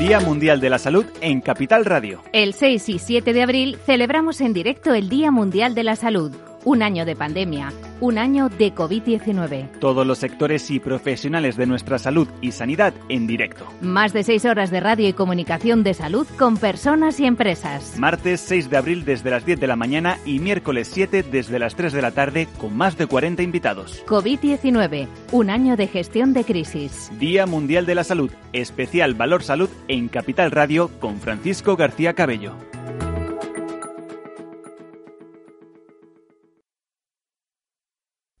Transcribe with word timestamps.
Día 0.00 0.18
Mundial 0.18 0.60
de 0.60 0.70
la 0.70 0.78
Salud 0.78 1.04
en 1.20 1.42
Capital 1.42 1.84
Radio. 1.84 2.22
El 2.32 2.54
6 2.54 2.88
y 2.88 2.98
7 2.98 3.34
de 3.34 3.42
abril 3.42 3.76
celebramos 3.84 4.40
en 4.40 4.54
directo 4.54 4.94
el 4.94 5.10
Día 5.10 5.30
Mundial 5.30 5.74
de 5.74 5.84
la 5.84 5.94
Salud. 5.94 6.34
Un 6.64 6.82
año 6.82 7.06
de 7.06 7.16
pandemia, 7.16 7.72
un 8.00 8.18
año 8.18 8.50
de 8.50 8.74
COVID-19. 8.74 9.78
Todos 9.78 10.06
los 10.06 10.18
sectores 10.18 10.70
y 10.70 10.78
profesionales 10.78 11.56
de 11.56 11.66
nuestra 11.66 11.98
salud 11.98 12.28
y 12.42 12.52
sanidad 12.52 12.92
en 13.08 13.26
directo. 13.26 13.66
Más 13.80 14.12
de 14.12 14.24
seis 14.24 14.44
horas 14.44 14.70
de 14.70 14.80
radio 14.80 15.08
y 15.08 15.14
comunicación 15.14 15.82
de 15.82 15.94
salud 15.94 16.26
con 16.38 16.58
personas 16.58 17.18
y 17.18 17.24
empresas. 17.24 17.98
Martes 17.98 18.40
6 18.42 18.68
de 18.68 18.76
abril 18.76 19.04
desde 19.04 19.30
las 19.30 19.46
10 19.46 19.58
de 19.58 19.66
la 19.66 19.76
mañana 19.76 20.18
y 20.26 20.38
miércoles 20.38 20.90
7 20.92 21.22
desde 21.22 21.58
las 21.58 21.76
3 21.76 21.92
de 21.92 22.02
la 22.02 22.10
tarde 22.10 22.46
con 22.58 22.76
más 22.76 22.98
de 22.98 23.06
40 23.06 23.42
invitados. 23.42 24.04
COVID-19, 24.06 25.08
un 25.32 25.50
año 25.50 25.76
de 25.76 25.86
gestión 25.86 26.34
de 26.34 26.44
crisis. 26.44 27.10
Día 27.18 27.46
Mundial 27.46 27.86
de 27.86 27.94
la 27.94 28.04
Salud, 28.04 28.30
especial 28.52 29.14
Valor 29.14 29.42
Salud 29.42 29.70
en 29.88 30.08
Capital 30.08 30.50
Radio 30.50 30.90
con 31.00 31.20
Francisco 31.20 31.76
García 31.76 32.12
Cabello. 32.12 32.54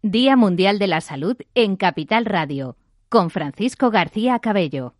Día 0.02 0.34
Mundial 0.34 0.78
de 0.78 0.86
la 0.86 1.02
Salud 1.02 1.36
en 1.54 1.76
Capital 1.76 2.24
Radio, 2.24 2.78
con 3.10 3.28
Francisco 3.28 3.90
García 3.90 4.38
Cabello. 4.38 4.94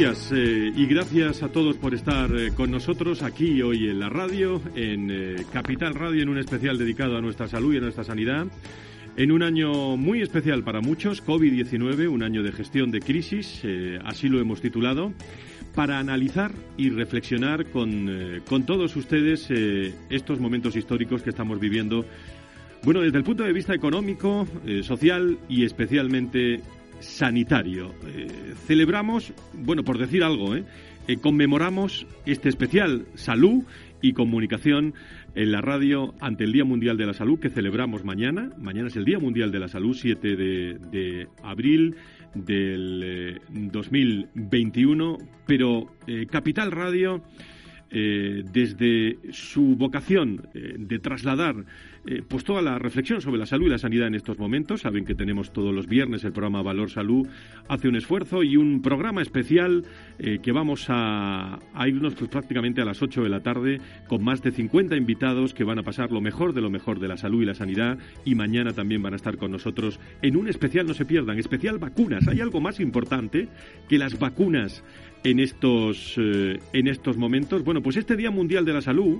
Días 0.00 0.32
eh, 0.32 0.72
y 0.74 0.86
gracias 0.86 1.42
a 1.42 1.50
todos 1.50 1.76
por 1.76 1.92
estar 1.92 2.34
eh, 2.34 2.52
con 2.56 2.70
nosotros 2.70 3.22
aquí 3.22 3.60
hoy 3.60 3.90
en 3.90 4.00
la 4.00 4.08
radio, 4.08 4.62
en 4.74 5.10
eh, 5.10 5.44
Capital 5.52 5.94
Radio, 5.94 6.22
en 6.22 6.30
un 6.30 6.38
especial 6.38 6.78
dedicado 6.78 7.18
a 7.18 7.20
nuestra 7.20 7.48
salud 7.48 7.74
y 7.74 7.76
a 7.76 7.80
nuestra 7.80 8.02
sanidad. 8.02 8.46
En 9.18 9.30
un 9.30 9.42
año 9.42 9.98
muy 9.98 10.22
especial 10.22 10.64
para 10.64 10.80
muchos, 10.80 11.22
COVID-19, 11.22 12.08
un 12.08 12.22
año 12.22 12.42
de 12.42 12.50
gestión 12.50 12.90
de 12.90 13.00
crisis, 13.00 13.60
así 14.02 14.30
lo 14.30 14.40
hemos 14.40 14.62
titulado, 14.62 15.12
para 15.74 15.98
analizar 15.98 16.52
y 16.78 16.88
reflexionar 16.88 17.66
con, 17.66 18.40
con 18.48 18.64
todos 18.64 18.96
ustedes 18.96 19.50
estos 20.08 20.40
momentos 20.40 20.76
históricos 20.76 21.22
que 21.22 21.28
estamos 21.28 21.60
viviendo 21.60 22.06
bueno, 22.84 23.02
desde 23.02 23.18
el 23.18 23.24
punto 23.24 23.42
de 23.42 23.52
vista 23.52 23.74
económico, 23.74 24.48
social 24.82 25.38
y 25.50 25.66
especialmente 25.66 26.62
sanitario. 27.00 27.94
Eh, 28.06 28.54
celebramos, 28.66 29.32
bueno, 29.52 29.84
por 29.84 29.98
decir 29.98 30.22
algo, 30.22 30.54
¿eh? 30.54 30.64
¿eh? 31.08 31.16
conmemoramos 31.16 32.06
este 32.26 32.48
especial 32.48 33.06
salud 33.14 33.64
y 34.02 34.12
comunicación 34.12 34.94
en 35.34 35.52
la 35.52 35.60
radio 35.60 36.14
ante 36.20 36.44
el 36.44 36.52
Día 36.52 36.64
Mundial 36.64 36.96
de 36.96 37.06
la 37.06 37.14
Salud 37.14 37.38
que 37.38 37.50
celebramos 37.50 38.04
mañana. 38.04 38.50
Mañana 38.58 38.88
es 38.88 38.96
el 38.96 39.04
Día 39.04 39.18
Mundial 39.18 39.52
de 39.52 39.58
la 39.58 39.68
Salud, 39.68 39.94
7 39.94 40.36
de, 40.36 40.78
de 40.90 41.28
abril 41.42 41.96
del 42.34 43.40
2021, 43.50 45.18
eh, 45.20 45.24
pero 45.46 45.90
Capital 46.30 46.70
Radio 46.70 47.22
eh, 47.92 48.44
desde 48.52 49.18
su 49.32 49.74
vocación 49.74 50.48
eh, 50.54 50.76
de 50.78 51.00
trasladar 51.00 51.56
eh, 52.06 52.22
pues 52.26 52.44
toda 52.44 52.62
la 52.62 52.78
reflexión 52.78 53.20
sobre 53.20 53.38
la 53.38 53.46
salud 53.46 53.66
y 53.66 53.70
la 53.70 53.78
sanidad 53.78 54.06
en 54.06 54.14
estos 54.14 54.38
momentos. 54.38 54.82
Saben 54.82 55.04
que 55.04 55.16
tenemos 55.16 55.52
todos 55.52 55.74
los 55.74 55.88
viernes 55.88 56.22
el 56.22 56.32
programa 56.32 56.62
Valor 56.62 56.88
Salud 56.90 57.26
hace 57.68 57.88
un 57.88 57.96
esfuerzo 57.96 58.44
y 58.44 58.56
un 58.56 58.80
programa 58.80 59.22
especial 59.22 59.84
que 60.18 60.52
vamos 60.52 60.86
a, 60.88 61.58
irnos 61.86 62.14
pues, 62.14 62.30
prácticamente 62.30 62.80
a 62.80 62.84
las 62.84 63.02
8 63.02 63.22
de 63.22 63.28
la 63.28 63.40
tarde 63.40 63.80
con 64.06 64.22
más 64.22 64.42
de 64.42 64.52
50 64.52 64.96
invitados 64.96 65.52
que 65.52 65.64
van 65.64 65.78
a 65.78 65.82
pasar 65.82 66.12
lo 66.12 66.20
mejor 66.20 66.52
de 66.52 66.60
lo 66.60 66.70
mejor 66.70 67.00
de 67.00 67.08
la 67.08 67.16
salud 67.16 67.42
y 67.42 67.46
la 67.46 67.54
sanidad 67.54 67.98
y 68.24 68.34
mañana 68.34 68.72
también 68.72 69.02
van 69.02 69.14
a 69.14 69.16
estar 69.16 69.36
con 69.36 69.50
nosotros 69.50 69.98
en 70.22 70.36
un 70.36 70.48
especial, 70.48 70.86
no 70.86 70.94
se 70.94 71.04
pierdan, 71.04 71.38
especial 71.38 71.78
vacunas. 71.78 72.26
Hay 72.28 72.40
algo 72.40 72.60
más 72.60 72.80
importante 72.80 73.48
que 73.88 73.98
las 73.98 74.18
vacunas 74.18 74.84
en 75.24 75.40
estos, 75.40 76.14
eh, 76.18 76.58
en 76.72 76.88
estos 76.88 77.16
momentos. 77.16 77.64
Bueno, 77.64 77.82
pues 77.82 77.96
este 77.96 78.16
Día 78.16 78.30
Mundial 78.30 78.64
de 78.64 78.72
la 78.72 78.80
Salud 78.80 79.18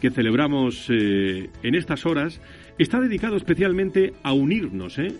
que 0.00 0.10
celebramos 0.10 0.86
eh, 0.88 1.50
en 1.62 1.74
estas 1.74 2.06
horas 2.06 2.40
está 2.78 3.00
dedicado 3.00 3.36
especialmente 3.36 4.14
a 4.22 4.32
unirnos, 4.32 4.98
¿eh? 4.98 5.12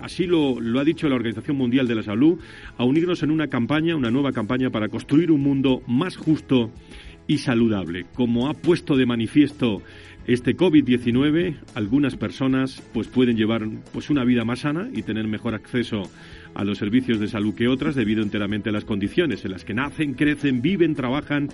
así 0.00 0.26
lo, 0.26 0.58
lo, 0.58 0.80
ha 0.80 0.84
dicho 0.84 1.06
la 1.06 1.16
Organización 1.16 1.58
Mundial 1.58 1.86
de 1.86 1.96
la 1.96 2.02
Salud, 2.02 2.38
a 2.78 2.84
unirnos 2.84 3.22
en 3.22 3.30
una 3.30 3.48
campaña, 3.48 3.94
una 3.94 4.10
nueva 4.10 4.32
campaña 4.32 4.70
para 4.70 4.88
construir 4.88 5.30
un 5.30 5.42
mundo 5.42 5.82
más 5.86 6.16
justo 6.16 6.70
y 7.26 7.38
saludable. 7.38 8.06
Como 8.14 8.48
ha 8.48 8.54
puesto 8.54 8.96
de 8.96 9.04
manifiesto 9.04 9.82
este 10.26 10.56
COVID-19, 10.56 11.56
algunas 11.74 12.16
personas 12.16 12.82
pues 12.92 13.08
pueden 13.08 13.36
llevar 13.36 13.68
pues 13.92 14.10
una 14.10 14.24
vida 14.24 14.44
más 14.44 14.60
sana 14.60 14.88
y 14.92 15.02
tener 15.02 15.26
mejor 15.26 15.54
acceso 15.54 16.02
a 16.02 16.04
los 16.64 16.78
servicios 16.78 17.18
de 17.18 17.28
salud 17.28 17.54
que 17.54 17.68
otras 17.68 17.94
debido 17.94 18.22
enteramente 18.22 18.70
a 18.70 18.72
las 18.72 18.84
condiciones 18.84 19.44
en 19.44 19.52
las 19.52 19.64
que 19.64 19.74
nacen, 19.74 20.14
crecen, 20.14 20.62
viven, 20.62 20.94
trabajan 20.94 21.48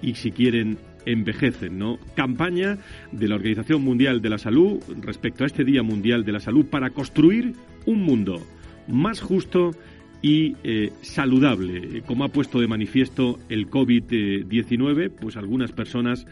y 0.00 0.14
si 0.14 0.30
quieren 0.30 0.78
envejecen, 1.06 1.78
¿no? 1.78 1.98
Campaña 2.14 2.78
de 3.12 3.28
la 3.28 3.36
Organización 3.36 3.82
Mundial 3.82 4.20
de 4.20 4.28
la 4.28 4.38
Salud 4.38 4.80
respecto 5.00 5.44
a 5.44 5.46
este 5.46 5.64
Día 5.64 5.82
Mundial 5.82 6.24
de 6.24 6.32
la 6.32 6.40
Salud 6.40 6.66
para 6.66 6.90
construir 6.90 7.54
un 7.86 8.02
mundo 8.02 8.46
más 8.86 9.20
justo 9.20 9.72
y 10.20 10.56
eh, 10.64 10.92
saludable. 11.02 12.02
Como 12.02 12.24
ha 12.24 12.28
puesto 12.28 12.60
de 12.60 12.66
manifiesto 12.66 13.38
el 13.48 13.70
COVID-19, 13.70 15.10
pues 15.10 15.36
algunas 15.36 15.72
personas 15.72 16.26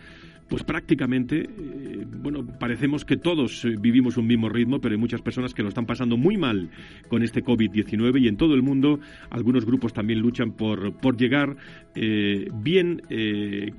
pues 0.49 0.63
prácticamente, 0.63 1.41
eh, 1.41 2.07
bueno, 2.07 2.47
parecemos 2.47 3.05
que 3.05 3.17
todos 3.17 3.65
eh, 3.65 3.75
vivimos 3.81 4.17
un 4.17 4.29
mismo 4.29 4.49
ritmo, 4.49 4.81
pero 4.81 4.95
hay 4.95 5.01
muchas 5.01 5.21
personas 5.21 5.55
que 5.55 5.63
lo 5.63 5.69
están 5.69 5.87
pasando 5.87 6.17
muy 6.17 6.37
mal 6.37 6.71
con 7.09 7.23
este 7.23 7.43
COVID-19 7.43 8.21
y 8.23 8.29
en 8.29 8.37
todo 8.37 8.55
el 8.55 8.63
mundo 8.63 9.01
algunos 9.31 9.65
grupos 9.65 9.93
también 9.93 10.21
luchan 10.21 10.53
por, 10.53 10.97
por 10.99 11.17
llegar 11.17 11.57
eh, 11.95 12.49
bien 12.55 13.03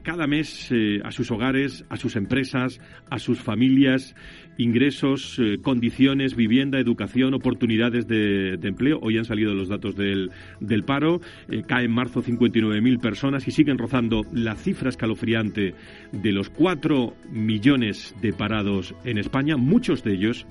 cada 0.04 0.28
mes 0.28 0.72
a 1.04 1.12
sus 1.12 1.32
hogares, 1.32 1.86
a 1.90 1.98
sus 1.98 2.16
empresas, 2.16 2.80
a 3.10 3.20
sus 3.20 3.40
familias, 3.40 4.16
ingresos, 4.58 5.40
condiciones, 5.62 6.36
vivienda, 6.36 6.80
educación, 6.80 7.34
oportunidades 7.34 8.08
de, 8.08 8.54
empleo. 8.64 9.00
Hoy 9.02 9.18
han 9.18 9.26
salido 9.26 9.54
los 9.54 9.70
datos 9.70 9.96
del, 9.96 10.32
del 10.60 10.84
paro, 10.84 11.22
cae 11.68 11.86
en 11.86 11.92
marzo 11.92 12.24
59.000 12.24 13.00
personas 13.00 13.48
y 13.48 13.52
siguen 13.52 13.78
rozando 13.78 14.24
la 14.34 14.56
cifra 14.56 14.90
escalofriante 14.90 15.76
de 16.12 16.32
los 16.32 16.50
4 16.58 17.14
millones 17.32 18.16
de 18.22 18.34
parados 18.34 18.96
en 19.04 19.18
España, 19.18 19.58
muchos 19.58 20.04
de 20.04 20.14
ellos 20.14 20.46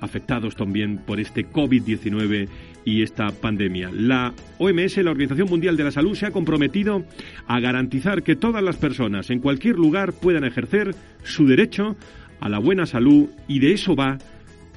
afectados 0.00 0.54
también 0.54 0.98
por 0.98 1.18
este 1.18 1.46
COVID-19 1.48 2.48
y 2.84 3.02
esta 3.02 3.30
pandemia. 3.30 3.90
La 3.92 4.34
OMS, 4.58 4.98
la 4.98 5.10
Organización 5.10 5.48
Mundial 5.48 5.76
de 5.76 5.84
la 5.84 5.90
Salud, 5.90 6.14
se 6.14 6.26
ha 6.26 6.30
comprometido 6.30 7.04
a 7.46 7.60
garantizar 7.60 8.22
que 8.22 8.36
todas 8.36 8.62
las 8.62 8.76
personas 8.76 9.30
en 9.30 9.40
cualquier 9.40 9.76
lugar 9.76 10.12
puedan 10.12 10.44
ejercer 10.44 10.94
su 11.22 11.46
derecho 11.46 11.96
a 12.40 12.48
la 12.48 12.58
buena 12.58 12.84
salud 12.84 13.28
y 13.48 13.60
de 13.60 13.72
eso 13.72 13.96
va 13.96 14.18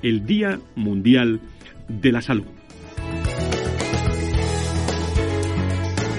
el 0.01 0.25
Día 0.25 0.59
Mundial 0.75 1.41
de 1.90 2.11
la 2.11 2.22
Salud. 2.22 2.56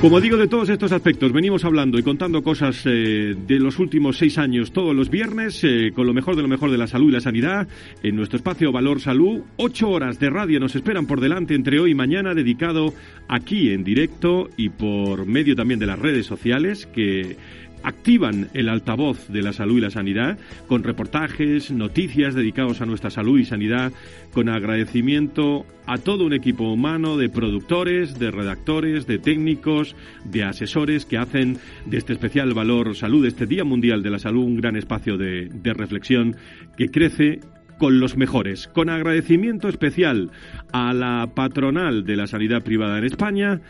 Como 0.00 0.21
digo, 0.21 0.37
de 0.37 0.47
todos 0.47 0.69
estos 0.69 0.93
aspectos 0.93 1.33
venimos 1.33 1.65
hablando 1.65 1.99
y 1.99 2.05
contando 2.05 2.45
cosas 2.45 2.83
eh, 2.87 3.35
de 3.35 3.59
los 3.59 3.81
últimos 3.81 4.17
seis 4.17 4.39
años 4.39 4.71
todos 4.71 4.95
los 4.95 5.11
viernes, 5.11 5.65
eh, 5.65 5.91
con 5.93 6.06
lo 6.06 6.15
mejor 6.15 6.37
de 6.37 6.43
lo 6.43 6.47
mejor 6.47 6.71
de 6.71 6.79
la 6.79 6.87
salud 6.87 7.09
y 7.09 7.12
la 7.12 7.21
sanidad, 7.21 7.67
en 8.05 8.15
nuestro 8.15 8.37
espacio 8.37 8.71
Valor 8.71 9.00
Salud. 9.00 9.41
Ocho 9.56 9.91
horas 9.91 10.21
de 10.21 10.31
radio 10.31 10.61
nos 10.61 10.77
esperan 10.77 11.06
por 11.06 11.21
delante 11.21 11.56
entre 11.56 11.81
hoy 11.81 11.91
y 11.91 11.95
mañana, 11.97 12.33
dedicado 12.33 12.95
aquí 13.27 13.73
en 13.73 13.83
directo 13.83 14.49
y 14.56 14.69
por 14.69 15.27
medio 15.27 15.56
también 15.56 15.81
de 15.81 15.87
las 15.87 15.99
redes 15.99 16.27
sociales, 16.27 16.87
que 16.87 17.37
activan 17.83 18.49
el 18.55 18.69
altavoz 18.69 19.29
de 19.29 19.43
la 19.43 19.53
salud 19.53 19.79
y 19.79 19.83
la 19.83 19.91
sanidad 19.91 20.39
con 20.67 20.83
reportajes, 20.83 21.71
noticias 21.71 22.35
dedicados 22.35 22.81
a 22.81 22.87
nuestra 22.87 23.11
salud 23.11 23.39
y 23.39 23.45
sanidad, 23.45 23.93
con 24.33 24.49
agradecimiento 24.49 25.67
a 25.87 25.99
todo 25.99 26.27
un 26.27 26.35
equipo 26.35 26.71
humano 26.71 27.17
de 27.17 27.29
productores, 27.29 28.19
de 28.19 28.31
redactores, 28.31 29.07
de 29.07 29.19
técnicos, 29.19 29.97
de 30.25 30.45
asesores 30.45 31.07
que 31.07 31.17
hacen 31.17 31.59
de 31.87 31.97
este 31.97 32.13
especial 32.13 32.53
valor 32.53 32.95
salud, 32.95 33.25
este 33.25 33.47
Día 33.47 33.65
Mundial 33.65 34.03
de 34.03 34.11
la 34.11 34.19
Salud, 34.19 34.45
un 34.45 34.57
gran 34.57 34.77
espacio 34.77 35.17
de, 35.17 35.49
reflexión 35.65 36.37
que 36.77 36.89
crece 36.89 37.41
con 37.79 38.01
los 38.01 38.17
mejores. 38.17 38.69
Con 38.69 38.91
agradecimiento 38.91 39.69
especial 39.69 40.31
a 40.73 40.93
la 40.93 41.31
patronal 41.35 42.05
de 42.05 42.17
la 42.17 42.27
sanidad 42.27 42.63
privada 42.63 42.99
en 42.99 43.05
España, 43.05 43.61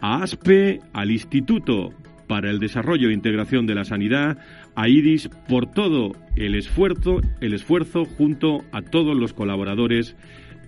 a 0.00 0.22
ASPE, 0.22 0.80
al 0.92 1.10
Instituto 1.10 1.92
para 2.28 2.50
el 2.50 2.60
Desarrollo 2.60 3.08
e 3.08 3.14
Integración 3.14 3.66
de 3.66 3.74
la 3.74 3.84
Sanidad, 3.84 4.38
a 4.76 4.88
IRIS, 4.88 5.28
por 5.48 5.70
todo 5.70 6.12
el 6.36 6.54
esfuerzo, 6.54 7.20
el 7.40 7.54
esfuerzo 7.54 8.04
junto 8.04 8.64
a 8.70 8.82
todos 8.82 9.16
los 9.16 9.32
colaboradores 9.32 10.14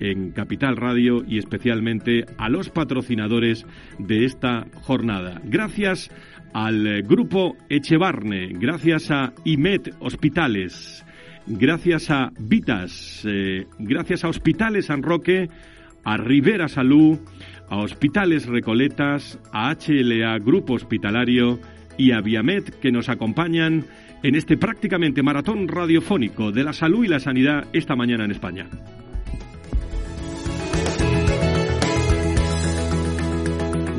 en 0.01 0.33
Capital 0.33 0.77
Radio 0.77 1.23
y 1.27 1.39
especialmente 1.39 2.25
a 2.39 2.49
los 2.49 2.71
patrocinadores 2.71 3.67
de 3.99 4.25
esta 4.25 4.67
jornada. 4.83 5.41
Gracias 5.45 6.11
al 6.53 7.03
grupo 7.03 7.57
Echevarne, 7.69 8.49
gracias 8.55 9.11
a 9.11 9.33
IMED 9.45 9.93
Hospitales, 10.01 11.05
gracias 11.47 12.11
a 12.11 12.33
Vitas, 12.41 13.25
eh, 13.29 13.67
gracias 13.79 14.25
a 14.25 14.29
Hospitales 14.29 14.87
San 14.87 15.03
Roque, 15.03 15.49
a 16.03 16.17
Rivera 16.17 16.69
Salud, 16.69 17.21
a 17.71 17.79
Hospitales 17.79 18.47
Recoletas, 18.47 19.39
a 19.53 19.75
HLA 19.75 20.39
Grupo 20.39 20.75
Hospitalario 20.75 21.59
y 21.97 22.13
a 22.13 22.21
Viamed 22.21 22.65
que 22.65 22.93
nos 22.93 23.09
acompañan 23.09 23.87
en 24.23 24.35
este 24.35 24.59
prácticamente 24.59 25.23
maratón 25.23 25.69
radiofónico 25.69 26.53
de 26.53 26.65
la 26.65 26.73
salud 26.73 27.05
y 27.05 27.09
la 27.09 27.21
sanidad 27.21 27.67
esta 27.73 27.97
mañana 27.97 28.25
en 28.25 28.33
España. 28.33 28.67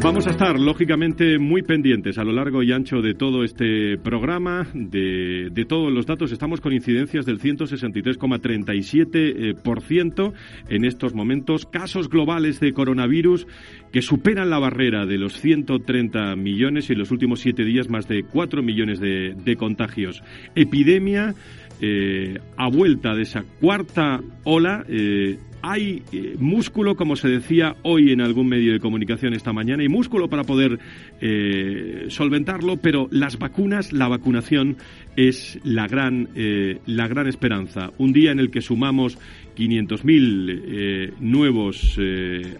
Vamos 0.04 0.26
a 0.26 0.32
estar, 0.32 0.60
lógicamente, 0.60 1.38
muy 1.38 1.62
pendientes 1.62 2.18
a 2.18 2.24
lo 2.24 2.32
largo 2.32 2.64
y 2.64 2.72
ancho 2.72 3.04
de 3.04 3.14
todo 3.14 3.44
este 3.44 4.00
programa, 4.00 4.66
de, 4.74 5.52
todos 5.70 5.94
los 5.94 6.08
datos. 6.08 6.32
Estamos 6.32 6.60
con 6.60 6.74
incidencias 6.74 7.28
del 7.28 7.40
163,37% 7.40 10.34
en 10.70 10.86
estos 10.86 11.14
momentos. 11.14 11.68
Casos 11.68 12.10
globales 12.10 12.60
de 12.60 12.74
coronavirus 12.74 13.46
que 13.92 14.02
superan 14.02 14.50
la 14.50 14.58
barrera 14.58 15.06
de 15.06 15.20
los 15.20 15.40
130 15.40 16.36
millones 16.36 16.90
y 16.90 16.94
en 16.94 17.00
los 17.00 17.12
últimos 17.12 17.42
siete 17.42 17.64
días 17.64 17.88
más 17.88 18.08
de 18.08 18.24
4 18.24 18.64
millones 18.64 19.00
de, 19.00 19.56
contagios. 19.56 20.24
Epidemia 20.56 21.36
eh, 21.80 22.40
a 22.58 22.70
vuelta 22.70 23.14
de 23.14 23.22
esa 23.22 23.44
cuarta 23.60 24.20
ola. 24.46 24.84
Eh, 24.90 25.38
hay 25.62 26.04
eh, 26.12 26.36
músculo, 26.40 26.96
como 26.96 27.16
se 27.16 27.28
decía 27.30 27.76
hoy 27.84 28.12
en 28.12 28.22
algún 28.22 28.48
medio 28.48 28.74
de 28.74 28.80
comunicación 28.80 29.34
esta 29.34 29.54
mañana, 29.54 29.84
y 29.84 29.90
músculo 29.90 30.30
para 30.30 30.44
poder 30.44 30.80
eh, 31.20 32.06
solventarlo, 32.10 32.78
pero 32.78 33.08
las 33.12 33.38
vacunas, 33.38 33.94
la 33.94 34.08
vacunación 34.08 34.78
es 35.16 35.60
la 35.64 35.88
gran, 35.88 36.30
eh, 36.36 36.80
la 36.86 37.08
gran 37.08 37.28
esperanza. 37.28 37.92
Un 37.98 38.14
día 38.14 38.32
en 38.32 38.40
el 38.40 38.50
que 38.50 38.62
sumamos 38.62 39.18
500.000 39.56 41.20
nuevos 41.20 42.00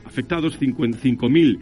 afectados, 0.06 0.60
5.000 0.60 1.60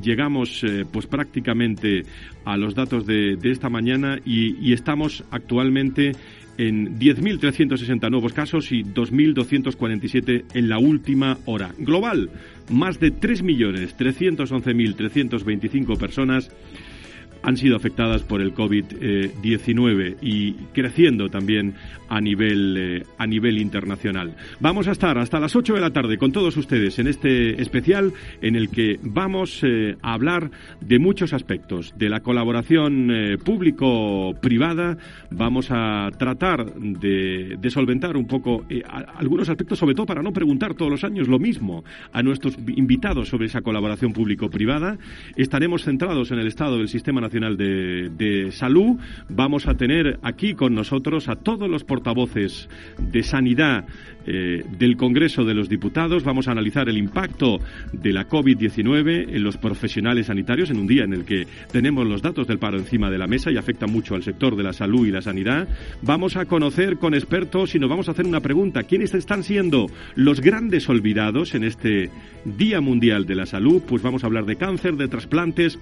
llegamos 0.00 0.64
pues 0.90 1.06
prácticamente 1.06 2.02
a 2.44 2.56
los 2.56 2.74
datos 2.74 3.04
de, 3.06 3.38
esta 3.42 3.68
mañana 3.68 4.18
y 4.24 4.72
estamos 4.72 5.22
actualmente 5.30 6.12
en 6.58 6.98
10.360 6.98 8.10
nuevos 8.10 8.34
casos 8.34 8.70
y 8.72 8.82
2.247 8.82 10.44
en 10.54 10.68
la 10.68 10.78
última 10.78 11.38
hora. 11.46 11.72
Global, 11.78 12.28
más 12.70 13.00
de 13.00 13.14
3.311.325 13.14 15.98
personas 15.98 16.50
han 17.42 17.56
sido 17.56 17.76
afectadas 17.76 18.22
por 18.22 18.40
el 18.40 18.54
COVID-19 18.54 20.16
y 20.20 20.52
creciendo 20.72 21.28
también 21.28 21.74
a 22.08 22.20
nivel, 22.20 22.76
eh, 22.78 23.06
a 23.18 23.26
nivel 23.26 23.58
internacional. 23.58 24.34
Vamos 24.60 24.88
a 24.88 24.92
estar 24.92 25.18
hasta 25.18 25.38
las 25.38 25.54
8 25.54 25.74
de 25.74 25.80
la 25.80 25.90
tarde 25.90 26.18
con 26.18 26.32
todos 26.32 26.56
ustedes 26.56 26.98
en 26.98 27.06
este 27.06 27.60
especial 27.60 28.12
en 28.40 28.56
el 28.56 28.70
que 28.70 28.98
vamos 29.02 29.60
eh, 29.62 29.96
a 30.02 30.14
hablar 30.14 30.50
de 30.80 30.98
muchos 30.98 31.32
aspectos, 31.32 31.94
de 31.96 32.08
la 32.08 32.20
colaboración 32.20 33.10
eh, 33.10 33.38
público-privada, 33.38 34.96
vamos 35.30 35.68
a 35.70 36.10
tratar 36.18 36.74
de, 36.74 37.56
de 37.60 37.70
solventar 37.70 38.16
un 38.16 38.26
poco 38.26 38.64
algunos 39.16 39.48
aspectos, 39.48 39.78
sobre 39.78 39.94
todo 39.94 40.06
para 40.06 40.22
no 40.22 40.32
preguntar 40.32 40.74
todos 40.74 40.90
los 40.90 41.04
años 41.04 41.28
lo 41.28 41.38
mismo 41.38 41.84
a 42.12 42.22
nuestros 42.22 42.56
invitados 42.68 43.28
sobre 43.28 43.46
esa 43.46 43.60
colaboración 43.60 44.12
público-privada. 44.12 44.98
Estaremos 45.36 45.84
centrados 45.84 46.30
en 46.30 46.38
el 46.38 46.46
estado 46.46 46.78
del 46.78 46.88
Sistema 46.88 47.20
Nacional 47.20 47.27
de, 47.30 48.10
de 48.10 48.52
Salud. 48.52 48.98
Vamos 49.28 49.66
a 49.66 49.74
tener 49.74 50.18
aquí 50.22 50.54
con 50.54 50.74
nosotros 50.74 51.28
a 51.28 51.36
todos 51.36 51.68
los 51.68 51.84
portavoces 51.84 52.68
de 52.98 53.22
Sanidad 53.22 53.86
eh, 54.30 54.62
del 54.78 54.98
Congreso 54.98 55.42
de 55.44 55.54
los 55.54 55.70
Diputados. 55.70 56.22
Vamos 56.22 56.48
a 56.48 56.52
analizar 56.52 56.86
el 56.90 56.98
impacto 56.98 57.60
de 57.94 58.12
la 58.12 58.28
COVID-19 58.28 59.34
en 59.34 59.42
los 59.42 59.56
profesionales 59.56 60.26
sanitarios 60.26 60.68
en 60.68 60.78
un 60.78 60.86
día 60.86 61.04
en 61.04 61.14
el 61.14 61.24
que 61.24 61.46
tenemos 61.72 62.06
los 62.06 62.20
datos 62.20 62.46
del 62.46 62.58
paro 62.58 62.76
encima 62.76 63.08
de 63.10 63.16
la 63.16 63.26
mesa 63.26 63.50
y 63.50 63.56
afecta 63.56 63.86
mucho 63.86 64.14
al 64.14 64.22
sector 64.22 64.54
de 64.54 64.64
la 64.64 64.74
salud 64.74 65.06
y 65.06 65.10
la 65.12 65.22
sanidad. 65.22 65.66
Vamos 66.02 66.36
a 66.36 66.44
conocer 66.44 66.98
con 66.98 67.14
expertos 67.14 67.74
y 67.74 67.78
nos 67.78 67.88
vamos 67.88 68.08
a 68.08 68.12
hacer 68.12 68.26
una 68.26 68.40
pregunta. 68.40 68.82
¿Quiénes 68.82 69.14
están 69.14 69.44
siendo 69.44 69.86
los 70.14 70.42
grandes 70.42 70.90
olvidados 70.90 71.54
en 71.54 71.64
este 71.64 72.10
Día 72.44 72.82
Mundial 72.82 73.24
de 73.24 73.34
la 73.34 73.46
Salud? 73.46 73.80
Pues 73.88 74.02
vamos 74.02 74.24
a 74.24 74.26
hablar 74.26 74.44
de 74.44 74.56
cáncer, 74.56 74.96
de 74.96 75.08
trasplantes 75.08 75.78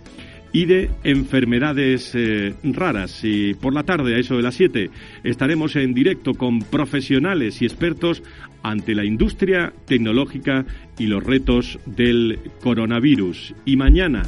y 0.53 0.65
de 0.67 0.91
enfermedades 1.05 2.13
eh, 2.15 2.55
raras. 2.63 3.21
Y 3.23 3.55
por 3.55 3.75
la 3.75 3.83
tarde, 3.83 4.15
a 4.15 4.19
eso 4.19 4.37
de 4.37 4.43
las 4.43 4.55
7, 4.55 4.91
estaremos 5.25 5.77
en 5.77 5.95
directo 5.95 6.35
con 6.35 6.61
profesionales 6.61 7.61
y 7.63 7.67
expertos 7.67 8.23
ante 8.63 8.95
la 8.95 9.05
industria 9.05 9.73
tecnológica 9.87 10.65
y 10.99 11.07
los 11.07 11.23
retos 11.23 11.79
del 11.87 12.39
coronavirus. 12.61 13.55
Y 13.65 13.77
mañana, 13.77 14.23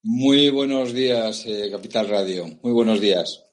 Muy 0.04 0.52
buenos 0.52 0.94
días, 0.94 1.46
eh, 1.48 1.70
Capital 1.72 2.08
Radio. 2.08 2.46
Muy 2.62 2.74
buenos 2.74 3.02
días. 3.02 3.45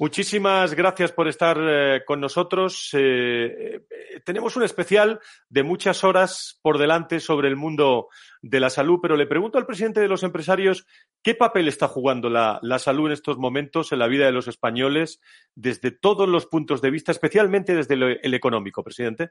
Muchísimas 0.00 0.74
gracias 0.74 1.10
por 1.10 1.26
estar 1.26 1.58
eh, 1.60 2.02
con 2.06 2.20
nosotros. 2.20 2.90
Eh, 2.92 3.80
eh, 3.90 4.20
tenemos 4.24 4.54
un 4.54 4.62
especial 4.62 5.18
de 5.48 5.64
muchas 5.64 6.04
horas 6.04 6.60
por 6.62 6.78
delante 6.78 7.18
sobre 7.18 7.48
el 7.48 7.56
mundo 7.56 8.06
de 8.40 8.60
la 8.60 8.70
salud, 8.70 9.00
pero 9.02 9.16
le 9.16 9.26
pregunto 9.26 9.58
al 9.58 9.66
presidente 9.66 9.98
de 9.98 10.06
los 10.06 10.22
empresarios 10.22 10.86
qué 11.20 11.34
papel 11.34 11.66
está 11.66 11.88
jugando 11.88 12.30
la, 12.30 12.60
salud 12.78 13.06
en 13.06 13.12
estos 13.14 13.38
momentos 13.38 13.90
en 13.90 13.98
la 13.98 14.06
vida 14.06 14.26
de 14.26 14.30
los 14.30 14.46
españoles 14.46 15.18
desde 15.56 15.90
todos 15.90 16.28
los 16.28 16.46
puntos 16.46 16.80
de 16.80 16.92
vista, 16.92 17.10
especialmente 17.10 17.74
desde 17.74 17.94
el, 17.94 18.34
económico, 18.34 18.84
presidente. 18.84 19.30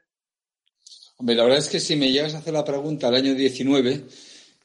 Hombre, 1.16 1.34
la 1.34 1.44
verdad 1.44 1.60
es 1.60 1.70
que 1.70 1.80
si 1.80 1.96
me 1.96 2.12
llegas 2.12 2.34
a 2.34 2.38
hacer 2.38 2.52
la 2.52 2.66
pregunta 2.66 3.08
al 3.08 3.14
año 3.14 3.34
19, 3.34 4.04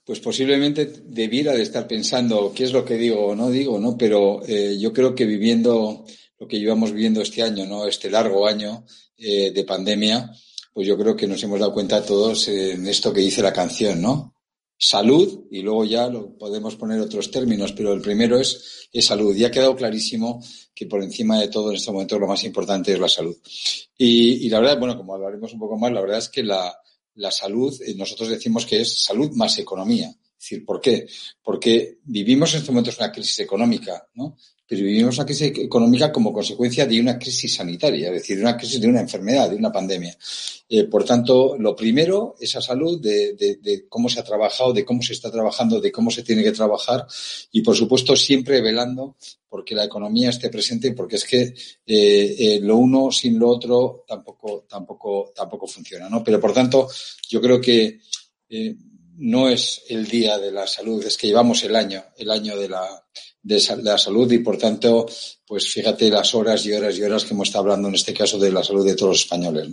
pues 0.05 0.19
posiblemente 0.19 0.85
debiera 1.05 1.53
de 1.53 1.63
estar 1.63 1.87
pensando 1.87 2.51
qué 2.53 2.65
es 2.65 2.73
lo 2.73 2.83
que 2.83 2.95
digo 2.95 3.27
o 3.27 3.35
no 3.35 3.49
digo, 3.49 3.79
¿no? 3.79 3.97
Pero 3.97 4.41
eh, 4.45 4.77
yo 4.79 4.91
creo 4.91 5.15
que 5.15 5.25
viviendo 5.25 6.05
lo 6.37 6.47
que 6.47 6.59
llevamos 6.59 6.91
viviendo 6.91 7.21
este 7.21 7.41
año, 7.41 7.65
¿no? 7.65 7.87
Este 7.87 8.09
largo 8.09 8.45
año 8.45 8.85
eh, 9.17 9.51
de 9.51 9.63
pandemia, 9.63 10.29
pues 10.73 10.87
yo 10.87 10.97
creo 10.97 11.15
que 11.15 11.27
nos 11.27 11.41
hemos 11.43 11.59
dado 11.59 11.73
cuenta 11.73 12.03
todos 12.03 12.47
en 12.49 12.85
esto 12.87 13.13
que 13.13 13.21
dice 13.21 13.41
la 13.41 13.53
canción, 13.53 14.01
¿no? 14.01 14.35
Salud, 14.77 15.45
y 15.49 15.61
luego 15.61 15.85
ya 15.85 16.09
lo 16.09 16.37
podemos 16.37 16.75
poner 16.75 16.99
otros 16.99 17.31
términos, 17.31 17.71
pero 17.71 17.93
el 17.93 18.01
primero 18.01 18.37
es, 18.37 18.89
es 18.91 19.05
salud. 19.05 19.33
Y 19.33 19.45
ha 19.45 19.51
quedado 19.51 19.77
clarísimo 19.77 20.43
que 20.75 20.87
por 20.87 21.01
encima 21.01 21.39
de 21.39 21.47
todo 21.47 21.69
en 21.69 21.77
este 21.77 21.91
momento 21.91 22.19
lo 22.19 22.27
más 22.27 22.43
importante 22.43 22.91
es 22.91 22.99
la 22.99 23.07
salud. 23.07 23.37
Y, 23.97 24.45
y 24.45 24.49
la 24.49 24.59
verdad, 24.59 24.79
bueno, 24.79 24.97
como 24.97 25.13
hablaremos 25.13 25.53
un 25.53 25.59
poco 25.59 25.77
más, 25.77 25.93
la 25.93 26.01
verdad 26.01 26.17
es 26.17 26.27
que 26.27 26.43
la, 26.43 26.75
la 27.15 27.31
salud, 27.31 27.73
nosotros 27.95 28.29
decimos 28.29 28.65
que 28.65 28.81
es 28.81 29.03
salud 29.03 29.31
más 29.31 29.57
economía. 29.59 30.09
Es 30.09 30.49
decir, 30.49 30.65
¿por 30.65 30.81
qué? 30.81 31.07
Porque 31.41 31.99
vivimos 32.03 32.51
en 32.53 32.59
estos 32.59 32.73
momentos 32.73 32.97
una 32.97 33.11
crisis 33.11 33.39
económica, 33.39 34.07
¿no? 34.15 34.37
Pero 34.73 34.85
vivimos 34.85 35.17
una 35.17 35.25
crisis 35.25 35.53
económica 35.55 36.11
como 36.11 36.33
consecuencia 36.33 36.87
de 36.87 36.99
una 36.99 37.19
crisis 37.19 37.55
sanitaria, 37.55 38.07
es 38.07 38.13
decir, 38.13 38.37
de 38.37 38.41
una 38.41 38.57
crisis 38.57 38.81
de 38.81 38.87
una 38.87 39.01
enfermedad, 39.01 39.49
de 39.49 39.55
una 39.55 39.71
pandemia. 39.71 40.17
Eh, 40.67 40.85
por 40.85 41.03
tanto, 41.05 41.55
lo 41.59 41.75
primero, 41.75 42.35
esa 42.39 42.59
salud 42.59 42.99
de, 42.99 43.33
de, 43.33 43.85
cómo 43.87 44.09
se 44.09 44.19
ha 44.19 44.23
trabajado, 44.23 44.73
de 44.73 44.83
cómo 44.83 45.03
se 45.03 45.13
está 45.13 45.29
trabajando, 45.31 45.79
de 45.79 45.91
cómo 45.91 46.09
se 46.09 46.23
tiene 46.23 46.43
que 46.43 46.51
trabajar 46.51 47.05
y, 47.51 47.61
por 47.61 47.75
supuesto, 47.75 48.15
siempre 48.15 48.61
velando 48.61 49.15
porque 49.47 49.75
la 49.75 49.83
economía 49.83 50.31
esté 50.31 50.49
presente, 50.49 50.93
porque 50.93 51.17
es 51.17 51.25
que 51.25 51.41
eh, 51.41 51.55
eh, 51.85 52.59
lo 52.59 52.77
uno 52.77 53.11
sin 53.11 53.37
lo 53.37 53.49
otro 53.49 54.03
tampoco, 54.07 54.65
tampoco, 54.67 55.31
tampoco 55.35 55.67
funciona, 55.67 56.09
¿no? 56.09 56.23
Pero, 56.23 56.39
por 56.39 56.53
tanto, 56.53 56.89
yo 57.29 57.39
creo 57.39 57.61
que 57.61 57.99
no 59.17 59.49
es 59.49 59.83
el 59.89 60.07
día 60.07 60.39
de 60.39 60.51
la 60.51 60.65
salud, 60.65 61.03
es 61.05 61.17
que 61.17 61.27
llevamos 61.27 61.63
el 61.63 61.75
año, 61.75 62.03
el 62.17 62.31
año 62.31 62.57
de 62.57 62.69
la, 62.69 63.03
de 63.43 63.61
la 63.83 63.97
salud 63.97 64.31
y 64.31 64.39
por 64.39 64.57
tanto, 64.57 65.05
pues 65.45 65.71
fíjate 65.71 66.09
las 66.09 66.33
horas 66.33 66.65
y 66.65 66.71
horas 66.71 66.97
y 66.97 67.03
horas 67.03 67.25
que 67.25 67.33
hemos 67.33 67.49
estado 67.49 67.65
hablando 67.65 67.89
en 67.89 67.95
este 67.95 68.13
caso 68.13 68.39
de 68.39 68.51
la 68.51 68.63
salud 68.63 68.85
de 68.85 68.95
todos 68.95 69.11
los 69.11 69.19
españoles. 69.19 69.69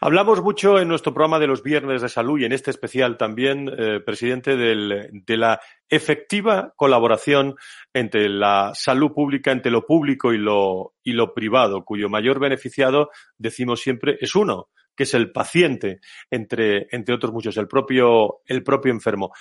Hablamos 0.00 0.42
mucho 0.42 0.80
en 0.80 0.88
nuestro 0.88 1.14
programa 1.14 1.38
de 1.38 1.46
los 1.46 1.62
viernes 1.62 2.02
de 2.02 2.08
salud 2.08 2.40
y 2.40 2.44
en 2.44 2.52
este 2.52 2.72
especial 2.72 3.16
también, 3.16 3.68
eh, 3.68 4.00
presidente, 4.04 4.56
de 4.56 5.36
la 5.36 5.60
efectiva 5.88 6.74
colaboración 6.76 7.54
entre 7.92 8.28
la 8.28 8.72
salud 8.74 9.12
pública, 9.12 9.52
entre 9.52 9.70
lo 9.70 9.86
público 9.86 10.32
y 10.32 10.38
lo, 10.38 10.94
y 11.04 11.12
lo 11.12 11.32
privado, 11.34 11.84
cuyo 11.84 12.08
mayor 12.08 12.40
beneficiado, 12.40 13.10
decimos 13.38 13.80
siempre, 13.80 14.18
es 14.20 14.34
uno, 14.34 14.70
que 14.96 15.04
es 15.04 15.14
el 15.14 15.32
paciente, 15.32 16.00
entre, 16.30 16.86
entre 16.90 17.14
otros 17.14 17.32
muchos, 17.32 17.56
el 17.56 17.68
propio, 17.68 18.42
el 18.46 18.62
propio 18.62 18.92
enfermo. 18.92 19.32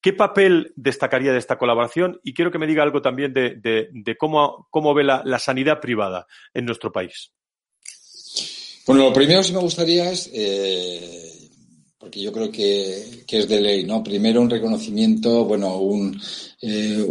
¿Qué 0.00 0.12
papel 0.12 0.72
destacaría 0.76 1.32
de 1.32 1.38
esta 1.38 1.58
colaboración? 1.58 2.20
Y 2.22 2.34
quiero 2.34 2.50
que 2.50 2.58
me 2.58 2.66
diga 2.66 2.82
algo 2.82 3.02
también 3.02 3.32
de, 3.32 3.56
de, 3.60 4.16
cómo, 4.16 4.68
cómo 4.70 4.94
ve 4.94 5.04
la, 5.04 5.22
la, 5.24 5.38
sanidad 5.38 5.80
privada 5.80 6.26
en 6.54 6.64
nuestro 6.64 6.92
país. 6.92 7.32
Bueno, 8.86 9.04
lo 9.04 9.12
primero 9.12 9.42
que 9.42 9.52
me 9.52 9.60
gustaría 9.60 10.10
es 10.10 10.30
eh, 10.32 11.39
porque 12.00 12.22
yo 12.22 12.32
creo 12.32 12.50
que, 12.50 13.24
que, 13.26 13.40
es 13.40 13.46
de 13.46 13.60
ley, 13.60 13.84
¿no? 13.84 14.02
Primero 14.02 14.40
un 14.40 14.48
reconocimiento, 14.48 15.44
bueno, 15.44 15.76
un, 15.76 16.18
eh, 16.62 17.04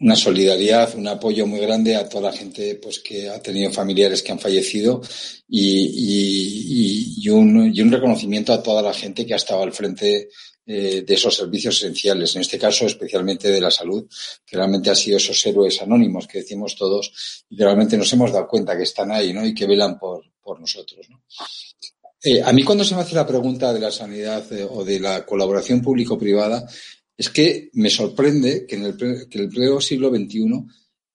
una 0.00 0.14
solidaridad, 0.14 0.94
un 0.94 1.08
apoyo 1.08 1.44
muy 1.44 1.58
grande 1.58 1.96
a 1.96 2.08
toda 2.08 2.30
la 2.30 2.36
gente 2.36 2.76
pues 2.76 3.00
que 3.00 3.28
ha 3.28 3.42
tenido 3.42 3.72
familiares 3.72 4.22
que 4.22 4.30
han 4.30 4.38
fallecido 4.38 5.02
y, 5.48 7.16
y, 7.20 7.28
un, 7.30 7.74
y 7.74 7.80
un 7.80 7.90
reconocimiento 7.90 8.52
a 8.52 8.62
toda 8.62 8.80
la 8.80 8.94
gente 8.94 9.26
que 9.26 9.34
ha 9.34 9.38
estado 9.38 9.64
al 9.64 9.72
frente 9.72 10.28
eh, 10.64 11.02
de 11.04 11.14
esos 11.14 11.34
servicios 11.34 11.76
esenciales, 11.78 12.36
en 12.36 12.42
este 12.42 12.60
caso 12.60 12.86
especialmente 12.86 13.50
de 13.50 13.60
la 13.60 13.72
salud, 13.72 14.06
que 14.46 14.56
realmente 14.56 14.88
han 14.88 14.96
sido 14.96 15.16
esos 15.16 15.44
héroes 15.46 15.82
anónimos 15.82 16.28
que 16.28 16.38
decimos 16.38 16.76
todos 16.76 17.44
y 17.50 17.56
que 17.56 17.64
realmente 17.64 17.96
nos 17.96 18.12
hemos 18.12 18.30
dado 18.30 18.46
cuenta 18.46 18.76
que 18.76 18.84
están 18.84 19.10
ahí, 19.10 19.32
¿no? 19.32 19.44
Y 19.44 19.52
que 19.52 19.66
velan 19.66 19.98
por, 19.98 20.22
por 20.40 20.60
nosotros, 20.60 21.08
¿no? 21.10 21.24
Eh, 22.22 22.42
a 22.42 22.52
mí 22.52 22.64
cuando 22.64 22.84
se 22.84 22.94
me 22.94 23.02
hace 23.02 23.14
la 23.14 23.26
pregunta 23.26 23.72
de 23.72 23.80
la 23.80 23.92
sanidad 23.92 24.52
eh, 24.52 24.66
o 24.68 24.84
de 24.84 24.98
la 24.98 25.24
colaboración 25.24 25.80
público-privada, 25.80 26.66
es 27.16 27.30
que 27.30 27.70
me 27.74 27.90
sorprende 27.90 28.66
que 28.66 28.76
en 28.76 28.84
el, 28.84 28.96
que 29.28 29.38
el 29.38 29.48
pleno 29.48 29.80
siglo 29.80 30.10
XXI 30.10 30.64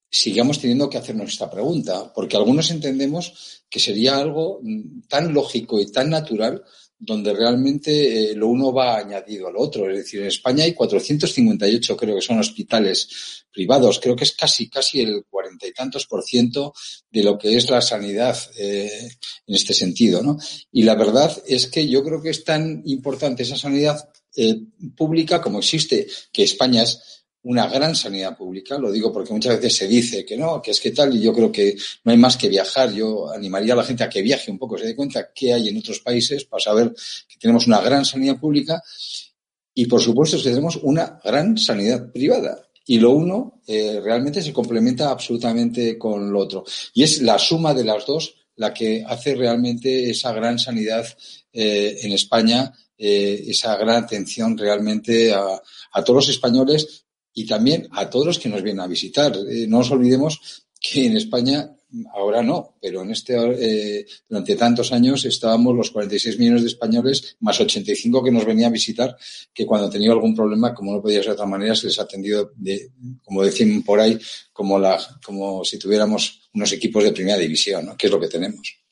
sigamos 0.10 0.60
teniendo 0.60 0.90
que 0.90 0.98
hacernos 0.98 1.32
esta 1.32 1.50
pregunta, 1.50 2.12
porque 2.14 2.38
algunos 2.38 2.70
entendemos 2.72 3.64
que 3.70 3.80
sería 3.80 4.18
algo 4.18 4.60
mm, 4.62 5.08
tan 5.08 5.34
lógico 5.34 5.80
y 5.80 5.92
tan 5.92 6.10
natural 6.10 6.64
donde 7.06 7.34
realmente 7.34 8.32
eh, 8.32 8.36
lo 8.36 8.48
uno 8.48 8.72
va 8.72 8.98
añadido 8.98 9.50
al 9.50 9.58
otro. 9.58 9.90
Es 9.90 9.98
decir, 9.98 10.22
en 10.22 10.28
España 10.28 10.64
hay 10.64 10.74
458, 10.74 11.98
creo 11.98 12.16
que 12.16 12.22
son 12.22 12.40
hospitales 12.40 13.46
privados. 13.52 14.00
Creo 14.00 14.16
que 14.16 14.24
es 14.24 14.32
casi, 14.32 14.70
casi 14.70 15.02
el 15.02 15.26
cuarenta 15.30 15.68
y 15.68 15.74
tantos 15.74 16.06
por 16.08 16.24
ciento 16.24 16.74
de 17.12 17.24
lo 17.24 17.38
que 17.38 17.58
es 17.58 17.70
la 17.70 17.82
sanidad 17.82 18.38
eh, 18.58 19.10
en 19.46 19.56
este 19.56 19.74
sentido, 19.74 20.24
¿no? 20.24 20.38
Y 20.72 20.84
la 20.84 20.96
verdad 20.96 21.44
es 21.46 21.68
que 21.68 21.88
yo 21.88 22.04
creo 22.04 22.22
que 22.22 22.30
es 22.30 22.46
tan 22.46 22.82
importante 22.86 23.44
esa 23.44 23.58
sanidad 23.58 24.10
eh, 24.36 24.56
pública 24.96 25.42
como 25.42 25.60
existe, 25.60 26.08
que 26.32 26.44
España 26.44 26.84
es 26.84 27.23
una 27.44 27.68
gran 27.68 27.96
sanidad 27.96 28.38
pública. 28.38 28.78
Lo 28.78 28.92
digo 28.92 29.12
porque 29.12 29.34
muchas 29.34 29.58
veces 29.58 29.78
se 29.78 29.88
dice 29.88 30.26
que 30.26 30.38
no, 30.38 30.62
que 30.62 30.72
es 30.72 30.80
que 30.80 30.92
tal, 30.92 31.16
y 31.16 31.22
yo 31.22 31.34
creo 31.34 31.52
que 31.52 31.76
no 32.04 32.12
hay 32.12 32.18
más 32.18 32.38
que 32.38 32.50
viajar. 32.50 32.92
Yo 32.94 33.32
animaría 33.32 33.74
a 33.74 33.78
la 33.78 33.84
gente 33.84 34.04
a 34.04 34.10
que 34.10 34.22
viaje 34.22 34.52
un 34.52 34.58
poco, 34.58 34.78
se 34.78 34.86
dé 34.86 34.96
cuenta 34.96 35.30
qué 35.34 35.54
hay 35.54 35.70
en 35.70 35.78
otros 35.78 36.00
países 36.00 36.46
para 36.46 36.62
saber 36.62 36.94
que 37.28 37.38
tenemos 37.40 37.68
una 37.68 37.82
gran 37.82 38.06
sanidad 38.06 38.40
pública 38.40 38.82
y, 39.74 39.86
por 39.86 40.02
supuesto, 40.02 40.38
que 40.38 40.44
tenemos 40.44 40.78
una 40.78 41.20
gran 41.24 41.58
sanidad 41.58 42.12
privada. 42.12 42.68
Y 42.86 43.00
lo 43.00 43.12
uno 43.12 43.62
eh, 43.66 44.00
realmente 44.04 44.42
se 44.42 44.52
complementa 44.52 45.10
absolutamente 45.10 45.98
con 45.98 46.32
lo 46.32 46.40
otro. 46.40 46.64
Y 46.94 47.04
es 47.04 47.22
la 47.22 47.40
suma 47.40 47.74
de 47.74 47.84
las 47.84 48.06
dos 48.06 48.36
la 48.56 48.74
que 48.74 49.04
hace 49.06 49.36
realmente 49.36 50.10
esa 50.10 50.32
gran 50.32 50.60
sanidad 50.60 51.06
eh, 51.52 51.98
en 52.02 52.12
España, 52.12 52.72
eh, 52.98 53.46
esa 53.48 53.76
gran 53.78 54.04
atención 54.04 54.58
realmente 54.58 55.34
a, 55.34 55.62
a 55.92 56.04
todos 56.04 56.28
los 56.28 56.30
españoles 56.30 57.03
y 57.34 57.46
también 57.46 57.88
a 57.92 58.10
todos 58.10 58.26
los 58.26 58.40
que 58.40 58.50
nos 58.50 58.62
vienen 58.62 58.82
a 58.82 58.88
visitar. 58.88 59.36
Eh, 59.50 59.66
no 59.68 59.80
nos 59.80 59.92
olvidemos 59.92 60.64
que 60.80 61.06
en 61.06 61.16
España, 61.18 61.74
ahora 62.14 62.44
no, 62.44 62.76
pero 62.82 63.02
en 63.02 63.12
este, 63.12 63.36
eh, 63.36 64.06
durante 64.28 64.56
tantos 64.56 64.92
años 64.92 65.24
estábamos 65.26 65.76
los 65.76 65.92
46 65.92 66.38
millones 66.38 66.64
de 66.64 66.68
españoles 66.68 67.38
más 67.40 67.60
85 67.60 68.24
que 68.24 68.32
nos 68.32 68.46
venían 68.46 68.70
a 68.70 68.74
visitar, 68.74 69.16
que 69.54 69.66
cuando 69.66 69.90
tenía 69.90 70.12
algún 70.12 70.36
problema, 70.36 70.74
como 70.74 70.94
no 70.94 71.02
podía 71.02 71.20
ser 71.20 71.28
de 71.28 71.34
otra 71.34 71.46
manera, 71.46 71.76
se 71.76 71.88
les 71.88 72.00
ha 72.00 72.04
atendido, 72.04 72.52
de, 72.58 72.92
como 73.24 73.44
decían 73.44 73.82
por 73.84 74.00
ahí, 74.00 74.20
como, 74.52 74.78
la, 74.78 75.00
como 75.26 75.64
si 75.64 75.80
tuviéramos 75.80 76.50
unos 76.54 76.72
equipos 76.74 77.04
de 77.04 77.14
primera 77.14 77.38
división, 77.38 77.86
¿no? 77.86 77.98
que 77.98 78.08
es 78.08 78.14
lo 78.14 78.20
que 78.20 78.28
tenemos. 78.28 78.83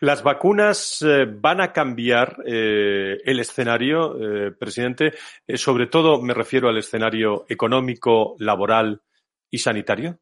Las 0.00 0.22
vacunas 0.22 1.02
eh, 1.02 1.26
van 1.28 1.60
a 1.60 1.72
cambiar 1.72 2.38
eh, 2.46 3.18
el 3.24 3.40
escenario, 3.40 4.16
eh, 4.18 4.52
presidente. 4.52 5.12
sobre 5.54 5.86
todo 5.86 6.20
me 6.22 6.32
refiero 6.32 6.68
al 6.68 6.78
escenario 6.78 7.44
económico, 7.48 8.36
laboral 8.38 9.02
y 9.50 9.58
sanitario. 9.58 10.18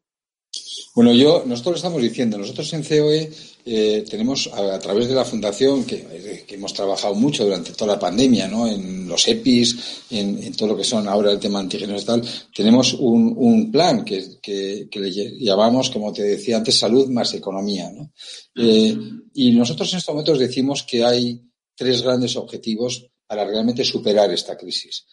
Bueno, 0.95 1.11
yo, 1.13 1.43
nosotros 1.47 1.73
lo 1.73 1.77
estamos 1.77 2.01
diciendo, 2.01 2.37
nosotros 2.37 2.71
en 2.73 2.83
COE 2.83 3.31
eh, 3.65 4.05
tenemos 4.07 4.47
a, 4.53 4.77
través 4.77 5.07
de 5.07 5.15
la 5.15 5.25
fundación 5.25 5.85
que, 5.85 5.95
eh, 5.95 6.43
que, 6.45 6.55
hemos 6.55 6.73
trabajado 6.73 7.15
mucho 7.15 7.45
durante 7.45 7.71
toda 7.71 7.95
la 7.95 7.99
pandemia, 7.99 8.47
¿no? 8.47 8.67
En 8.67 9.07
los 9.07 9.27
EPIs, 9.27 10.03
en, 10.11 10.43
en 10.43 10.53
todo 10.55 10.69
lo 10.69 10.77
que 10.77 10.83
son 10.83 11.07
ahora 11.07 11.31
el 11.31 11.39
tema 11.39 11.59
antígenos 11.59 12.03
y 12.03 12.05
tal, 12.05 12.21
tenemos 12.53 12.93
un, 12.93 13.33
un 13.35 13.71
plan 13.71 14.05
que, 14.05 14.37
que, 14.39 14.87
que, 14.91 14.99
le 14.99 15.11
llamamos, 15.39 15.89
como 15.89 16.13
te 16.13 16.21
decía 16.21 16.57
antes, 16.57 16.77
salud 16.77 17.07
más 17.07 17.33
economía, 17.33 17.89
¿no? 17.89 18.11
Eh, 18.55 18.95
y 19.33 19.51
nosotros 19.51 19.91
en 19.93 19.97
estos 19.97 20.13
momentos 20.13 20.37
decimos 20.37 20.83
que 20.83 21.03
hay 21.03 21.41
tres 21.75 22.03
grandes 22.03 22.35
objetivos 22.35 23.07
para 23.25 23.45
realmente 23.45 23.83
superar 23.83 24.31
esta 24.31 24.55
crisis. 24.55 25.05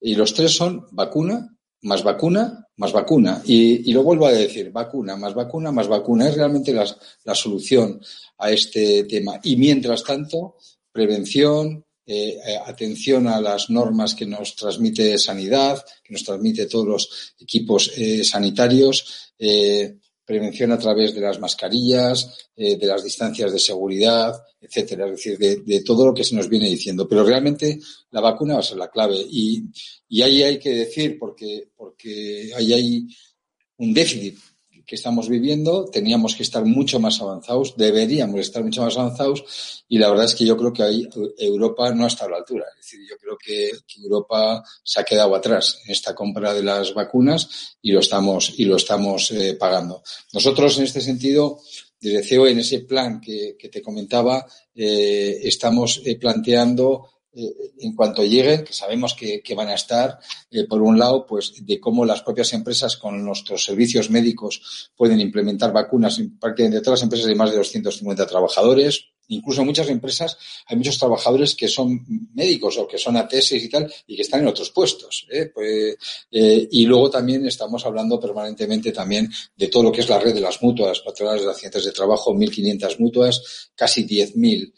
Y 0.00 0.14
los 0.14 0.32
tres 0.32 0.52
son 0.52 0.86
vacuna, 0.92 1.56
más 1.84 2.02
vacuna, 2.02 2.66
más 2.76 2.92
vacuna. 2.92 3.42
Y, 3.44 3.88
y, 3.90 3.92
lo 3.92 4.02
vuelvo 4.02 4.26
a 4.26 4.32
decir, 4.32 4.70
vacuna, 4.70 5.16
más 5.16 5.34
vacuna, 5.34 5.70
más 5.70 5.88
vacuna. 5.88 6.28
Es 6.28 6.36
realmente 6.36 6.72
la, 6.72 7.34
solución 7.34 8.00
a 8.38 8.50
este 8.50 9.04
tema. 9.04 9.38
Y 9.42 9.56
mientras 9.56 10.02
tanto, 10.02 10.56
prevención, 10.90 11.84
eh, 12.06 12.38
eh, 12.46 12.58
atención 12.66 13.28
a 13.28 13.40
las 13.40 13.70
normas 13.70 14.14
que 14.14 14.26
nos 14.26 14.56
transmite 14.56 15.18
sanidad, 15.18 15.82
que 16.02 16.12
nos 16.12 16.24
transmite 16.24 16.66
todos 16.66 16.86
los 16.86 17.34
equipos 17.38 17.92
eh, 17.96 18.24
sanitarios, 18.24 19.32
prevención 20.24 20.72
a 20.72 20.78
través 20.78 21.14
de 21.14 21.20
las 21.20 21.38
mascarillas, 21.38 22.48
eh, 22.56 22.76
de 22.76 22.86
las 22.86 23.04
distancias 23.04 23.52
de 23.52 23.58
seguridad, 23.58 24.34
etcétera, 24.60 25.06
es 25.06 25.12
decir, 25.12 25.38
de, 25.38 25.80
todo 25.82 26.06
lo 26.06 26.14
que 26.14 26.24
se 26.24 26.34
nos 26.34 26.48
viene 26.48 26.68
diciendo. 26.68 27.06
Pero 27.08 27.24
realmente 27.24 27.78
la 28.10 28.20
vacuna 28.20 28.54
va 28.54 28.60
a 28.60 28.62
ser 28.62 28.78
la 28.78 28.90
clave 28.90 29.16
y, 29.16 29.64
y 30.08 30.22
ahí 30.22 30.42
hay 30.42 30.58
que 30.58 30.70
decir, 30.70 31.18
porque, 31.18 31.68
porque 31.76 32.52
ahí 32.56 32.72
hay 32.72 33.06
un 33.78 33.92
déficit 33.92 34.38
que 34.86 34.94
estamos 34.94 35.28
viviendo, 35.28 35.86
teníamos 35.86 36.34
que 36.34 36.42
estar 36.42 36.64
mucho 36.64 37.00
más 37.00 37.20
avanzados, 37.20 37.76
deberíamos 37.76 38.40
estar 38.40 38.62
mucho 38.62 38.82
más 38.82 38.96
avanzados 38.96 39.84
y 39.88 39.98
la 39.98 40.10
verdad 40.10 40.26
es 40.26 40.34
que 40.34 40.44
yo 40.44 40.56
creo 40.56 40.72
que 40.72 40.82
ahí 40.82 41.08
Europa 41.38 41.92
no 41.94 42.04
ha 42.04 42.08
estado 42.08 42.28
a 42.28 42.32
la 42.32 42.38
altura. 42.38 42.64
Es 42.78 42.84
decir, 42.84 43.00
yo 43.08 43.16
creo 43.16 43.36
que, 43.38 43.70
Europa 44.02 44.62
se 44.82 45.00
ha 45.00 45.04
quedado 45.04 45.34
atrás 45.34 45.80
en 45.84 45.92
esta 45.92 46.14
compra 46.14 46.52
de 46.52 46.62
las 46.62 46.92
vacunas 46.92 47.76
y 47.80 47.92
lo 47.92 48.00
estamos, 48.00 48.52
y 48.58 48.64
lo 48.64 48.76
estamos 48.76 49.30
eh, 49.30 49.56
pagando. 49.58 50.02
Nosotros 50.32 50.76
en 50.78 50.84
este 50.84 51.00
sentido, 51.00 51.60
desde 52.00 52.22
CEO, 52.22 52.46
en 52.46 52.58
ese 52.58 52.80
plan 52.80 53.20
que, 53.20 53.56
te 53.56 53.80
comentaba, 53.80 54.46
eh, 54.74 55.40
estamos 55.42 56.02
eh, 56.04 56.16
planteando 56.16 57.13
en 57.34 57.94
cuanto 57.94 58.22
lleguen, 58.22 58.64
que 58.64 58.72
sabemos 58.72 59.14
que, 59.14 59.42
van 59.54 59.68
a 59.68 59.74
estar, 59.74 60.18
eh, 60.50 60.66
por 60.66 60.82
un 60.82 60.98
lado, 60.98 61.26
pues 61.26 61.54
de 61.64 61.80
cómo 61.80 62.04
las 62.04 62.22
propias 62.22 62.52
empresas 62.52 62.96
con 62.96 63.24
nuestros 63.24 63.64
servicios 63.64 64.10
médicos 64.10 64.90
pueden 64.96 65.20
implementar 65.20 65.72
vacunas 65.72 66.18
en 66.18 66.38
prácticamente 66.38 66.80
todas 66.80 67.00
las 67.00 67.04
empresas 67.04 67.26
de 67.26 67.34
más 67.34 67.50
de 67.50 67.56
250 67.56 68.26
trabajadores. 68.26 69.06
Incluso 69.28 69.64
muchas 69.64 69.88
empresas 69.88 70.36
hay 70.66 70.76
muchos 70.76 70.98
trabajadores 70.98 71.54
que 71.54 71.66
son 71.66 72.04
médicos 72.34 72.76
o 72.76 72.86
que 72.86 72.98
son 72.98 73.16
ATS 73.16 73.52
y 73.52 73.68
tal 73.70 73.90
y 74.06 74.16
que 74.16 74.22
están 74.22 74.40
en 74.40 74.48
otros 74.48 74.70
puestos. 74.70 75.26
¿eh? 75.30 75.50
Pues, 75.52 75.96
eh, 76.30 76.68
y 76.70 76.84
luego 76.84 77.08
también 77.08 77.46
estamos 77.46 77.86
hablando 77.86 78.20
permanentemente 78.20 78.92
también 78.92 79.30
de 79.56 79.68
todo 79.68 79.84
lo 79.84 79.92
que 79.92 80.02
es 80.02 80.08
la 80.10 80.18
red 80.18 80.34
de 80.34 80.40
las 80.40 80.62
mutuas, 80.62 81.00
patronales 81.00 81.42
de 81.42 81.50
accidentes 81.50 81.84
de 81.86 81.92
trabajo, 81.92 82.34
1.500 82.34 82.98
mutuas, 82.98 83.70
casi 83.74 84.06
10.000 84.06 84.72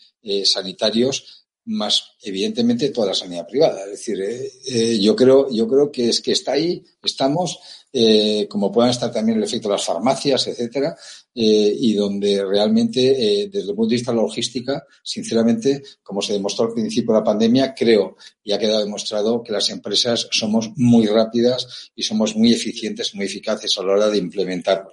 sanitarios 0.45 1.46
más 1.67 2.17
evidentemente 2.23 2.91
toda 2.91 3.09
la 3.09 3.15
sanidad 3.15 3.47
privada. 3.47 3.85
Es 3.85 3.91
decir, 3.91 4.21
eh, 4.21 4.53
eh, 4.69 4.99
yo 5.01 5.15
creo, 5.17 5.51
yo 5.51 5.69
creo 5.69 5.91
que 5.91 6.09
es 6.09 6.21
que 6.21 6.33
está 6.33 6.53
ahí, 6.53 6.83
estamos, 7.03 7.59
eh, 7.93 8.47
como 8.49 8.71
puedan 8.71 8.91
estar 8.91 9.13
también 9.13 9.39
el 9.39 9.45
efecto 9.45 9.69
de 9.69 9.75
las 9.75 9.85
farmacias, 9.85 10.47
etcétera, 10.47 10.97
y 11.39 11.93
donde 11.93 12.43
realmente, 12.45 13.49
desde 13.53 13.71
el 13.71 13.77
punto 13.77 13.91
de 13.91 13.97
vista 13.97 14.13
la 14.13 14.23
logística, 14.23 14.83
sinceramente, 15.03 15.83
como 16.03 16.23
se 16.23 16.33
demostró 16.33 16.67
al 16.67 16.73
principio 16.73 17.13
de 17.13 17.21
la 17.21 17.25
pandemia, 17.25 17.75
creo 17.75 18.17
y 18.43 18.53
ha 18.53 18.59
quedado 18.59 18.83
demostrado 18.83 19.43
que 19.43 19.53
las 19.53 19.69
empresas 19.69 20.29
somos 20.31 20.71
muy 20.77 21.07
rápidas 21.07 21.91
y 21.95 22.03
somos 22.03 22.35
muy 22.37 22.55
eficientes, 22.55 23.15
muy 23.15 23.27
eficaces 23.27 23.77
a 23.77 23.83
la 23.83 23.93
hora 23.93 24.09
de 24.09 24.17
implementar 24.17 24.89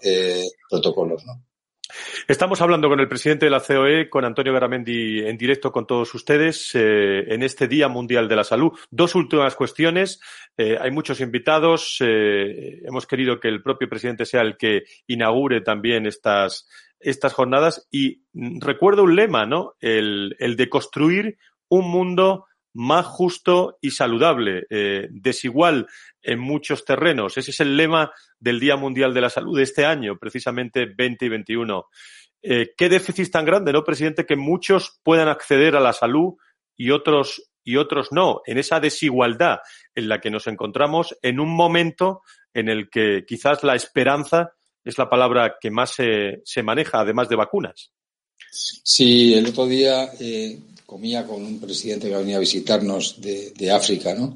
protocolos, 0.69 1.25
¿no? 1.25 1.41
Estamos 2.27 2.61
hablando 2.61 2.87
con 2.87 2.99
el 2.99 3.09
presidente 3.09 3.45
de 3.45 3.51
la 3.51 3.59
COE, 3.59 4.09
con 4.09 4.23
Antonio 4.23 4.53
Garamendi, 4.53 5.19
en 5.19 5.37
directo 5.37 5.71
con 5.71 5.85
todos 5.85 6.13
ustedes 6.15 6.71
eh, 6.75 7.25
en 7.27 7.43
este 7.43 7.67
Día 7.67 7.89
Mundial 7.89 8.27
de 8.27 8.35
la 8.35 8.43
Salud. 8.43 8.71
Dos 8.89 9.15
últimas 9.15 9.55
cuestiones. 9.55 10.21
Eh, 10.57 10.77
hay 10.79 10.91
muchos 10.91 11.19
invitados. 11.19 11.97
Eh, 11.99 12.81
hemos 12.85 13.05
querido 13.05 13.39
que 13.39 13.49
el 13.49 13.61
propio 13.61 13.89
presidente 13.89 14.25
sea 14.25 14.41
el 14.41 14.57
que 14.57 14.83
inaugure 15.07 15.61
también 15.61 16.05
estas, 16.05 16.69
estas 16.99 17.33
jornadas. 17.33 17.87
Y 17.91 18.23
recuerdo 18.33 19.03
un 19.03 19.15
lema, 19.15 19.45
¿no? 19.45 19.73
El 19.81 20.35
de 20.39 20.69
construir 20.69 21.37
un 21.67 21.89
mundo 21.89 22.45
más 22.73 23.05
justo 23.05 23.77
y 23.81 23.91
saludable, 23.91 24.65
eh, 24.69 25.07
desigual 25.11 25.87
en 26.21 26.39
muchos 26.39 26.85
terrenos. 26.85 27.37
Ese 27.37 27.51
es 27.51 27.59
el 27.59 27.77
lema 27.77 28.11
del 28.39 28.59
Día 28.59 28.75
Mundial 28.75 29.13
de 29.13 29.21
la 29.21 29.29
Salud 29.29 29.57
de 29.57 29.63
este 29.63 29.85
año, 29.85 30.17
precisamente 30.17 30.85
20 30.85 31.25
y 31.25 31.29
21. 31.29 31.87
Eh, 32.41 32.73
¿Qué 32.75 32.89
déficit 32.89 33.31
tan 33.31 33.45
grande, 33.45 33.71
no, 33.71 33.83
presidente, 33.83 34.25
que 34.25 34.35
muchos 34.35 34.99
puedan 35.03 35.27
acceder 35.27 35.75
a 35.75 35.79
la 35.79 35.93
salud 35.93 36.33
y 36.75 36.91
otros 36.91 37.49
y 37.65 37.77
otros 37.77 38.11
no, 38.11 38.41
en 38.45 38.57
esa 38.57 38.81
desigualdad 38.81 39.59
en 39.95 40.09
la 40.09 40.19
que 40.19 40.29
nos 40.29 40.47
encontramos 40.47 41.17
en 41.21 41.39
un 41.39 41.49
momento 41.55 42.21
en 42.53 42.67
el 42.67 42.89
que 42.89 43.23
quizás 43.25 43.63
la 43.63 43.75
esperanza 43.75 44.53
es 44.83 44.97
la 44.97 45.09
palabra 45.09 45.55
que 45.61 45.71
más 45.71 45.91
se, 45.91 46.41
se 46.43 46.61
maneja, 46.61 46.99
además 46.99 47.29
de 47.29 47.37
vacunas. 47.37 47.93
Sí, 48.51 49.33
el 49.33 49.47
otro 49.47 49.65
día 49.65 50.11
eh, 50.19 50.59
comía 50.85 51.25
con 51.25 51.43
un 51.43 51.59
presidente 51.59 52.09
que 52.09 52.15
venía 52.15 52.37
a 52.37 52.39
visitarnos 52.39 53.19
de, 53.19 53.71
África, 53.71 54.13
¿no? 54.13 54.35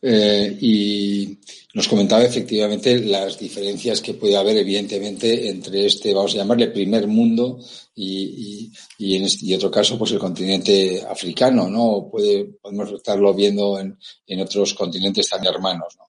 Eh, 0.00 0.56
y 0.60 1.38
nos 1.74 1.88
comentaba 1.88 2.22
efectivamente 2.22 3.00
las 3.00 3.38
diferencias 3.38 4.00
que 4.00 4.14
puede 4.14 4.36
haber, 4.36 4.56
evidentemente, 4.58 5.48
entre 5.48 5.86
este, 5.86 6.14
vamos 6.14 6.34
a 6.34 6.38
llamarle, 6.38 6.68
primer 6.68 7.08
mundo 7.08 7.58
y, 7.94 8.70
y, 8.98 9.16
en 9.16 9.24
este, 9.24 9.46
y 9.46 9.54
otro 9.54 9.70
caso, 9.70 9.98
pues 9.98 10.12
el 10.12 10.18
continente 10.18 11.02
africano, 11.02 11.68
¿no? 11.68 12.08
Puede, 12.10 12.44
podemos 12.62 12.92
estarlo 12.92 13.34
viendo 13.34 13.80
en, 13.80 13.98
en 14.26 14.40
otros 14.40 14.74
continentes 14.74 15.28
también 15.28 15.54
hermanos, 15.54 15.96
¿no? 15.98 16.04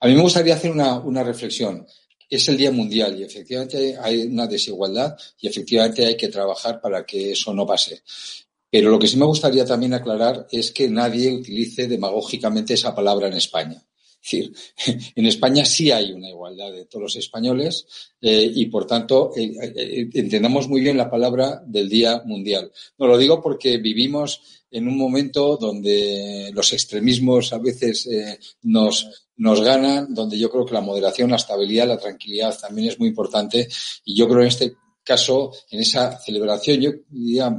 A 0.00 0.06
mí 0.06 0.14
me 0.14 0.22
gustaría 0.22 0.54
hacer 0.54 0.70
una, 0.70 0.98
una 0.98 1.24
reflexión 1.24 1.86
es 2.28 2.48
el 2.48 2.56
Día 2.56 2.70
Mundial 2.70 3.18
y 3.18 3.24
efectivamente 3.24 3.96
hay 4.00 4.22
una 4.22 4.46
desigualdad 4.46 5.16
y 5.40 5.46
efectivamente 5.46 6.04
hay 6.04 6.16
que 6.16 6.28
trabajar 6.28 6.80
para 6.80 7.04
que 7.04 7.32
eso 7.32 7.52
no 7.54 7.66
pase. 7.66 8.02
Pero 8.70 8.90
lo 8.90 8.98
que 8.98 9.08
sí 9.08 9.16
me 9.16 9.26
gustaría 9.26 9.64
también 9.64 9.94
aclarar 9.94 10.46
es 10.50 10.72
que 10.72 10.88
nadie 10.88 11.32
utilice 11.32 11.86
demagógicamente 11.86 12.74
esa 12.74 12.94
palabra 12.94 13.28
en 13.28 13.34
España. 13.34 13.82
Es 14.22 14.30
decir, 14.30 14.52
en 15.14 15.26
España 15.26 15.64
sí 15.64 15.90
hay 15.90 16.12
una 16.12 16.28
igualdad 16.28 16.72
de 16.72 16.86
todos 16.86 17.02
los 17.02 17.16
españoles 17.16 17.86
eh, 18.20 18.50
y, 18.54 18.66
por 18.66 18.86
tanto, 18.86 19.32
eh, 19.36 19.52
eh, 19.60 20.10
entendamos 20.14 20.68
muy 20.68 20.80
bien 20.80 20.96
la 20.96 21.10
palabra 21.10 21.62
del 21.64 21.88
Día 21.88 22.22
Mundial. 22.24 22.72
No 22.98 23.06
lo 23.06 23.16
digo 23.18 23.40
porque 23.40 23.78
vivimos 23.78 24.42
en 24.70 24.88
un 24.88 24.98
momento 24.98 25.56
donde 25.56 26.50
los 26.52 26.72
extremismos 26.72 27.52
a 27.52 27.58
veces 27.58 28.08
nos, 28.62 29.25
nos 29.38 29.60
ganan, 29.60 30.14
donde 30.14 30.38
yo 30.38 30.50
creo 30.50 30.64
que 30.64 30.74
la 30.74 30.80
moderación, 30.80 31.30
la 31.30 31.36
estabilidad, 31.36 31.86
la 31.86 31.98
tranquilidad 31.98 32.58
también 32.58 32.88
es 32.88 32.98
muy 32.98 33.08
importante 33.08 33.68
y 34.04 34.16
yo 34.16 34.28
creo 34.28 34.40
en 34.40 34.48
este 34.48 34.76
caso, 35.06 35.52
en 35.70 35.80
esa 35.80 36.18
celebración, 36.18 36.80
yo 36.80 36.90
diría 37.08 37.56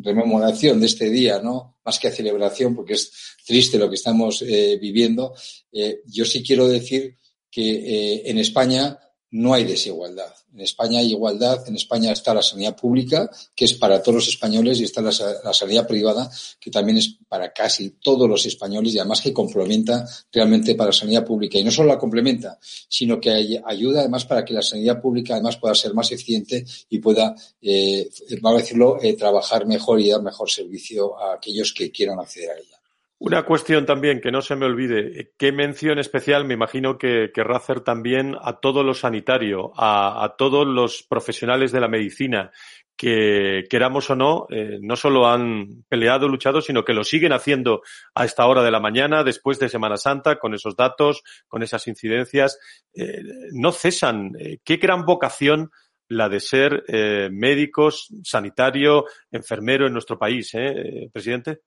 rememoración 0.00 0.80
de 0.80 0.86
este 0.86 1.08
día, 1.08 1.38
¿no? 1.40 1.76
Más 1.84 1.98
que 1.98 2.10
celebración, 2.10 2.74
porque 2.74 2.94
es 2.94 3.12
triste 3.46 3.78
lo 3.78 3.88
que 3.88 3.94
estamos 3.94 4.42
eh, 4.42 4.76
viviendo, 4.80 5.32
eh, 5.72 6.00
yo 6.06 6.24
sí 6.24 6.42
quiero 6.42 6.66
decir 6.66 7.16
que 7.48 7.70
eh, 7.70 8.22
en 8.26 8.38
España 8.38 8.98
no 9.30 9.52
hay 9.52 9.64
desigualdad. 9.64 10.32
En 10.54 10.60
España 10.60 11.00
hay 11.00 11.10
igualdad, 11.10 11.68
en 11.68 11.76
España 11.76 12.12
está 12.12 12.32
la 12.32 12.42
sanidad 12.42 12.74
pública, 12.76 13.30
que 13.54 13.66
es 13.66 13.74
para 13.74 14.02
todos 14.02 14.16
los 14.16 14.28
españoles, 14.28 14.80
y 14.80 14.84
está 14.84 15.02
la, 15.02 15.12
sanidad 15.12 15.86
privada, 15.86 16.30
que 16.58 16.70
también 16.70 16.98
es 16.98 17.16
para 17.28 17.52
casi 17.52 17.90
todos 18.00 18.28
los 18.28 18.46
españoles, 18.46 18.94
y 18.94 18.98
además 18.98 19.20
que 19.20 19.32
complementa 19.32 20.06
realmente 20.32 20.74
para 20.74 20.88
la 20.88 20.96
sanidad 20.96 21.26
pública. 21.26 21.58
Y 21.58 21.64
no 21.64 21.70
solo 21.70 21.88
la 21.88 21.98
complementa, 21.98 22.58
sino 22.60 23.20
que 23.20 23.60
ayuda 23.64 24.00
además 24.00 24.24
para 24.24 24.44
que 24.44 24.54
la 24.54 24.62
sanidad 24.62 25.00
pública 25.00 25.34
además 25.34 25.58
pueda 25.58 25.74
ser 25.74 25.92
más 25.92 26.10
eficiente 26.10 26.64
y 26.88 26.98
pueda, 26.98 27.34
eh, 27.60 28.08
vamos 28.40 28.60
a 28.60 28.62
decirlo, 28.62 29.02
eh, 29.02 29.14
trabajar 29.14 29.66
mejor 29.66 30.00
y 30.00 30.08
dar 30.08 30.22
mejor 30.22 30.50
servicio 30.50 31.18
a 31.18 31.34
aquellos 31.34 31.72
que 31.74 31.90
quieran 31.90 32.18
acceder 32.18 32.50
a 32.50 32.58
ella. 32.58 32.77
Una 33.20 33.44
cuestión 33.44 33.84
también 33.84 34.20
que 34.20 34.30
no 34.30 34.40
se 34.42 34.54
me 34.54 34.66
olvide. 34.66 35.32
¿Qué 35.36 35.50
mención 35.50 35.98
especial 35.98 36.44
me 36.44 36.54
imagino 36.54 36.98
que 36.98 37.32
querrá 37.34 37.56
hacer 37.56 37.80
también 37.80 38.36
a 38.40 38.60
todo 38.60 38.84
lo 38.84 38.94
sanitario, 38.94 39.72
a, 39.76 40.36
todos 40.38 40.64
los 40.64 41.02
profesionales 41.02 41.72
de 41.72 41.80
la 41.80 41.88
medicina 41.88 42.52
que, 42.96 43.64
queramos 43.68 44.08
o 44.10 44.14
no, 44.14 44.46
eh, 44.50 44.78
no 44.80 44.94
solo 44.94 45.26
han 45.26 45.84
peleado, 45.88 46.28
luchado, 46.28 46.60
sino 46.60 46.84
que 46.84 46.92
lo 46.92 47.02
siguen 47.02 47.32
haciendo 47.32 47.82
a 48.14 48.24
esta 48.24 48.46
hora 48.46 48.62
de 48.62 48.70
la 48.70 48.78
mañana, 48.78 49.24
después 49.24 49.58
de 49.58 49.68
Semana 49.68 49.96
Santa, 49.96 50.38
con 50.38 50.54
esos 50.54 50.76
datos, 50.76 51.24
con 51.48 51.64
esas 51.64 51.88
incidencias. 51.88 52.60
Eh, 52.94 53.20
no 53.52 53.72
cesan. 53.72 54.32
Eh, 54.38 54.58
qué 54.62 54.76
gran 54.76 55.04
vocación 55.04 55.72
la 56.10 56.30
de 56.30 56.40
ser 56.40 56.84
médicos, 57.30 58.08
sanitario, 58.24 59.04
enfermero 59.30 59.86
en 59.86 59.92
nuestro 59.92 60.18
país, 60.18 60.54
¿eh, 60.54 61.10
presidente? 61.12 61.58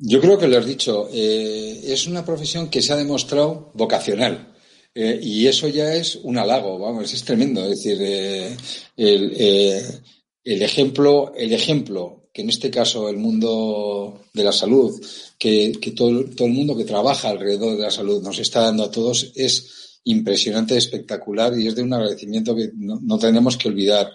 Yo 0.00 0.20
creo 0.20 0.38
que 0.38 0.46
lo 0.46 0.58
has 0.58 0.66
dicho. 0.66 1.08
Eh, 1.12 1.80
es 1.84 2.06
una 2.06 2.24
profesión 2.24 2.68
que 2.68 2.82
se 2.82 2.92
ha 2.92 2.96
demostrado 2.96 3.72
vocacional. 3.74 4.54
Eh, 4.94 5.18
y 5.22 5.46
eso 5.46 5.68
ya 5.68 5.94
es 5.94 6.16
un 6.16 6.38
halago, 6.38 6.78
vamos, 6.78 7.12
es 7.12 7.24
tremendo. 7.24 7.62
Es 7.64 7.82
decir, 7.82 7.98
eh, 8.00 8.56
el, 8.96 10.62
ejemplo, 10.62 11.32
el 11.36 11.52
ejemplo 11.52 12.28
que 12.32 12.42
en 12.42 12.50
este 12.50 12.70
caso 12.70 13.08
el 13.08 13.16
mundo 13.16 14.24
de 14.32 14.44
la 14.44 14.52
salud, 14.52 15.00
que, 15.38 15.72
todo, 15.96 16.10
el 16.10 16.52
mundo 16.52 16.76
que 16.76 16.84
trabaja 16.84 17.28
alrededor 17.28 17.76
de 17.76 17.82
la 17.82 17.90
salud 17.90 18.22
nos 18.22 18.38
está 18.38 18.62
dando 18.62 18.84
a 18.84 18.90
todos, 18.90 19.32
es 19.34 20.00
impresionante, 20.04 20.76
espectacular 20.76 21.58
y 21.58 21.66
es 21.66 21.74
de 21.74 21.82
un 21.82 21.92
agradecimiento 21.92 22.54
que 22.54 22.70
no 22.74 23.18
tenemos 23.18 23.56
que 23.56 23.68
olvidar, 23.68 24.08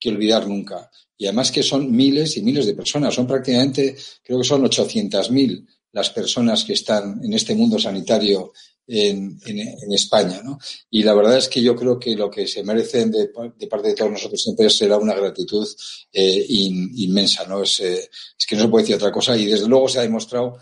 que 0.00 0.08
olvidar 0.08 0.48
nunca 0.48 0.90
y 1.20 1.26
además 1.26 1.52
que 1.52 1.62
son 1.62 1.94
miles 1.94 2.38
y 2.38 2.42
miles 2.42 2.64
de 2.64 2.72
personas. 2.72 3.14
Son 3.14 3.26
prácticamente, 3.26 3.94
creo 4.22 4.38
que 4.38 4.44
son 4.44 4.64
800.000 4.64 5.66
las 5.92 6.08
personas 6.08 6.64
que 6.64 6.72
están 6.72 7.22
en 7.22 7.34
este 7.34 7.54
mundo 7.54 7.78
sanitario 7.78 8.54
en, 8.86 9.38
España. 9.92 10.40
¿no? 10.42 10.58
Y 10.88 11.02
la 11.02 11.12
verdad 11.12 11.36
es 11.36 11.48
que 11.48 11.60
yo 11.60 11.76
creo 11.76 11.98
que 11.98 12.16
lo 12.16 12.30
que 12.30 12.46
se 12.46 12.64
merecen 12.64 13.10
de, 13.10 13.28
parte 13.68 13.88
de 13.88 13.94
todos 13.94 14.10
nosotros 14.10 14.42
siempre 14.42 14.70
será 14.70 14.96
una 14.96 15.12
gratitud 15.12 15.68
eh, 16.10 16.46
inmensa. 16.48 17.44
¿no? 17.46 17.64
Es, 17.64 17.80
eh, 17.80 18.08
es, 18.38 18.46
que 18.46 18.56
no 18.56 18.62
se 18.62 18.68
puede 18.68 18.84
decir 18.84 18.96
otra 18.96 19.12
cosa 19.12 19.36
y 19.36 19.44
desde 19.44 19.68
luego 19.68 19.90
se 19.90 19.98
ha 19.98 20.02
demostrado 20.02 20.56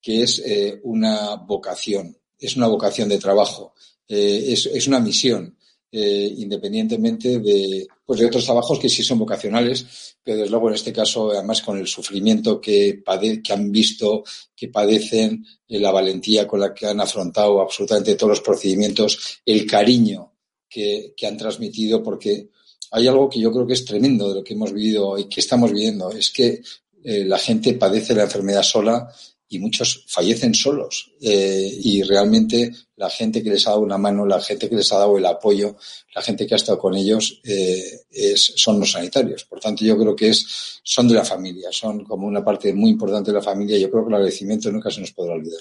que 0.00 0.22
es 0.22 0.38
eh, 0.38 0.80
una 0.84 1.34
vocación, 1.34 2.16
es 2.38 2.56
una 2.56 2.68
vocación 2.68 3.08
de 3.08 3.18
trabajo, 3.18 3.74
es, 4.06 4.66
es 4.66 4.86
una 4.86 5.00
misión. 5.00 5.58
Eh, 5.92 6.34
independientemente 6.38 7.38
de, 7.38 7.86
pues 8.04 8.18
de 8.18 8.26
otros 8.26 8.44
trabajos 8.44 8.78
que 8.78 8.88
sí 8.88 9.04
son 9.04 9.20
vocacionales, 9.20 10.16
pero 10.22 10.38
desde 10.38 10.50
luego 10.50 10.68
en 10.68 10.74
este 10.74 10.92
caso, 10.92 11.30
además 11.30 11.62
con 11.62 11.78
el 11.78 11.86
sufrimiento 11.86 12.60
que, 12.60 13.02
que 13.42 13.52
han 13.52 13.70
visto, 13.70 14.24
que 14.54 14.66
padecen, 14.66 15.46
eh, 15.68 15.78
la 15.78 15.92
valentía 15.92 16.46
con 16.46 16.58
la 16.58 16.74
que 16.74 16.86
han 16.86 17.00
afrontado 17.00 17.60
absolutamente 17.60 18.16
todos 18.16 18.30
los 18.30 18.40
procedimientos, 18.40 19.38
el 19.46 19.64
cariño 19.64 20.32
que, 20.68 21.14
han 21.24 21.36
transmitido, 21.36 22.02
porque 22.02 22.50
hay 22.90 23.06
algo 23.06 23.30
que 23.30 23.38
yo 23.38 23.52
creo 23.52 23.66
que 23.66 23.74
es 23.74 23.84
tremendo 23.84 24.28
de 24.28 24.34
lo 24.34 24.44
que 24.44 24.54
hemos 24.54 24.72
vivido 24.72 25.16
y 25.16 25.28
que 25.28 25.40
estamos 25.40 25.72
viviendo, 25.72 26.10
es 26.10 26.30
que 26.30 26.62
eh, 27.04 27.24
la 27.24 27.38
gente 27.38 27.74
padece 27.74 28.12
la 28.12 28.24
enfermedad 28.24 28.64
sola 28.64 29.08
y 29.48 29.60
muchos 29.60 30.04
fallecen 30.08 30.52
solos. 30.52 31.12
Y 31.20 32.02
realmente 32.02 32.72
la 32.96 33.10
gente 33.10 33.42
que 33.42 33.50
les 33.50 33.66
ha 33.66 33.70
dado 33.70 33.82
una 33.82 33.98
mano, 33.98 34.26
la 34.26 34.40
gente 34.40 34.68
que 34.68 34.76
les 34.76 34.92
ha 34.92 34.98
dado 34.98 35.18
el 35.18 35.26
apoyo, 35.26 35.76
la 36.14 36.22
gente 36.22 36.46
que 36.46 36.54
ha 36.54 36.56
estado 36.56 36.78
con 36.78 36.94
ellos 36.94 37.40
eh, 37.44 38.00
es, 38.10 38.52
son 38.56 38.80
los 38.80 38.92
sanitarios. 38.92 39.44
Por 39.44 39.60
tanto, 39.60 39.84
yo 39.84 39.96
creo 39.98 40.16
que 40.16 40.28
es, 40.28 40.80
son 40.82 41.08
de 41.08 41.14
la 41.14 41.24
familia, 41.24 41.68
son 41.70 42.04
como 42.04 42.26
una 42.26 42.44
parte 42.44 42.72
muy 42.72 42.90
importante 42.90 43.30
de 43.30 43.36
la 43.36 43.42
familia. 43.42 43.78
Yo 43.78 43.90
creo 43.90 44.04
que 44.04 44.08
el 44.08 44.14
agradecimiento 44.14 44.70
nunca 44.72 44.90
se 44.90 45.00
nos 45.00 45.12
podrá 45.12 45.34
olvidar. 45.34 45.60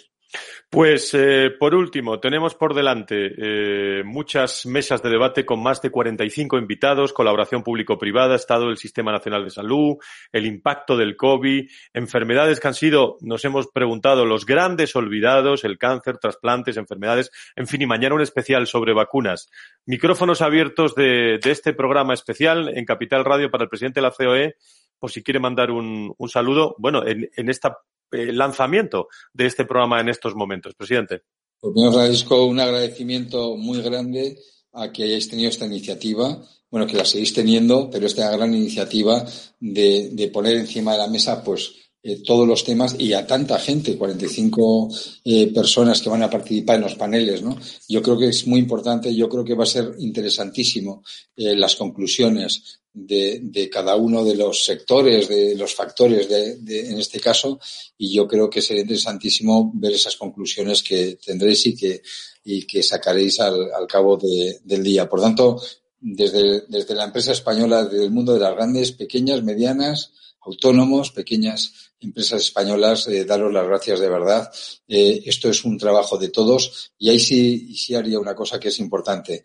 Pues 0.69 1.13
eh, 1.13 1.51
por 1.57 1.73
último, 1.73 2.19
tenemos 2.19 2.55
por 2.55 2.73
delante 2.73 3.31
eh, 3.37 4.03
muchas 4.03 4.65
mesas 4.65 5.01
de 5.01 5.09
debate 5.09 5.45
con 5.45 5.61
más 5.61 5.81
de 5.81 5.89
45 5.89 6.57
invitados, 6.57 7.13
colaboración 7.13 7.63
público-privada, 7.63 8.35
estado 8.35 8.67
del 8.67 8.77
Sistema 8.77 9.11
Nacional 9.11 9.45
de 9.45 9.51
Salud, 9.51 9.97
el 10.31 10.45
impacto 10.45 10.97
del 10.97 11.15
COVID, 11.15 11.69
enfermedades 11.93 12.59
que 12.59 12.67
han 12.67 12.73
sido, 12.73 13.17
nos 13.21 13.45
hemos 13.45 13.67
preguntado, 13.67 14.25
los 14.25 14.45
grandes 14.45 14.95
olvidados, 14.95 15.63
el 15.63 15.77
cáncer, 15.77 16.17
trasplantes, 16.17 16.77
enfermedades, 16.77 17.24
en 17.55 17.67
fin, 17.67 17.81
y 17.81 17.85
mañana 17.85 18.15
un 18.15 18.21
especial 18.21 18.67
sobre 18.67 18.93
vacunas. 18.93 19.49
Micrófonos 19.85 20.41
abiertos 20.41 20.95
de, 20.95 21.39
este 21.43 21.73
programa 21.73 22.13
especial 22.13 22.75
en 22.77 22.85
Capital 22.85 23.25
Radio 23.25 23.51
para 23.51 23.63
el 23.63 23.69
presidente 23.69 23.99
de 23.99 24.03
la 24.03 24.11
COE, 24.11 24.55
por 24.99 25.11
si 25.11 25.23
quiere 25.23 25.39
mandar 25.39 25.71
un, 25.71 26.15
saludo, 26.27 26.75
bueno, 26.77 27.03
en, 27.05 27.29
eh, 27.35 28.31
lanzamiento 28.33 29.07
de 29.33 29.45
este 29.45 29.65
programa 29.65 30.01
en 30.01 30.09
estos 30.09 30.35
momentos. 30.35 30.73
Presidente. 30.75 31.23
Pues 31.59 31.73
bien, 31.73 31.91
Francisco, 31.91 32.45
un 32.45 32.59
agradecimiento 32.59 33.55
muy 33.55 33.81
grande 33.81 34.37
a 34.73 34.91
que 34.91 35.03
hayáis 35.03 35.29
tenido 35.29 35.49
esta 35.49 35.65
iniciativa, 35.65 36.41
bueno, 36.69 36.87
que 36.87 36.97
la 36.97 37.05
seguís 37.05 37.33
teniendo, 37.33 37.89
pero 37.89 38.05
esta 38.05 38.29
gran 38.35 38.53
iniciativa 38.53 39.25
de, 39.59 40.09
de 40.11 40.27
poner 40.27 40.57
encima 40.57 40.93
de 40.93 40.97
la 40.97 41.07
mesa, 41.07 41.43
pues, 41.43 41.84
eh, 42.07 42.21
todos 42.23 42.47
los 42.47 42.63
temas 42.63 42.95
y 42.99 43.13
a 43.13 43.25
tanta 43.25 43.57
gente, 43.57 43.97
45 43.97 44.89
eh, 45.23 45.47
personas 45.47 45.99
que 46.03 46.09
van 46.09 46.21
a 46.21 46.29
participar 46.29 46.75
en 46.75 46.83
los 46.83 46.93
paneles, 46.93 47.41
¿no? 47.41 47.57
Yo 47.89 47.99
creo 48.03 48.15
que 48.15 48.27
es 48.27 48.45
muy 48.45 48.59
importante, 48.59 49.15
yo 49.15 49.27
creo 49.27 49.43
que 49.43 49.55
va 49.55 49.63
a 49.63 49.65
ser 49.65 49.95
interesantísimo 49.97 51.01
eh, 51.35 51.55
las 51.55 51.75
conclusiones 51.75 52.79
de, 52.93 53.39
de, 53.41 53.71
cada 53.71 53.95
uno 53.95 54.23
de 54.23 54.35
los 54.35 54.63
sectores, 54.63 55.27
de 55.27 55.55
los 55.55 55.73
factores 55.73 56.29
de, 56.29 56.89
en 56.91 56.99
este 56.99 57.19
caso, 57.19 57.59
y 57.97 58.13
yo 58.13 58.27
creo 58.27 58.51
que 58.51 58.61
será 58.61 58.81
interesantísimo 58.81 59.71
ver 59.73 59.93
esas 59.93 60.15
conclusiones 60.15 60.83
que 60.83 61.17
tendréis 61.25 61.65
y 61.65 61.75
que, 61.75 62.03
y 62.43 62.67
que 62.67 62.83
sacaréis 62.83 63.39
al, 63.39 63.73
al 63.73 63.87
cabo 63.87 64.15
del 64.63 64.83
día. 64.83 65.09
Por 65.09 65.21
tanto, 65.21 65.59
desde, 65.99 66.65
desde 66.67 66.93
la 66.93 67.05
empresa 67.05 67.31
española, 67.31 67.83
del 67.85 68.11
mundo 68.11 68.35
de 68.35 68.41
las 68.41 68.53
grandes, 68.53 68.91
pequeñas, 68.91 69.41
medianas, 69.41 70.11
autónomos, 70.45 71.11
pequeñas 71.11 71.73
empresas 72.05 72.41
españolas, 72.41 73.07
eh, 73.07 73.25
daros 73.25 73.51
las 73.51 73.67
gracias 73.67 73.99
de 73.99 74.09
verdad. 74.09 74.51
Eh, 74.87 75.21
esto 75.25 75.49
es 75.49 75.65
un 75.65 75.77
trabajo 75.77 76.17
de 76.17 76.29
todos 76.29 76.93
y 76.97 77.09
ahí 77.09 77.19
sí, 77.19 77.75
sí 77.75 77.95
haría 77.95 78.19
una 78.19 78.35
cosa 78.35 78.59
que 78.59 78.69
es 78.69 78.79
importante. 78.79 79.43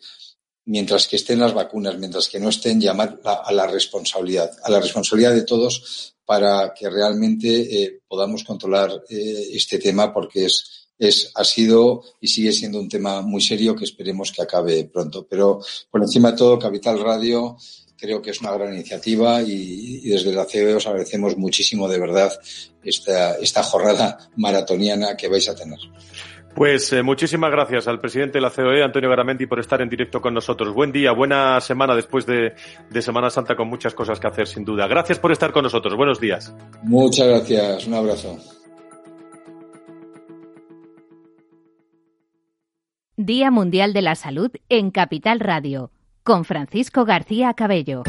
Mientras 0.66 1.08
que 1.08 1.16
estén 1.16 1.40
las 1.40 1.54
vacunas, 1.54 1.98
mientras 1.98 2.28
que 2.28 2.38
no 2.38 2.50
estén, 2.50 2.80
llamar 2.80 3.20
a 3.24 3.52
la 3.52 3.66
responsabilidad, 3.66 4.52
a 4.62 4.70
la 4.70 4.78
responsabilidad 4.78 5.34
de 5.34 5.42
todos 5.42 6.14
para 6.30 6.72
que 6.72 6.88
realmente 6.88 7.82
eh, 7.82 8.02
podamos 8.06 8.44
controlar 8.44 9.02
eh, 9.08 9.48
este 9.52 9.80
tema 9.80 10.14
porque 10.14 10.44
es, 10.44 10.86
es, 10.96 11.32
ha 11.34 11.42
sido 11.42 12.04
y 12.20 12.28
sigue 12.28 12.52
siendo 12.52 12.78
un 12.78 12.88
tema 12.88 13.20
muy 13.20 13.40
serio 13.40 13.74
que 13.74 13.82
esperemos 13.82 14.30
que 14.30 14.40
acabe 14.40 14.84
pronto. 14.84 15.26
Pero 15.28 15.60
por 15.90 16.00
encima 16.00 16.30
de 16.30 16.38
todo, 16.38 16.56
Capital 16.56 17.00
Radio 17.00 17.56
creo 18.00 18.22
que 18.22 18.30
es 18.30 18.40
una 18.40 18.52
gran 18.52 18.72
iniciativa 18.72 19.42
y, 19.42 20.08
desde 20.08 20.32
la 20.32 20.46
COE 20.46 20.74
os 20.74 20.86
agradecemos 20.86 21.36
muchísimo 21.36 21.88
de 21.88 22.00
verdad 22.00 22.32
esta, 22.82 23.34
esta 23.34 23.62
jornada 23.62 24.18
maratoniana 24.36 25.16
que 25.16 25.28
vais 25.28 25.48
a 25.48 25.54
tener. 25.54 25.78
Pues 26.54 26.92
eh, 26.92 27.02
muchísimas 27.02 27.50
gracias 27.52 27.86
al 27.86 28.00
presidente 28.00 28.38
de 28.38 28.42
la 28.42 28.50
COE, 28.50 28.82
Antonio 28.82 29.08
Garamendi, 29.08 29.46
por 29.46 29.60
estar 29.60 29.80
en 29.82 29.88
directo 29.88 30.20
con 30.20 30.34
nosotros. 30.34 30.74
Buen 30.74 30.90
día, 30.90 31.12
buena 31.12 31.60
semana 31.60 31.94
después 31.94 32.26
de, 32.26 32.54
de, 32.90 33.02
Semana 33.02 33.30
Santa 33.30 33.54
con 33.54 33.68
muchas 33.68 33.94
cosas 33.94 34.18
que 34.18 34.26
hacer, 34.26 34.48
sin 34.48 34.64
duda. 34.64 34.88
Gracias 34.88 35.18
por 35.18 35.30
estar 35.30 35.52
con 35.52 35.62
nosotros. 35.62 35.94
Buenos 35.94 36.18
días. 36.18 36.52
Muchas 36.82 37.28
gracias. 37.28 37.86
Un 37.86 37.94
abrazo. 37.94 38.38
Día 43.16 43.50
Mundial 43.50 43.92
de 43.92 44.02
la 44.02 44.14
Salud 44.14 44.50
en 44.70 44.90
Capital 44.90 45.40
Radio 45.40 45.92
con 46.30 46.44
Francisco 46.44 47.04
García 47.04 47.54
Cabello. 47.54 48.04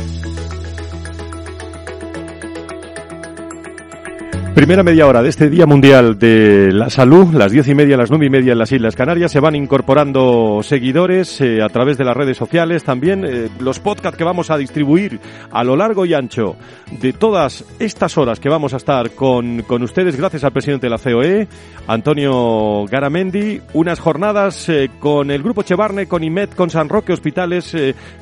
Primera 4.56 4.84
media 4.84 5.08
hora 5.08 5.24
de 5.24 5.30
este 5.30 5.50
Día 5.50 5.66
Mundial 5.66 6.20
de 6.20 6.74
la 6.74 6.90
Salud, 6.90 7.34
las 7.34 7.54
diez 7.54 7.70
y 7.70 7.74
media, 7.74 7.96
las 7.96 8.10
nueve 8.10 8.26
y 8.26 8.30
media 8.30 8.52
en 8.52 8.60
las 8.60 8.74
Islas 8.74 8.98
Canarias. 8.98 9.32
Se 9.32 9.40
van 9.40 9.56
incorporando 9.56 10.60
seguidores 10.62 11.40
eh, 11.40 11.62
a 11.64 11.70
través 11.70 11.98
de 11.98 12.04
las 12.04 12.18
redes 12.18 12.36
sociales, 12.36 12.84
también 12.84 13.24
eh, 13.24 13.48
los 13.60 13.80
podcasts 13.80 14.18
que 14.18 14.26
vamos 14.26 14.52
a 14.52 14.58
distribuir 14.58 15.22
a 15.52 15.64
lo 15.64 15.78
largo 15.78 16.06
y 16.06 16.14
ancho 16.14 16.58
de 17.00 17.14
todas 17.14 17.64
estas 17.80 18.18
horas 18.18 18.42
que 18.42 18.50
vamos 18.50 18.74
a 18.74 18.78
estar 18.78 19.12
con, 19.12 19.62
con 19.62 19.84
ustedes, 19.84 20.18
gracias 20.18 20.44
al 20.44 20.52
presidente 20.52 20.88
de 20.88 20.92
la 20.92 20.98
COE, 20.98 21.48
Antonio 21.88 22.86
Garamendi. 22.88 23.62
Unas 23.72 24.02
jornadas 24.02 24.68
eh, 24.68 24.92
con 25.00 25.32
el 25.32 25.44
Grupo 25.44 25.64
Chevarne, 25.64 26.08
con 26.08 26.26
IMED, 26.26 26.50
con 26.50 26.70
San 26.70 26.90
Roque 26.90 27.14
Hospitales, 27.14 27.74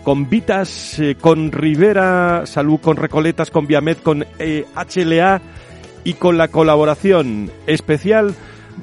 con 0.03 0.29
Vitas, 0.29 1.01
con 1.19 1.51
Rivera 1.51 2.45
Salud, 2.45 2.79
con 2.79 2.97
Recoletas, 2.97 3.49
con 3.49 3.65
Viamed, 3.65 3.97
con 3.97 4.23
HLA 4.29 5.41
y 6.09 6.15
con 6.15 6.39
la 6.39 6.47
colaboración 6.47 7.51
especial 7.67 8.33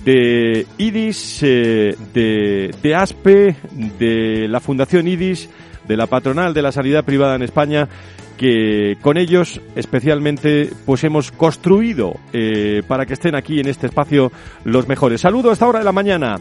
de 0.05 0.65
IDIS, 0.79 1.41
eh, 1.43 1.97
de, 2.15 2.95
ASPE, 2.95 3.57
de 3.99 4.47
la 4.49 4.61
Fundación 4.61 5.09
IDIS, 5.09 5.51
de 5.89 5.97
la 5.97 6.07
Patronal 6.07 6.55
de 6.55 6.63
la 6.63 6.71
Sanidad 6.71 7.05
Privada 7.05 7.35
en 7.35 7.43
España, 7.43 7.89
que 8.37 8.97
con 9.01 9.17
ellos 9.17 9.61
especialmente 9.75 10.71
pues 10.85 11.03
hemos 11.03 11.33
construido 11.33 12.15
eh, 12.33 12.85
para 12.87 13.07
que 13.07 13.15
estén 13.15 13.35
aquí 13.35 13.59
en 13.59 13.67
este 13.67 13.89
espacio 13.89 14.31
los 14.63 14.87
mejores. 14.87 15.23
Saludo 15.23 15.51
a 15.51 15.55
esta 15.55 15.67
hora 15.67 15.81
de 15.81 15.85
la 15.85 15.91
mañana 15.91 16.39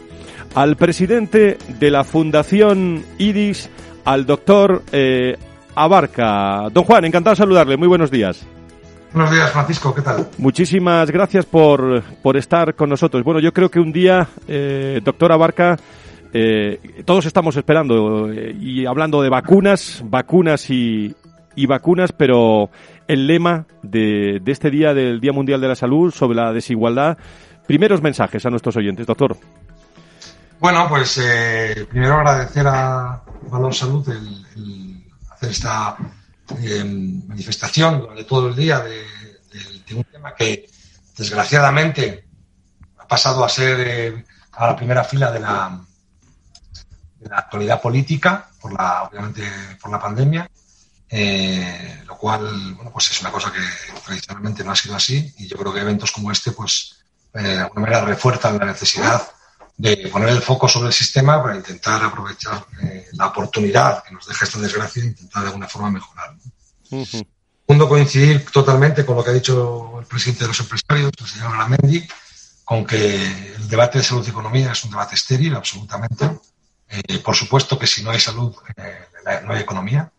al 0.54 0.76
presidente 0.76 1.58
de 1.80 1.90
la 1.90 2.04
Fundación 2.04 3.02
IDIS, 3.18 3.70
al 4.04 4.24
doctor 4.24 4.84
eh, 4.92 5.36
Abarca. 5.74 6.68
Don 6.72 6.84
Juan, 6.84 7.06
encantado 7.06 7.32
de 7.32 7.38
saludarle. 7.38 7.76
Muy 7.76 7.88
buenos 7.88 8.12
días. 8.12 8.46
Buenos 9.12 9.30
días, 9.30 9.50
Francisco, 9.50 9.94
¿qué 9.94 10.02
tal? 10.02 10.28
Muchísimas 10.38 11.10
gracias 11.10 11.46
por, 11.46 12.02
por 12.22 12.36
estar 12.36 12.74
con 12.74 12.90
nosotros. 12.90 13.24
Bueno, 13.24 13.40
yo 13.40 13.52
creo 13.52 13.70
que 13.70 13.80
un 13.80 13.92
día, 13.92 14.28
eh, 14.46 15.00
doctora 15.02 15.36
Barca, 15.36 15.76
eh, 16.32 17.02
todos 17.04 17.24
estamos 17.24 17.56
esperando 17.56 18.30
eh, 18.30 18.54
y 18.60 18.84
hablando 18.84 19.22
de 19.22 19.30
vacunas, 19.30 20.02
vacunas 20.04 20.68
y, 20.70 21.14
y 21.54 21.66
vacunas, 21.66 22.12
pero 22.12 22.68
el 23.08 23.26
lema 23.26 23.66
de, 23.82 24.40
de, 24.42 24.52
este 24.52 24.70
día, 24.70 24.92
del 24.92 25.20
Día 25.20 25.32
Mundial 25.32 25.60
de 25.60 25.68
la 25.68 25.74
Salud, 25.74 26.12
sobre 26.12 26.36
la 26.36 26.52
desigualdad, 26.52 27.16
primeros 27.66 28.02
mensajes 28.02 28.44
a 28.44 28.50
nuestros 28.50 28.76
oyentes, 28.76 29.06
doctor. 29.06 29.36
Bueno, 30.60 30.86
pues 30.88 31.18
eh, 31.18 31.86
primero 31.88 32.14
agradecer 32.14 32.66
a 32.66 33.22
Valor 33.50 33.74
Salud 33.74 34.08
el, 34.08 34.46
el 34.56 35.04
hacer 35.30 35.50
esta 35.50 35.96
eh, 36.62 36.84
manifestación 36.84 38.00
durante 38.00 38.24
todo 38.24 38.48
el 38.48 38.56
día 38.56 38.80
de, 38.80 39.04
un 39.94 40.04
tema 40.04 40.34
que 40.34 40.68
desgraciadamente 41.16 42.26
ha 42.98 43.06
pasado 43.06 43.44
a 43.44 43.48
ser 43.48 43.80
eh, 43.80 44.24
a 44.52 44.66
la 44.66 44.76
primera 44.76 45.04
fila 45.04 45.30
de 45.30 45.40
la, 45.40 45.80
de 47.18 47.28
la 47.28 47.38
actualidad 47.38 47.80
política, 47.80 48.50
por 48.60 48.72
la, 48.72 49.04
obviamente 49.04 49.42
por 49.80 49.90
la 49.90 50.00
pandemia, 50.00 50.50
eh, 51.08 52.02
lo 52.06 52.16
cual 52.16 52.74
bueno, 52.74 52.90
pues 52.90 53.10
es 53.12 53.20
una 53.20 53.30
cosa 53.30 53.52
que 53.52 53.60
tradicionalmente 54.04 54.64
no 54.64 54.72
ha 54.72 54.76
sido 54.76 54.96
así 54.96 55.32
y 55.38 55.46
yo 55.46 55.56
creo 55.56 55.72
que 55.72 55.80
eventos 55.80 56.10
como 56.10 56.32
este 56.32 56.50
pues 56.50 56.96
de 57.32 57.58
alguna 57.60 57.82
manera 57.82 58.04
refuerzan 58.04 58.58
la 58.58 58.64
necesidad 58.64 59.22
de 59.76 60.08
poner 60.08 60.30
el 60.30 60.40
foco 60.40 60.68
sobre 60.68 60.88
el 60.88 60.94
sistema 60.94 61.42
para 61.42 61.56
intentar 61.56 62.02
aprovechar 62.02 62.64
eh, 62.82 63.08
la 63.12 63.26
oportunidad 63.26 64.02
que 64.02 64.14
nos 64.14 64.26
deja 64.26 64.44
esta 64.44 64.58
desgracia 64.58 65.02
e 65.02 65.06
intentar 65.06 65.42
de 65.42 65.48
alguna 65.48 65.68
forma 65.68 65.90
mejorar. 65.90 66.34
Segundo, 67.66 67.88
coincidir 67.88 68.46
totalmente 68.50 69.04
con 69.04 69.16
lo 69.16 69.24
que 69.24 69.30
ha 69.30 69.34
dicho 69.34 69.98
el 70.00 70.06
presidente 70.06 70.44
de 70.44 70.48
los 70.48 70.60
empresarios, 70.60 71.12
el 71.18 71.26
señor 71.26 71.52
Gramendi, 71.52 72.06
con 72.64 72.86
que 72.86 73.54
el 73.54 73.68
debate 73.68 73.98
de 73.98 74.04
salud 74.04 74.26
y 74.26 74.30
economía 74.30 74.72
es 74.72 74.84
un 74.84 74.90
debate 74.90 75.14
estéril, 75.14 75.54
absolutamente. 75.54 76.30
Eh, 76.88 77.18
por 77.18 77.34
supuesto 77.34 77.78
que 77.78 77.86
si 77.86 78.02
no 78.02 78.10
hay 78.10 78.20
salud, 78.20 78.54
eh, 78.76 79.06
no 79.44 79.52
hay 79.52 79.60
economía, 79.60 80.10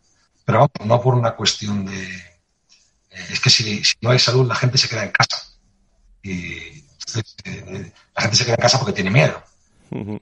pero 0.46 0.60
vamos, 0.60 0.72
no 0.86 1.02
por 1.02 1.16
una 1.16 1.32
cuestión 1.36 1.86
de... 1.86 2.04
Eh, 2.06 3.28
es 3.32 3.40
que 3.40 3.50
si, 3.50 3.82
no 4.02 4.12
hay 4.12 4.20
salud, 4.20 4.48
la 4.48 4.56
gente 4.56 4.78
se 4.78 4.88
queda 4.90 5.04
en 5.04 5.12
casa. 5.12 5.38
Y 6.24 6.84
la 7.16 8.22
gente 8.22 8.36
se 8.38 8.46
queda 8.46 8.56
en 8.56 8.62
casa 8.62 8.80
porque 8.80 8.94
tiene 8.94 9.10
miedo. 9.10 9.42
No 9.92 10.20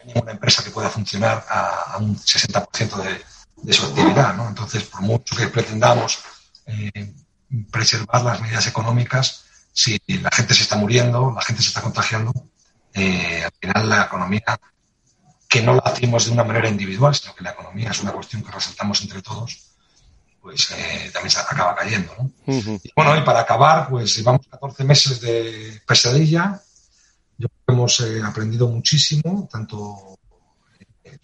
hay 0.00 0.06
ninguna 0.06 0.32
empresa 0.32 0.64
que 0.64 0.70
pueda 0.70 0.90
funcionar 0.90 1.44
a, 1.48 1.96
un 1.98 2.16
60% 2.16 2.96
de, 3.02 3.22
de, 3.62 3.72
su 3.72 3.86
actividad. 3.86 4.34
¿no? 4.34 4.48
Entonces, 4.48 4.84
por 4.84 5.02
mucho 5.02 5.36
que 5.36 5.48
pretendamos 5.48 6.18
preservar 7.70 8.22
las 8.22 8.40
medidas 8.40 8.66
económicas, 8.66 9.44
si 9.72 10.00
la 10.08 10.30
gente 10.32 10.54
se 10.54 10.62
está 10.62 10.76
muriendo, 10.76 11.32
la 11.34 11.42
gente 11.42 11.62
se 11.62 11.68
está 11.68 11.82
contagiando, 11.82 12.32
al 12.94 13.52
final 13.60 13.88
la 13.88 14.04
economía 14.04 14.58
que 15.48 15.62
no 15.62 15.74
lo 15.74 15.86
hacemos 15.86 16.26
de 16.26 16.32
una 16.32 16.44
manera 16.44 16.68
individual, 16.68 17.14
sino 17.14 17.34
que 17.34 17.44
la 17.44 17.50
economía 17.50 17.90
es 17.90 18.00
una 18.00 18.12
cuestión 18.12 18.42
que 18.42 18.50
resaltamos 18.50 19.02
entre 19.02 19.22
todos, 19.22 19.65
pues 20.46 20.70
eh, 20.70 21.10
también 21.12 21.30
se 21.32 21.40
acaba 21.40 21.74
cayendo. 21.74 22.14
¿no? 22.16 22.30
y 22.46 22.92
bueno, 22.94 23.16
y 23.16 23.22
para 23.22 23.40
acabar, 23.40 23.88
pues 23.88 24.16
llevamos 24.16 24.46
14 24.48 24.84
meses 24.84 25.20
de 25.20 25.82
pesadilla. 25.84 26.62
Yo 27.36 27.48
creo 27.48 27.62
que 27.66 27.72
hemos 27.72 28.00
eh, 28.00 28.22
aprendido 28.24 28.68
muchísimo, 28.68 29.48
tanto 29.50 30.16
eh, 31.04 31.18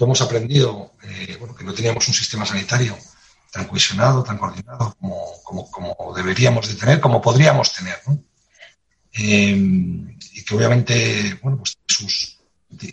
hemos 0.00 0.20
aprendido 0.22 0.92
bueno, 1.38 1.54
que 1.54 1.64
no 1.64 1.74
teníamos 1.74 2.08
un 2.08 2.14
sistema 2.14 2.46
sanitario 2.46 2.96
tan 3.52 3.66
cohesionado, 3.66 4.22
tan 4.24 4.38
coordinado 4.38 4.96
como, 4.98 5.42
como, 5.44 5.70
como 5.70 6.14
deberíamos 6.14 6.66
de 6.66 6.76
tener, 6.76 6.98
como 6.98 7.20
podríamos 7.20 7.74
tener. 7.74 8.00
¿no? 8.06 8.18
y 9.18 10.44
que 10.44 10.54
obviamente, 10.54 11.38
bueno, 11.42 11.58
pues 11.58 11.78
sus 11.86 12.38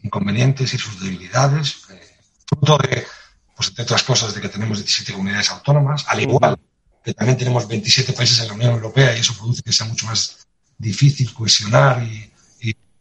inconvenientes 0.03 0.73
y 0.73 0.77
sus 0.77 1.01
debilidades, 1.01 1.83
eh, 1.89 2.15
fruto 2.47 2.77
de, 2.77 3.05
pues, 3.55 3.69
entre 3.69 3.83
otras 3.83 4.03
cosas, 4.03 4.33
de 4.33 4.41
que 4.41 4.49
tenemos 4.49 4.77
17 4.77 5.13
comunidades 5.13 5.49
autónomas, 5.51 6.05
al 6.07 6.21
igual 6.21 6.57
que 7.03 7.13
también 7.13 7.37
tenemos 7.37 7.67
27 7.67 8.13
países 8.13 8.39
en 8.39 8.47
la 8.47 8.53
Unión 8.53 8.71
Europea 8.71 9.15
y 9.15 9.19
eso 9.19 9.35
produce 9.35 9.61
que 9.61 9.73
sea 9.73 9.85
mucho 9.85 10.05
más 10.05 10.47
difícil 10.77 11.33
cohesionar 11.33 12.03
y, 12.03 12.29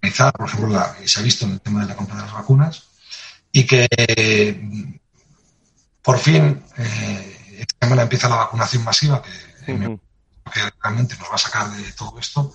organizar, 0.03 0.33
por 0.33 0.49
ejemplo, 0.49 0.85
se 1.05 1.21
ha 1.21 1.23
visto 1.23 1.47
en 1.47 1.53
el 1.53 1.61
tema 1.61 1.83
de 1.83 1.87
la 1.87 1.95
compra 1.95 2.17
de 2.17 2.23
las 2.23 2.33
vacunas, 2.33 2.89
y 3.53 3.65
que 3.65 4.91
por 6.03 6.19
fin 6.19 6.61
eh, 6.77 7.59
esta 7.61 7.87
semana 7.87 8.03
empieza 8.03 8.29
la 8.29 8.35
vacunación 8.35 8.83
masiva, 8.83 9.23
que, 9.23 9.99
realmente 10.83 11.17
nos 11.19 11.31
va 11.31 11.37
a 11.37 11.39
sacar 11.39 11.71
de 11.71 11.93
todo 11.93 12.19
esto, 12.19 12.53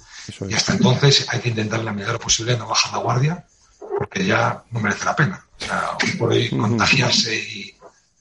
y 0.49 0.53
hasta 0.53 0.73
entonces 0.73 1.25
hay 1.29 1.39
que 1.39 1.49
intentar 1.49 1.79
en 1.79 1.85
la 1.85 1.93
medida 1.93 2.07
de 2.07 2.13
lo 2.13 2.19
posible 2.19 2.57
no 2.57 2.67
bajar 2.67 2.91
la 2.91 2.97
guardia 2.97 3.45
porque 3.97 4.25
ya 4.25 4.63
no 4.71 4.79
merece 4.79 5.05
la 5.05 5.15
pena. 5.15 5.45
O 5.59 5.63
sea, 5.63 5.97
hoy 6.03 6.11
por 6.11 6.31
hoy 6.31 6.49
contagiarse 6.49 7.35
y 7.35 7.76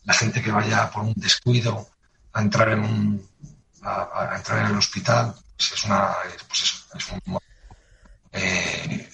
la 0.06 0.14
gente 0.14 0.42
que 0.42 0.50
vaya 0.50 0.90
por 0.90 1.02
un 1.02 1.12
descuido 1.16 1.88
a 2.32 2.40
entrar 2.40 2.70
en 2.70 2.80
un 2.80 3.28
a, 3.82 4.34
entrar 4.36 4.60
en 4.60 4.66
el 4.66 4.78
hospital 4.78 5.34
pues 5.56 5.72
es 5.72 5.84
una 5.84 6.14
pues 6.48 6.62
eso, 6.62 6.76
es 6.96 7.12
un 7.12 7.38
eh, 8.32 9.08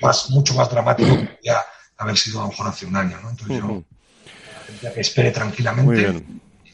más, 0.00 0.30
mucho 0.30 0.54
más 0.54 0.70
dramático 0.70 1.16
que 1.16 1.40
ya 1.42 1.64
haber 1.98 2.16
sido 2.16 2.40
a 2.40 2.44
lo 2.44 2.50
mejor 2.50 2.68
hace 2.68 2.86
un 2.86 2.96
año, 2.96 3.18
¿no? 3.20 3.30
Entonces 3.30 3.58
yo 3.58 3.84
ya 4.82 4.92
que 4.92 5.00
espere 5.00 5.30
tranquilamente 5.30 6.24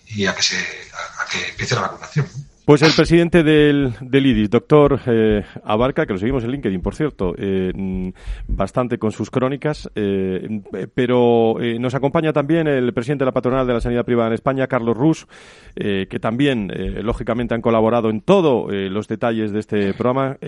y 0.06 0.26
a 0.26 0.34
que 0.34 0.42
se 0.42 0.56
a, 0.56 1.24
que 1.30 1.48
empiece 1.50 1.74
la 1.74 1.82
vacunación. 1.82 2.28
Pues 2.72 2.80
el 2.80 2.92
presidente 2.96 3.42
del, 3.42 3.92
del 4.00 4.24
IDIS, 4.24 4.48
doctor 4.48 4.98
eh, 5.04 5.44
Abarca, 5.62 6.06
que 6.06 6.14
lo 6.14 6.18
seguimos 6.18 6.42
en 6.42 6.52
LinkedIn, 6.52 6.80
por 6.80 6.94
cierto, 6.94 7.34
eh, 7.36 7.70
mm, 7.74 8.08
bastante 8.48 8.96
con 8.96 9.12
sus 9.12 9.30
crónicas, 9.30 9.90
eh, 9.94 10.62
pero 10.94 11.56
nos 11.78 11.94
acompaña 11.94 12.32
también 12.32 12.66
el 12.66 12.94
presidente 12.94 13.24
de 13.24 13.26
la 13.26 13.32
patronal 13.32 13.66
de 13.66 13.74
la 13.74 13.80
sanidad 13.82 14.06
privada 14.06 14.28
en 14.28 14.32
España, 14.32 14.68
Carlos 14.68 14.96
Rus, 14.96 15.26
que 15.74 16.18
también, 16.18 16.72
lógicamente, 17.02 17.54
han 17.54 17.60
colaborado 17.60 18.08
en 18.08 18.22
todos 18.22 18.72
los 18.72 19.06
detalles 19.06 19.52
de 19.52 19.58
este 19.58 19.92
programa. 19.92 20.38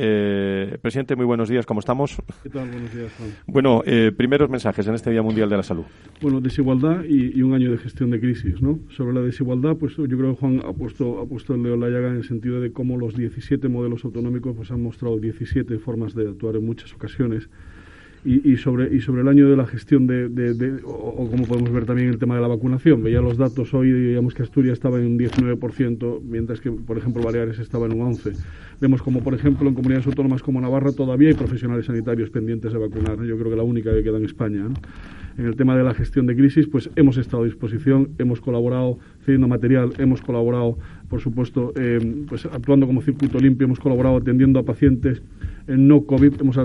presidente, 0.80 1.16
muy 1.16 1.26
buenos 1.26 1.50
días, 1.50 1.66
¿cómo 1.66 1.80
estamos? 1.80 2.16
¿Qué 2.42 2.48
tal? 2.48 2.70
Buenos 2.70 2.94
días, 2.94 3.12
Juan. 3.18 3.30
Bueno, 3.46 3.82
primeros 4.16 4.48
mensajes 4.48 4.87
en 4.87 4.94
este 4.94 5.10
Día 5.10 5.22
Mundial 5.22 5.50
de 5.50 5.56
la 5.58 5.62
Salud. 5.62 5.84
Bueno, 6.22 6.40
desigualdad 6.40 7.04
y, 7.04 7.42
un 7.42 7.52
año 7.52 7.70
de 7.70 7.76
gestión 7.78 8.10
de 8.10 8.20
crisis, 8.20 8.62
¿no? 8.62 8.78
Sobre 8.96 9.12
la 9.12 9.20
desigualdad, 9.20 9.76
pues 9.76 9.94
yo 9.96 10.06
creo 10.06 10.34
que 10.34 10.40
Juan 10.40 10.62
ha 10.64 10.72
puesto, 10.72 11.20
ha 11.20 11.26
puesto 11.26 11.54
el 11.54 11.62
Leo 11.62 11.76
Layaga 11.76 12.13
en 12.14 12.20
el 12.20 12.24
sentido 12.24 12.61
de 12.61 12.72
cómo 12.72 12.96
los 12.96 13.14
17 13.14 13.68
modelos 13.68 14.05
autonómicos 14.05 14.57
pues, 14.57 14.70
han 14.70 14.83
mostrado 14.83 15.18
17 15.18 15.79
formas 15.79 16.14
de 16.14 16.29
actuar 16.29 16.57
en 16.57 16.64
muchas 16.64 16.92
ocasiones. 16.94 17.48
Y, 18.27 18.57
sobre, 18.57 18.96
y 18.96 19.03
sobre 19.03 19.20
el 19.20 19.29
año 19.29 19.50
de 19.50 19.55
la 19.55 19.66
gestión 19.66 20.07
de, 20.07 20.81
o, 20.83 21.29
como 21.31 21.44
podemos 21.44 21.70
ver 21.70 21.85
también 21.85 22.09
el 22.09 22.16
tema 22.16 22.35
de 22.35 22.40
la 22.40 22.48
vacunación. 22.48 23.03
Veía 23.03 23.20
los 23.20 23.37
datos 23.37 23.74
hoy, 23.74 23.92
digamos 23.92 24.33
que 24.33 24.42
Asturias 24.42 24.72
estaba 24.72 24.98
en 24.98 25.09
un 25.09 25.18
19%, 25.18 26.22
mientras 26.22 26.62
que, 26.62 26.72
por 26.72 26.96
ejemplo, 26.96 27.22
Baleares 27.22 27.59
estaba 27.59 27.85
en 27.85 28.00
un 28.00 28.14
11%. 28.14 28.35
Vemos 28.81 29.03
como, 29.03 29.22
por 29.22 29.35
ejemplo, 29.35 29.68
en 29.68 29.74
comunidades 29.74 30.07
autónomas 30.07 30.42
como 30.42 30.59
Navarra 30.59 30.92
todavía 30.92 31.29
hay 31.29 31.35
profesionales 31.35 31.85
sanitarios 31.85 32.31
pendientes 32.31 32.72
de 32.72 32.79
vacunar. 32.79 33.22
Yo 33.24 33.37
creo 33.37 33.50
que 33.50 33.57
la 33.57 33.62
única 33.62 33.92
que 33.92 34.03
queda 34.03 34.16
en 34.16 34.24
España. 34.24 34.68
En 35.37 35.46
el 35.46 35.57
tema 35.57 35.77
de 35.77 35.83
la 35.83 35.92
gestión 35.92 36.27
de 36.27 36.35
crisis, 36.35 36.66
pues 36.66 36.88
hemos 36.96 37.18
estado 37.18 37.42
a 37.42 37.46
disposición, 37.46 38.11
hemos 38.18 38.40
colaborado 38.40 38.98
cediendo 39.24 39.48
material, 39.48 39.92
hemos 39.98 40.22
colaborado 40.22 40.79
por 41.14 41.20
supuesto, 41.20 41.72
eh, 41.77 42.24
pues 42.29 42.44
actuando 42.46 42.88
como 42.88 43.00
circuito 43.00 43.38
limpio, 43.38 43.66
hemos 43.66 43.79
colaborado 43.79 44.16
atendiendo 44.16 44.59
a 44.59 44.64
pacientes 44.64 45.22
en 45.68 45.87
no 45.87 46.07
COVID, 46.07 46.40
hemos 46.40 46.59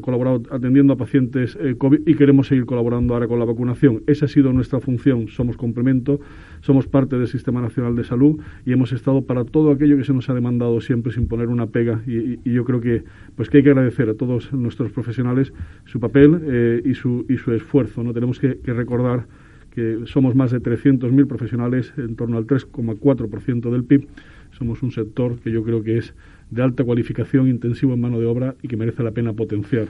colaborado 0.00 0.42
atendiendo 0.50 0.94
a 0.94 0.96
pacientes 0.96 1.56
eh, 1.60 1.76
COVID 1.78 2.00
y 2.04 2.16
queremos 2.16 2.48
seguir 2.48 2.66
colaborando 2.66 3.14
ahora 3.14 3.28
con 3.28 3.38
la 3.38 3.44
vacunación. 3.44 4.02
Esa 4.08 4.24
ha 4.24 4.28
sido 4.28 4.52
nuestra 4.52 4.80
función, 4.80 5.28
somos 5.28 5.56
complemento, 5.56 6.18
somos 6.60 6.88
parte 6.88 7.16
del 7.16 7.28
Sistema 7.28 7.60
Nacional 7.60 7.94
de 7.94 8.02
Salud 8.02 8.40
y 8.66 8.72
hemos 8.72 8.90
estado 8.90 9.22
para 9.22 9.44
todo 9.44 9.70
aquello 9.70 9.96
que 9.96 10.02
se 10.02 10.12
nos 10.12 10.28
ha 10.28 10.34
demandado 10.34 10.80
siempre 10.80 11.12
sin 11.12 11.28
poner 11.28 11.46
una 11.46 11.68
pega 11.68 12.02
y, 12.04 12.40
yo 12.50 12.64
creo 12.64 12.80
que 12.80 13.04
pues 13.36 13.48
que 13.48 13.58
hay 13.58 13.62
que 13.62 13.70
agradecer 13.70 14.08
a 14.08 14.14
todos 14.14 14.52
nuestros 14.52 14.90
profesionales 14.90 15.52
su 15.84 16.00
papel 16.00 16.40
eh, 16.42 16.82
y, 16.84 16.94
su, 16.94 17.26
y 17.28 17.36
su 17.36 17.52
esfuerzo. 17.52 18.02
No 18.02 18.12
tenemos 18.12 18.40
que 18.40 18.58
recordar 18.64 19.28
que 19.74 20.00
somos 20.06 20.34
más 20.34 20.50
de 20.50 20.60
300.000 20.60 21.26
profesionales, 21.26 21.92
en 21.96 22.16
torno 22.16 22.36
al 22.36 22.46
3,4% 22.46 23.70
del 23.70 23.84
PIB. 23.84 24.06
Somos 24.52 24.82
un 24.82 24.92
sector 24.92 25.38
que 25.40 25.50
yo 25.50 25.64
creo 25.64 25.82
que 25.82 25.98
es 25.98 26.14
de 26.50 26.62
alta 26.62 26.84
cualificación, 26.84 27.48
intensivo 27.48 27.94
en 27.94 28.00
mano 28.00 28.20
de 28.20 28.26
obra 28.26 28.54
y 28.62 28.68
que 28.68 28.76
merece 28.76 29.02
la 29.02 29.10
pena 29.10 29.32
potenciar 29.32 29.88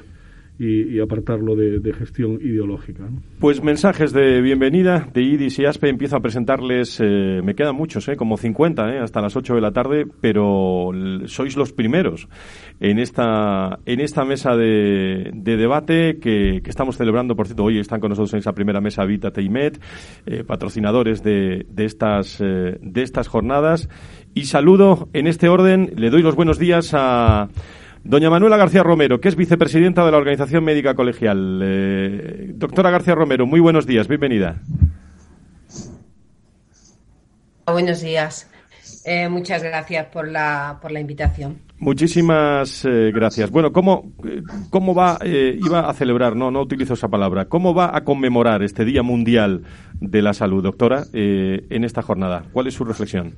y, 0.58 1.00
apartarlo 1.00 1.56
de, 1.56 1.92
gestión 1.92 2.38
ideológica. 2.40 3.08
Pues 3.40 3.62
mensajes 3.62 4.12
de 4.12 4.40
bienvenida 4.40 5.08
de 5.12 5.22
IDIS 5.22 5.58
y 5.58 5.66
ASPE. 5.66 5.88
Empiezo 5.88 6.16
a 6.16 6.20
presentarles, 6.20 7.00
eh, 7.00 7.40
me 7.42 7.54
quedan 7.54 7.74
muchos, 7.74 8.08
eh, 8.08 8.16
como 8.16 8.36
50, 8.36 8.94
eh, 8.94 8.98
hasta 9.00 9.20
las 9.20 9.36
8 9.36 9.54
de 9.54 9.60
la 9.60 9.72
tarde, 9.72 10.06
pero 10.20 10.90
sois 11.26 11.56
los 11.56 11.72
primeros 11.72 12.28
en 12.80 12.98
esta, 12.98 13.80
en 13.84 14.00
esta 14.00 14.24
mesa 14.24 14.56
de, 14.56 15.30
debate 15.34 16.18
que, 16.18 16.62
estamos 16.66 16.96
celebrando. 16.96 17.34
Por 17.36 17.46
cierto, 17.46 17.64
hoy 17.64 17.78
están 17.78 18.00
con 18.00 18.10
nosotros 18.10 18.32
en 18.34 18.38
esa 18.40 18.52
primera 18.52 18.80
mesa 18.80 19.04
Vita 19.04 19.32
Teimet, 19.32 19.80
patrocinadores 20.46 21.22
de, 21.22 21.66
de, 21.68 21.84
estas, 21.84 22.38
de 22.38 23.02
estas 23.02 23.28
jornadas. 23.28 23.88
Y 24.34 24.44
saludo 24.44 25.08
en 25.12 25.26
este 25.26 25.48
orden, 25.48 25.92
le 25.96 26.10
doy 26.10 26.22
los 26.22 26.34
buenos 26.34 26.58
días 26.58 26.90
a 26.94 27.48
Doña 28.04 28.28
Manuela 28.28 28.58
García 28.58 28.82
Romero, 28.82 29.18
que 29.18 29.28
es 29.28 29.34
vicepresidenta 29.34 30.04
de 30.04 30.10
la 30.10 30.18
Organización 30.18 30.62
Médica 30.62 30.94
Colegial. 30.94 31.60
Eh, 31.62 32.52
doctora 32.54 32.90
García 32.90 33.14
Romero, 33.14 33.46
muy 33.46 33.60
buenos 33.60 33.86
días, 33.86 34.08
bienvenida. 34.08 34.60
Buenos 37.66 38.02
días. 38.02 38.50
Eh, 39.06 39.30
muchas 39.30 39.62
gracias 39.62 40.06
por 40.08 40.28
la, 40.28 40.78
por 40.82 40.92
la 40.92 41.00
invitación. 41.00 41.60
Muchísimas 41.78 42.84
eh, 42.84 43.10
gracias. 43.10 43.50
Bueno, 43.50 43.72
¿cómo, 43.72 44.12
cómo 44.68 44.94
va, 44.94 45.18
iba 45.24 45.88
a 45.88 45.94
celebrar, 45.94 46.36
no, 46.36 46.50
no 46.50 46.60
utilizo 46.60 46.92
esa 46.92 47.08
palabra, 47.08 47.46
cómo 47.46 47.72
va 47.72 47.96
a 47.96 48.04
conmemorar 48.04 48.62
este 48.62 48.84
Día 48.84 49.02
Mundial 49.02 49.62
de 49.98 50.20
la 50.20 50.34
Salud, 50.34 50.62
doctora, 50.62 51.04
en 51.14 51.84
esta 51.84 52.02
jornada? 52.02 52.44
¿Cuál 52.52 52.66
es 52.66 52.74
su 52.74 52.84
reflexión? 52.84 53.32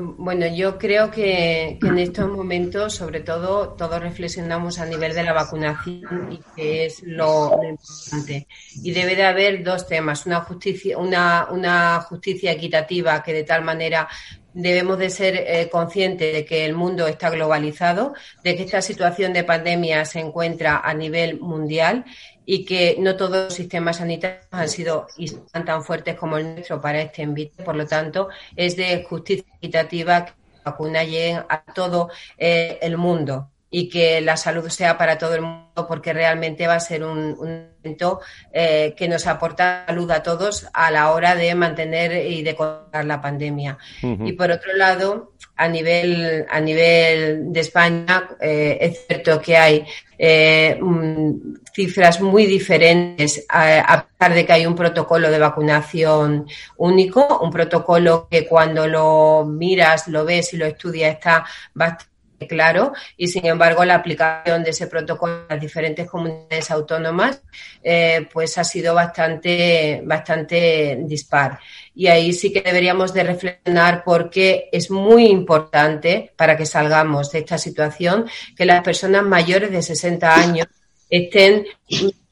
Bueno, 0.00 0.46
yo 0.46 0.78
creo 0.78 1.10
que, 1.10 1.78
en 1.82 1.98
estos 1.98 2.30
momentos, 2.30 2.94
sobre 2.94 3.20
todo, 3.20 3.74
todos 3.74 4.00
reflexionamos 4.00 4.78
a 4.78 4.86
nivel 4.86 5.14
de 5.14 5.22
la 5.22 5.34
vacunación 5.34 6.32
y 6.32 6.40
que 6.56 6.86
es 6.86 7.02
lo, 7.02 7.60
importante. 7.62 8.46
Y 8.82 8.92
debe 8.92 9.14
de 9.14 9.24
haber 9.24 9.62
dos 9.62 9.86
temas: 9.86 10.24
una 10.24 10.40
justicia, 10.40 10.96
una, 10.96 11.48
una 11.50 12.00
justicia 12.00 12.52
equitativa 12.52 13.22
que 13.22 13.34
de 13.34 13.44
tal 13.44 13.64
manera 13.64 14.08
debemos 14.54 14.98
de 14.98 15.10
ser 15.10 15.36
eh, 15.36 15.68
conscientes 15.70 16.32
de 16.32 16.44
que 16.44 16.64
el 16.64 16.74
mundo 16.74 17.06
está 17.06 17.30
globalizado, 17.30 18.14
de 18.42 18.56
que 18.56 18.64
esta 18.64 18.82
situación 18.82 19.32
de 19.32 19.44
pandemia 19.44 20.04
se 20.04 20.20
encuentra 20.20 20.78
a 20.78 20.94
nivel 20.94 21.40
mundial 21.40 22.04
y 22.44 22.64
que 22.64 22.96
no 22.98 23.16
todos 23.16 23.44
los 23.44 23.54
sistemas 23.54 23.98
sanitarios 23.98 24.46
han 24.50 24.68
sido 24.68 25.06
tan 25.52 25.84
fuertes 25.84 26.16
como 26.16 26.38
el 26.38 26.54
nuestro 26.54 26.80
para 26.80 27.00
este 27.00 27.22
envite. 27.22 27.62
Por 27.62 27.76
lo 27.76 27.86
tanto, 27.86 28.28
es 28.56 28.76
de 28.76 29.04
justicia 29.04 29.46
equitativa 29.56 30.24
que 30.24 30.32
la 30.64 30.70
vacuna 30.72 31.04
llegue 31.04 31.42
a 31.48 31.64
todo 31.72 32.10
eh, 32.36 32.78
el 32.82 32.96
mundo 32.96 33.51
y 33.74 33.88
que 33.88 34.20
la 34.20 34.36
salud 34.36 34.68
sea 34.68 34.98
para 34.98 35.16
todo 35.16 35.34
el 35.34 35.40
mundo 35.40 35.86
porque 35.88 36.12
realmente 36.12 36.66
va 36.66 36.74
a 36.74 36.80
ser 36.80 37.02
un, 37.02 37.72
evento 37.82 38.20
eh, 38.52 38.94
que 38.96 39.08
nos 39.08 39.26
aporta 39.26 39.84
salud 39.88 40.08
a 40.10 40.22
todos 40.22 40.68
a 40.72 40.90
la 40.90 41.10
hora 41.10 41.34
de 41.34 41.52
mantener 41.54 42.26
y 42.30 42.42
de 42.42 42.54
controlar 42.54 43.06
la 43.06 43.20
pandemia. 43.20 43.78
Y 44.02 44.32
por 44.34 44.50
otro 44.50 44.74
lado, 44.74 45.32
a 45.56 45.68
nivel, 45.68 46.46
a 46.48 46.60
nivel 46.60 47.52
de 47.52 47.60
España, 47.60 48.28
eh, 48.40 48.78
es 48.80 49.06
cierto 49.06 49.40
que 49.40 49.56
hay 49.56 49.86
eh, 50.18 50.78
mm, 50.80 51.56
cifras 51.74 52.20
muy 52.20 52.46
diferentes 52.46 53.44
a, 53.48 54.06
pesar 54.06 54.34
de 54.34 54.46
que 54.46 54.52
hay 54.52 54.66
un 54.66 54.76
protocolo 54.76 55.30
de 55.30 55.38
vacunación 55.38 56.46
único, 56.76 57.40
un 57.40 57.50
protocolo 57.50 58.28
que 58.30 58.46
cuando 58.46 58.86
lo 58.86 59.44
miras, 59.44 60.08
lo 60.08 60.24
ves 60.24 60.52
y 60.52 60.58
lo 60.58 60.66
estudias 60.66 61.14
está 61.14 61.44
bastante 61.74 62.11
claro 62.46 62.92
y 63.16 63.28
sin 63.28 63.46
embargo 63.46 63.84
la 63.84 63.96
aplicación 63.96 64.62
de 64.62 64.70
ese 64.70 64.86
protocolo 64.86 65.42
en 65.42 65.46
las 65.48 65.60
diferentes 65.60 66.08
comunidades 66.08 66.70
autónomas 66.70 67.42
eh, 67.82 68.28
pues 68.32 68.58
ha 68.58 68.64
sido 68.64 68.94
bastante 68.94 70.02
bastante 70.04 70.98
dispar 71.02 71.58
y 71.94 72.06
ahí 72.06 72.32
sí 72.32 72.52
que 72.52 72.62
deberíamos 72.62 73.12
de 73.12 73.24
reflexionar 73.24 74.02
porque 74.04 74.68
es 74.72 74.90
muy 74.90 75.26
importante 75.26 76.32
para 76.36 76.56
que 76.56 76.66
salgamos 76.66 77.30
de 77.32 77.40
esta 77.40 77.58
situación 77.58 78.26
que 78.56 78.64
las 78.64 78.82
personas 78.82 79.22
mayores 79.22 79.70
de 79.70 79.82
60 79.82 80.34
años 80.34 80.66
estén 81.10 81.66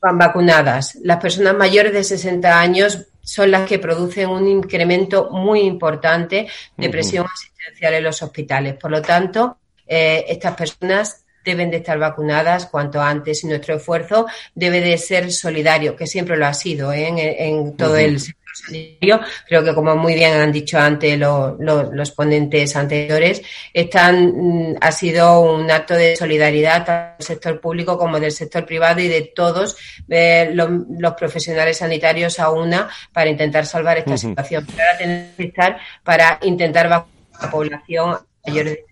vacunadas. 0.00 0.96
Las 1.02 1.20
personas 1.20 1.54
mayores 1.54 1.92
de 1.92 2.02
60 2.02 2.58
años 2.58 3.06
son 3.22 3.50
las 3.50 3.68
que 3.68 3.78
producen 3.78 4.30
un 4.30 4.48
incremento 4.48 5.28
muy 5.30 5.60
importante 5.60 6.48
de 6.76 6.88
presión 6.88 7.26
asistencial 7.26 7.94
en 7.94 8.04
los 8.04 8.22
hospitales. 8.22 8.74
Por 8.74 8.90
lo 8.90 9.02
tanto, 9.02 9.58
eh, 9.90 10.24
estas 10.28 10.54
personas 10.54 11.24
deben 11.44 11.70
de 11.70 11.78
estar 11.78 11.98
vacunadas 11.98 12.66
cuanto 12.66 13.00
antes 13.00 13.42
y 13.44 13.46
nuestro 13.46 13.76
esfuerzo 13.76 14.26
debe 14.54 14.80
de 14.80 14.98
ser 14.98 15.32
solidario, 15.32 15.96
que 15.96 16.06
siempre 16.06 16.36
lo 16.36 16.46
ha 16.46 16.54
sido 16.54 16.92
¿eh? 16.92 17.36
en, 17.38 17.76
todo 17.76 17.96
el 17.96 18.20
sector 18.20 18.54
sanitario. 18.54 19.20
Creo 19.48 19.64
que 19.64 19.74
como 19.74 19.96
muy 19.96 20.14
bien 20.14 20.34
han 20.34 20.52
dicho 20.52 20.78
antes 20.78 21.18
los 21.18 22.10
ponentes 22.12 22.76
anteriores, 22.76 23.42
están, 23.72 24.32
mm, 24.34 24.76
ha 24.80 24.92
sido 24.92 25.40
un 25.40 25.70
acto 25.70 25.94
de 25.94 26.14
solidaridad 26.16 26.84
tanto 26.84 27.16
del 27.18 27.26
sector 27.26 27.60
público 27.60 27.96
como 27.96 28.20
del 28.20 28.32
sector 28.32 28.66
privado 28.66 29.00
y 29.00 29.08
de 29.08 29.32
todos 29.34 29.76
eh, 30.08 30.50
los, 30.52 31.14
profesionales 31.18 31.78
sanitarios 31.78 32.38
a 32.38 32.50
una 32.50 32.88
para 33.12 33.30
intentar 33.30 33.66
salvar 33.66 33.98
esta 33.98 34.16
situación. 34.16 34.66
Pero 34.66 34.82
ahora 34.82 34.98
tenemos 34.98 35.36
que 35.36 35.44
estar 35.44 35.78
para 36.04 36.38
intentar 36.42 36.88
vacunar 36.88 37.20
a 37.32 37.44
la 37.46 37.50
población 37.50 38.18
mayor 38.46 38.64
de 38.66 38.89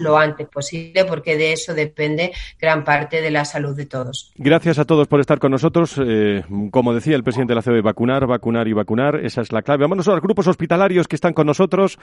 lo 0.00 0.18
antes 0.18 0.48
posible, 0.48 1.04
porque 1.04 1.36
de 1.36 1.52
eso 1.52 1.74
depende 1.74 2.32
gran 2.60 2.84
parte 2.84 3.20
de 3.20 3.30
la 3.30 3.44
salud 3.44 3.76
de 3.76 3.86
todos. 3.86 4.32
Gracias 4.36 4.78
a 4.78 4.84
todos 4.84 5.06
por 5.08 5.20
estar 5.20 5.38
con 5.38 5.50
nosotros. 5.50 6.00
Eh, 6.04 6.42
como 6.70 6.94
decía 6.94 7.16
el 7.16 7.24
presidente 7.24 7.52
de 7.52 7.56
la 7.56 7.62
COE, 7.62 7.80
vacunar, 7.80 8.26
vacunar 8.26 8.68
y 8.68 8.72
vacunar, 8.72 9.16
esa 9.24 9.40
es 9.40 9.52
la 9.52 9.62
clave. 9.62 9.82
Vámonos 9.82 10.08
a 10.08 10.12
los 10.12 10.20
grupos 10.20 10.46
hospitalarios 10.46 11.08
que 11.08 11.16
están 11.16 11.32
con 11.32 11.46
nosotros. 11.46 11.98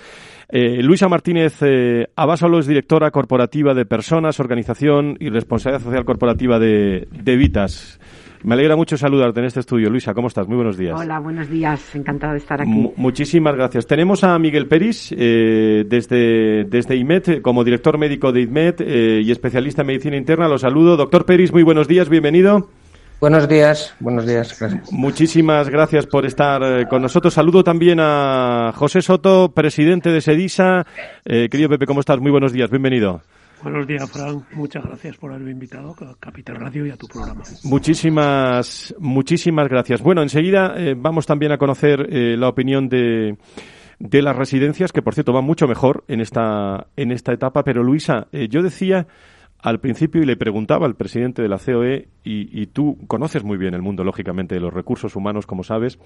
Eh, 0.49 0.81
Luisa 0.81 1.07
Martínez 1.07 1.57
eh, 1.61 2.07
Abasolo 2.15 2.59
es 2.59 2.67
directora 2.67 3.11
corporativa 3.11 3.73
de 3.73 3.85
Personas, 3.85 4.39
Organización 4.39 5.17
y 5.19 5.29
Responsabilidad 5.29 5.83
Social 5.83 6.05
Corporativa 6.05 6.59
de 6.59 7.07
Vitas. 7.37 7.99
Me 8.43 8.55
alegra 8.55 8.75
mucho 8.75 8.97
saludarte 8.97 9.39
en 9.39 9.45
este 9.45 9.59
estudio. 9.59 9.89
Luisa, 9.89 10.13
¿cómo 10.13 10.27
estás? 10.27 10.47
Muy 10.47 10.55
buenos 10.55 10.77
días. 10.77 10.99
Hola, 10.99 11.19
buenos 11.19 11.49
días. 11.49 11.95
Encantado 11.95 12.33
de 12.33 12.39
estar 12.39 12.61
aquí. 12.61 12.91
muchísimas 12.95 13.55
gracias. 13.55 13.85
Tenemos 13.85 14.23
a 14.23 14.37
Miguel 14.39 14.67
Peris 14.67 15.13
eh, 15.15 15.83
desde, 15.87 16.65
desde 16.65 16.95
IMED, 16.95 17.41
como 17.41 17.63
director 17.63 17.97
médico 17.97 18.31
de 18.31 18.41
IMED 18.41 18.75
eh, 18.79 19.21
y 19.23 19.31
especialista 19.31 19.81
en 19.81 19.87
medicina 19.87 20.17
interna. 20.17 20.47
Lo 20.47 20.57
saludo. 20.57 20.97
Doctor 20.97 21.25
Peris, 21.25 21.51
muy 21.51 21.63
buenos 21.63 21.87
días. 21.87 22.09
Bienvenido. 22.09 22.69
Buenos 23.19 23.47
días, 23.47 23.93
buenos 23.99 24.25
días, 24.25 24.59
gracias. 24.59 24.91
Muchísimas 24.91 25.69
gracias 25.69 26.07
por 26.07 26.25
estar 26.25 26.63
eh, 26.63 26.87
con 26.89 27.03
nosotros. 27.03 27.35
Saludo 27.35 27.63
también 27.63 27.99
a 28.01 28.73
José 28.75 29.03
Soto, 29.03 29.51
presidente 29.53 30.09
de 30.09 30.21
SEDISA. 30.21 30.87
querido 31.23 31.69
Pepe, 31.69 31.85
¿cómo 31.85 31.99
estás? 31.99 32.19
Muy 32.19 32.31
buenos 32.31 32.51
días, 32.51 32.71
bienvenido. 32.71 33.21
Buenos 33.63 33.85
días, 33.85 34.09
Fran. 34.09 34.43
Muchas 34.53 34.83
gracias 34.83 35.17
por 35.17 35.31
haberme 35.31 35.51
invitado 35.51 35.91
a 35.91 36.15
Capital 36.19 36.55
Radio 36.55 36.85
y 36.85 36.89
a 36.89 36.97
tu 36.97 37.07
programa. 37.07 37.43
Muchísimas, 37.63 38.95
muchísimas 38.97 39.67
gracias. 39.69 40.01
Bueno, 40.01 40.23
enseguida 40.23 40.73
eh, 40.77 40.95
vamos 40.97 41.27
también 41.27 41.51
a 41.51 41.57
conocer 41.57 42.07
eh, 42.09 42.35
la 42.37 42.47
opinión 42.49 42.89
de, 42.89 43.37
de 43.99 44.21
las 44.23 44.35
residencias, 44.35 44.91
que 44.91 45.03
por 45.03 45.13
cierto 45.13 45.31
van 45.31 45.45
mucho 45.45 45.67
mejor 45.67 46.03
en 46.07 46.21
esta, 46.21 46.87
en 46.95 47.11
esta 47.11 47.33
etapa. 47.33 47.63
Pero 47.63 47.83
Luisa, 47.83 48.27
eh, 48.31 48.47
yo 48.49 48.63
decía 48.63 49.05
al 49.61 49.79
principio 49.79 50.21
y 50.21 50.25
le 50.25 50.37
preguntaba 50.37 50.85
al 50.85 50.95
presidente 50.95 51.41
de 51.41 51.47
la 51.47 51.59
COE, 51.59 52.07
y, 52.23 52.67
tú 52.67 52.97
conoces 53.07 53.43
muy 53.43 53.57
bien 53.57 53.73
el 53.73 53.81
mundo, 53.81 54.03
lógicamente, 54.03 54.55
de 54.55 54.61
los 54.61 54.73
recursos 54.73 55.15
humanos, 55.15 55.45
como 55.45 55.63
sabes, 55.63 55.99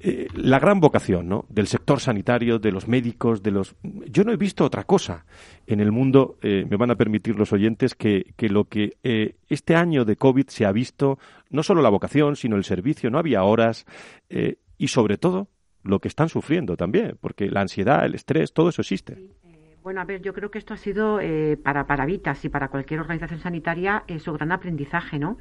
eh, 0.00 0.28
la 0.34 0.58
gran 0.58 0.80
vocación 0.80 1.28
¿no? 1.28 1.46
del 1.48 1.66
sector 1.66 2.00
sanitario, 2.00 2.58
de 2.58 2.72
los 2.72 2.88
médicos, 2.88 3.42
de 3.42 3.50
los... 3.50 3.74
Yo 3.82 4.24
no 4.24 4.32
he 4.32 4.36
visto 4.36 4.64
otra 4.64 4.84
cosa 4.84 5.24
en 5.66 5.80
el 5.80 5.92
mundo, 5.92 6.36
eh, 6.42 6.66
me 6.68 6.76
van 6.76 6.90
a 6.90 6.96
permitir 6.96 7.38
los 7.38 7.52
oyentes, 7.52 7.94
que, 7.94 8.34
que 8.36 8.48
lo 8.48 8.64
que 8.64 8.96
eh, 9.02 9.36
este 9.48 9.74
año 9.74 10.04
de 10.04 10.16
COVID 10.16 10.46
se 10.48 10.66
ha 10.66 10.72
visto, 10.72 11.18
no 11.50 11.62
solo 11.62 11.82
la 11.82 11.90
vocación, 11.90 12.36
sino 12.36 12.56
el 12.56 12.64
servicio, 12.64 13.10
no 13.10 13.18
había 13.18 13.42
horas, 13.42 13.86
y 14.78 14.88
sobre 14.88 15.16
todo 15.16 15.48
lo 15.82 16.00
que 16.00 16.08
están 16.08 16.28
sufriendo 16.28 16.76
también, 16.76 17.16
porque 17.20 17.48
la 17.48 17.60
ansiedad, 17.60 18.04
el 18.04 18.14
estrés, 18.14 18.52
todo 18.52 18.68
eso 18.68 18.82
existe. 18.82 19.16
Bueno, 19.86 20.00
a 20.00 20.04
ver, 20.04 20.20
yo 20.20 20.34
creo 20.34 20.50
que 20.50 20.58
esto 20.58 20.74
ha 20.74 20.78
sido 20.78 21.20
eh, 21.20 21.56
para, 21.62 21.86
para 21.86 22.06
Vitas 22.06 22.44
y 22.44 22.48
para 22.48 22.66
cualquier 22.66 22.98
organización 22.98 23.38
sanitaria 23.38 24.02
eh, 24.08 24.18
su 24.18 24.32
gran 24.32 24.50
aprendizaje, 24.50 25.20
¿no? 25.20 25.38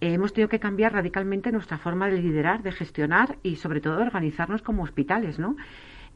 Eh, 0.00 0.12
hemos 0.12 0.32
tenido 0.32 0.48
que 0.48 0.60
cambiar 0.60 0.92
radicalmente 0.92 1.50
nuestra 1.50 1.78
forma 1.78 2.06
de 2.08 2.22
liderar, 2.22 2.62
de 2.62 2.70
gestionar 2.70 3.38
y 3.42 3.56
sobre 3.56 3.80
todo 3.80 3.96
de 3.96 4.02
organizarnos 4.02 4.62
como 4.62 4.84
hospitales, 4.84 5.40
¿no? 5.40 5.56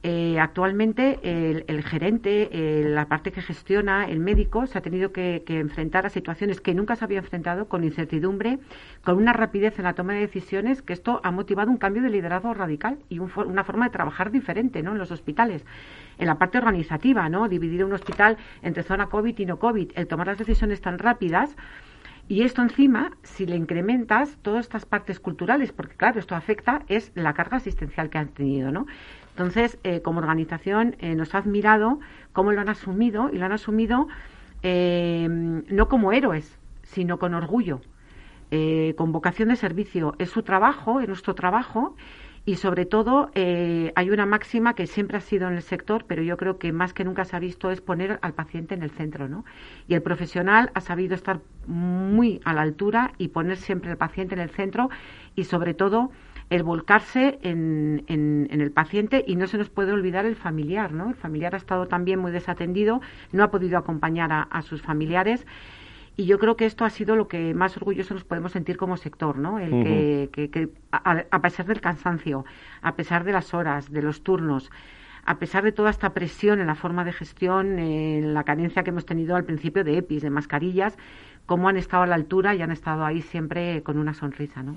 Eh, 0.09 0.39
actualmente 0.39 1.19
el, 1.67 1.83
gerente, 1.83 2.49
la 2.85 3.09
parte 3.09 3.33
que 3.33 3.43
gestiona, 3.43 4.05
el 4.05 4.21
médico, 4.21 4.69
se 4.69 4.79
ha 4.79 4.81
tenido 4.81 5.11
que, 5.11 5.43
enfrentar 5.49 6.07
a 6.07 6.11
situaciones 6.11 6.61
que 6.61 6.75
nunca 6.75 6.95
se 6.95 7.05
había 7.05 7.19
enfrentado 7.19 7.67
con 7.67 7.83
incertidumbre, 7.83 8.61
con 9.03 9.17
una 9.17 9.33
rapidez 9.33 9.77
en 9.81 9.85
la 9.85 9.95
toma 9.95 10.13
de 10.13 10.21
decisiones, 10.21 10.81
que 10.81 10.93
esto 10.93 11.21
ha 11.25 11.33
motivado 11.33 11.73
un 11.73 11.77
cambio 11.77 12.05
de 12.05 12.11
liderazgo 12.11 12.55
radical 12.55 12.99
y 13.09 13.19
una 13.19 13.65
forma 13.65 13.87
de 13.87 13.91
trabajar 13.91 14.31
diferente 14.31 14.81
¿no? 14.81 14.93
en 14.93 14.99
los 14.99 15.11
hospitales. 15.11 15.65
En 16.19 16.29
la 16.29 16.39
parte 16.39 16.59
organizativa, 16.59 17.29
¿no? 17.29 17.49
dividir 17.49 17.85
un 17.85 17.93
hospital 17.93 18.37
entre 18.63 18.85
zona 18.85 19.09
COVID 19.09 19.37
y 19.37 19.45
no 19.45 19.59
COVID, 19.59 19.91
el 19.97 20.07
tomar 20.07 20.29
las 20.29 20.39
decisiones 20.39 20.81
tan 20.81 21.01
rápidas. 21.01 21.57
Y 22.29 22.43
esto 22.43 22.63
encima, 22.63 23.11
si 23.23 23.45
le 23.45 23.57
incrementas 23.57 24.37
todas 24.43 24.67
estas 24.67 24.85
partes 24.85 25.19
culturales, 25.19 25.73
porque 25.73 25.97
claro, 25.97 26.21
esto 26.21 26.37
afecta, 26.37 26.83
es 26.87 27.11
la 27.17 27.35
carga 27.35 27.57
asistencial 27.57 28.09
que 28.09 28.19
han 28.19 28.29
tenido, 28.29 28.71
¿no? 28.71 28.87
Entonces, 29.37 29.79
eh, 29.85 30.01
como 30.01 30.21
organización, 30.21 30.97
eh, 30.99 31.15
nos 31.15 31.35
ha 31.35 31.39
admirado 31.39 32.01
cómo 32.33 32.53
lo 32.53 32.63
han 32.63 32.71
asumido 32.71 33.29
y 33.31 33.37
lo 33.37 33.45
han 33.45 33.53
asumido 33.53 34.09
eh, 34.63 35.29
no 35.29 35.89
como 35.89 36.13
héroes, 36.13 36.59
sino 36.85 37.19
con 37.19 37.35
orgullo, 37.35 37.83
con 38.97 39.13
vocación 39.13 39.51
de 39.51 39.57
servicio. 39.57 40.15
Es 40.19 40.31
su 40.31 40.43
trabajo, 40.43 41.03
es 41.03 41.09
nuestro 41.09 41.35
trabajo 41.35 41.97
y 42.47 42.55
sobre 42.55 42.87
todo 42.87 43.31
hay 43.35 44.11
una 44.11 44.25
máxima 44.25 44.75
que 44.75 44.87
siempre 44.87 45.19
ha 45.19 45.21
sido 45.21 45.49
en 45.49 45.55
el 45.55 45.63
sector, 45.63 46.07
pero 46.07 46.23
yo 46.23 46.39
creo 46.39 46.57
que 46.59 46.73
más 46.73 46.95
que 46.95 47.05
nunca 47.05 47.25
se 47.25 47.37
ha 47.37 47.41
visto 47.41 47.71
es 47.71 47.83
poner 47.83 48.19
al 48.23 48.33
paciente 48.33 48.75
en 48.75 48.83
el 48.83 48.91
centro, 48.91 49.29
¿no? 49.29 49.45
Y 49.89 49.95
el 49.95 50.01
profesional 50.01 50.71
ha 50.75 50.81
sabido 50.81 51.15
estar 51.15 51.41
muy 51.67 52.41
a 52.45 52.55
la 52.55 52.63
altura 52.63 53.13
y 53.19 53.29
poner 53.29 53.59
siempre 53.59 53.91
al 53.91 53.99
paciente 53.99 54.35
en 54.35 54.41
el 54.41 54.51
centro 54.51 54.89
y 55.35 55.45
sobre 55.45 55.75
todo 55.75 56.11
el 56.51 56.63
volcarse 56.63 57.39
en, 57.43 58.05
en, 58.07 58.49
el 58.51 58.71
paciente 58.71 59.25
y 59.27 59.37
no 59.37 59.47
se 59.47 59.59
nos 59.59 59.69
puede 59.69 59.93
olvidar 59.93 60.27
el 60.27 60.37
familiar, 60.37 60.93
¿no? 60.93 61.09
El 61.09 61.15
familiar 61.15 61.55
ha 61.55 61.59
estado 61.59 61.87
también 61.87 62.21
muy 62.21 62.31
desatendido, 62.31 63.01
no 63.33 63.43
ha 63.43 63.51
podido 63.51 63.79
acompañar 63.79 64.31
a, 64.33 64.63
sus 64.63 64.81
familiares 64.81 65.47
y 66.17 66.27
yo 66.27 66.39
creo 66.39 66.57
que 66.57 66.65
esto 66.65 66.85
ha 66.85 66.91
sido 66.91 67.17
lo 67.17 67.29
que 67.29 67.53
más 67.53 67.77
orgulloso 67.77 68.15
nos 68.15 68.25
podemos 68.25 68.53
sentir 68.53 68.77
como 68.77 68.97
sector, 68.97 69.39
¿no? 69.39 69.59
El 69.59 70.31
que, 70.31 70.69
a, 70.93 71.43
pesar 71.43 71.67
del 71.67 71.81
cansancio, 71.81 72.45
a 72.81 72.95
pesar 72.95 73.25
de 73.25 73.33
las 73.33 73.53
horas, 73.53 73.91
de 73.91 74.03
los 74.03 74.23
turnos, 74.23 74.71
a 75.27 75.39
pesar 75.39 75.65
de 75.65 75.73
toda 75.73 75.91
esta 75.91 76.15
presión 76.15 76.61
en 76.61 76.69
la 76.69 76.77
forma 76.77 77.05
de 77.05 77.13
gestión, 77.13 77.79
en 77.79 78.33
la 78.33 78.45
carencia 78.45 78.83
que 78.83 78.91
hemos 78.91 79.05
tenido 79.05 79.37
al 79.37 79.45
principio 79.45 79.85
de 79.85 79.99
EPIs, 79.99 80.23
de 80.23 80.31
mascarillas, 80.31 80.97
cómo 81.47 81.69
han 81.69 81.77
estado 81.77 82.05
a 82.05 82.07
la 82.07 82.15
altura 82.15 82.55
y 82.55 82.63
han 82.63 82.71
estado 82.71 83.05
ahí 83.05 83.23
siempre 83.23 83.83
con 83.83 83.99
una 83.99 84.15
sonrisa. 84.15 84.63
¿no? 84.63 84.77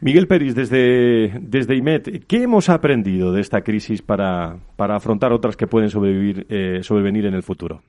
Miguel 0.00 0.26
Peris, 0.26 0.54
desde, 0.54 1.32
desde 1.40 1.76
IMET, 1.76 2.26
¿qué 2.26 2.42
hemos 2.42 2.68
aprendido 2.68 3.32
de 3.32 3.40
esta 3.40 3.62
crisis 3.62 4.00
para, 4.00 4.58
para 4.76 4.96
afrontar 4.96 5.32
otras 5.32 5.56
que 5.56 5.66
pueden 5.66 5.90
sobrevivir, 5.90 6.46
eh, 6.48 6.80
sobrevenir 6.82 7.26
en 7.26 7.34
el 7.34 7.42
futuro? 7.42 7.82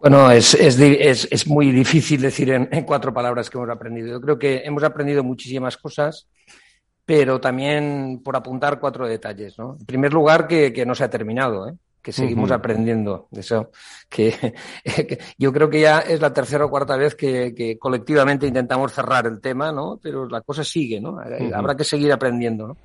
Bueno, 0.00 0.30
es, 0.30 0.54
es, 0.54 1.28
es, 1.28 1.46
muy 1.48 1.72
difícil 1.72 2.20
decir 2.20 2.50
en, 2.50 2.84
cuatro 2.84 3.12
palabras 3.12 3.50
que 3.50 3.58
hemos 3.58 3.68
aprendido. 3.68 4.08
Yo 4.08 4.20
creo 4.20 4.38
que 4.38 4.62
hemos 4.64 4.84
aprendido 4.84 5.24
muchísimas 5.24 5.76
cosas, 5.76 6.28
pero 7.08 7.40
también 7.40 8.20
por 8.22 8.36
apuntar 8.36 8.78
cuatro 8.78 9.08
detalles. 9.08 9.58
¿no? 9.58 9.78
En 9.80 9.86
primer 9.86 10.12
lugar, 10.12 10.46
que, 10.46 10.74
que 10.74 10.84
no 10.84 10.94
se 10.94 11.04
ha 11.04 11.08
terminado. 11.08 11.66
¿eh? 11.66 11.72
que 12.02 12.12
seguimos 12.12 12.50
aprendiendo. 12.50 13.28
Eso, 13.32 13.70
que, 14.10 14.54
yo 15.38 15.52
creo 15.54 15.70
que 15.70 15.80
ya 15.80 16.00
es 16.00 16.20
la 16.20 16.34
tercera 16.34 16.66
o 16.66 16.70
cuarta 16.70 16.96
vez 16.96 17.14
que, 17.14 17.78
colectivamente 17.80 18.46
intentamos 18.46 18.92
cerrar 18.92 19.26
el 19.26 19.40
tema, 19.40 19.72
¿no? 19.72 19.98
Pero 20.02 20.28
la 20.28 20.42
cosa 20.42 20.62
sigue, 20.64 21.00
¿no? 21.00 21.18
Habrá 21.54 21.74
que 21.74 21.84
seguir 21.84 22.12
aprendiendo, 22.12 22.68
¿no? 22.68 22.76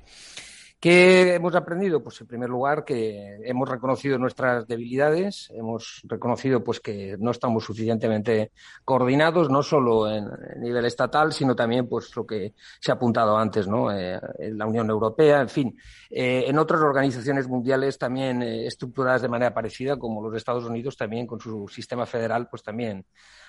¿Qué 0.84 1.36
hemos 1.36 1.54
aprendido? 1.54 2.02
Pues 2.02 2.20
en 2.20 2.26
primer 2.26 2.50
lugar 2.50 2.84
que 2.84 3.38
hemos 3.42 3.66
reconocido 3.66 4.18
nuestras 4.18 4.66
debilidades, 4.66 5.50
hemos 5.54 6.02
reconocido 6.04 6.62
pues 6.62 6.78
que 6.78 7.16
no 7.18 7.30
estamos 7.30 7.64
suficientemente 7.64 8.52
coordinados, 8.84 9.48
no 9.48 9.62
solo 9.62 10.14
en, 10.14 10.28
nivel 10.58 10.84
estatal, 10.84 11.32
sino 11.32 11.56
también 11.56 11.88
pues 11.88 12.14
lo 12.14 12.26
que 12.26 12.52
se 12.82 12.90
ha 12.90 12.96
apuntado 12.96 13.38
antes, 13.38 13.66
¿no? 13.66 13.90
Eh, 13.90 14.20
en 14.38 14.58
la 14.58 14.66
Unión 14.66 14.90
Europea, 14.90 15.40
en 15.40 15.48
fin, 15.48 15.80
eh, 16.10 16.44
en 16.48 16.58
otras 16.58 16.82
organizaciones 16.82 17.48
mundiales 17.48 17.96
también 17.96 18.42
eh, 18.42 18.66
estructuradas 18.66 19.22
de 19.22 19.28
manera 19.30 19.54
parecida, 19.54 19.98
como 19.98 20.20
los 20.20 20.36
Estados 20.36 20.66
Unidos 20.66 20.98
también 20.98 21.26
con 21.26 21.40
su 21.40 21.66
sistema 21.66 22.04
federal, 22.04 22.48
pues 22.50 22.62
también 22.62 23.06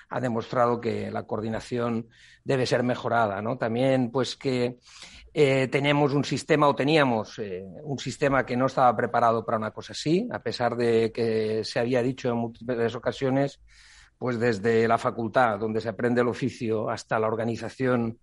ha 0.08 0.20
demostrado 0.20 0.80
que 0.80 1.10
la 1.10 1.24
coordinación 1.24 2.08
debe 2.44 2.64
ser 2.64 2.82
mejorada, 2.82 3.42
¿no? 3.42 3.58
También 3.58 4.10
pues 4.10 4.36
que 4.36 4.78
eh, 5.38 5.68
tenemos 5.68 6.14
un 6.14 6.24
sistema 6.24 6.66
o 6.66 6.74
teníamos 6.74 7.38
eh, 7.40 7.62
un 7.82 7.98
sistema 7.98 8.46
que 8.46 8.56
no 8.56 8.64
estaba 8.64 8.96
preparado 8.96 9.44
para 9.44 9.58
una 9.58 9.70
cosa 9.70 9.92
así, 9.92 10.26
a 10.32 10.38
pesar 10.38 10.76
de 10.76 11.12
que 11.12 11.62
se 11.62 11.78
había 11.78 12.02
dicho 12.02 12.30
en 12.30 12.38
múltiples 12.38 12.94
ocasiones, 12.94 13.60
pues 14.16 14.40
desde 14.40 14.88
la 14.88 14.96
facultad, 14.96 15.58
donde 15.58 15.82
se 15.82 15.90
aprende 15.90 16.22
el 16.22 16.28
oficio, 16.28 16.88
hasta 16.88 17.18
la 17.18 17.26
organización 17.26 18.18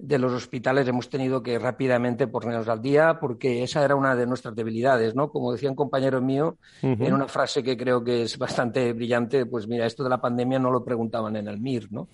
de 0.00 0.18
los 0.18 0.32
hospitales 0.32 0.88
hemos 0.88 1.08
tenido 1.08 1.44
que 1.44 1.60
rápidamente 1.60 2.26
ponernos 2.26 2.66
al 2.66 2.82
día 2.82 3.20
porque 3.20 3.62
esa 3.62 3.84
era 3.84 3.94
una 3.94 4.16
de 4.16 4.26
nuestras 4.26 4.56
debilidades, 4.56 5.14
¿no? 5.14 5.30
Como 5.30 5.52
decía 5.52 5.70
un 5.70 5.76
compañero 5.76 6.20
mío 6.20 6.58
en 6.82 7.12
una 7.12 7.28
frase 7.28 7.62
que 7.62 7.76
creo 7.76 8.02
que 8.02 8.22
es 8.22 8.36
bastante 8.36 8.92
brillante, 8.92 9.46
pues 9.46 9.68
mira, 9.68 9.86
esto 9.86 10.02
de 10.02 10.10
la 10.10 10.20
pandemia 10.20 10.58
no 10.58 10.72
lo 10.72 10.84
preguntaban 10.84 11.36
en 11.36 11.46
el 11.46 11.60
MIR, 11.60 11.92
¿no? 11.92 12.08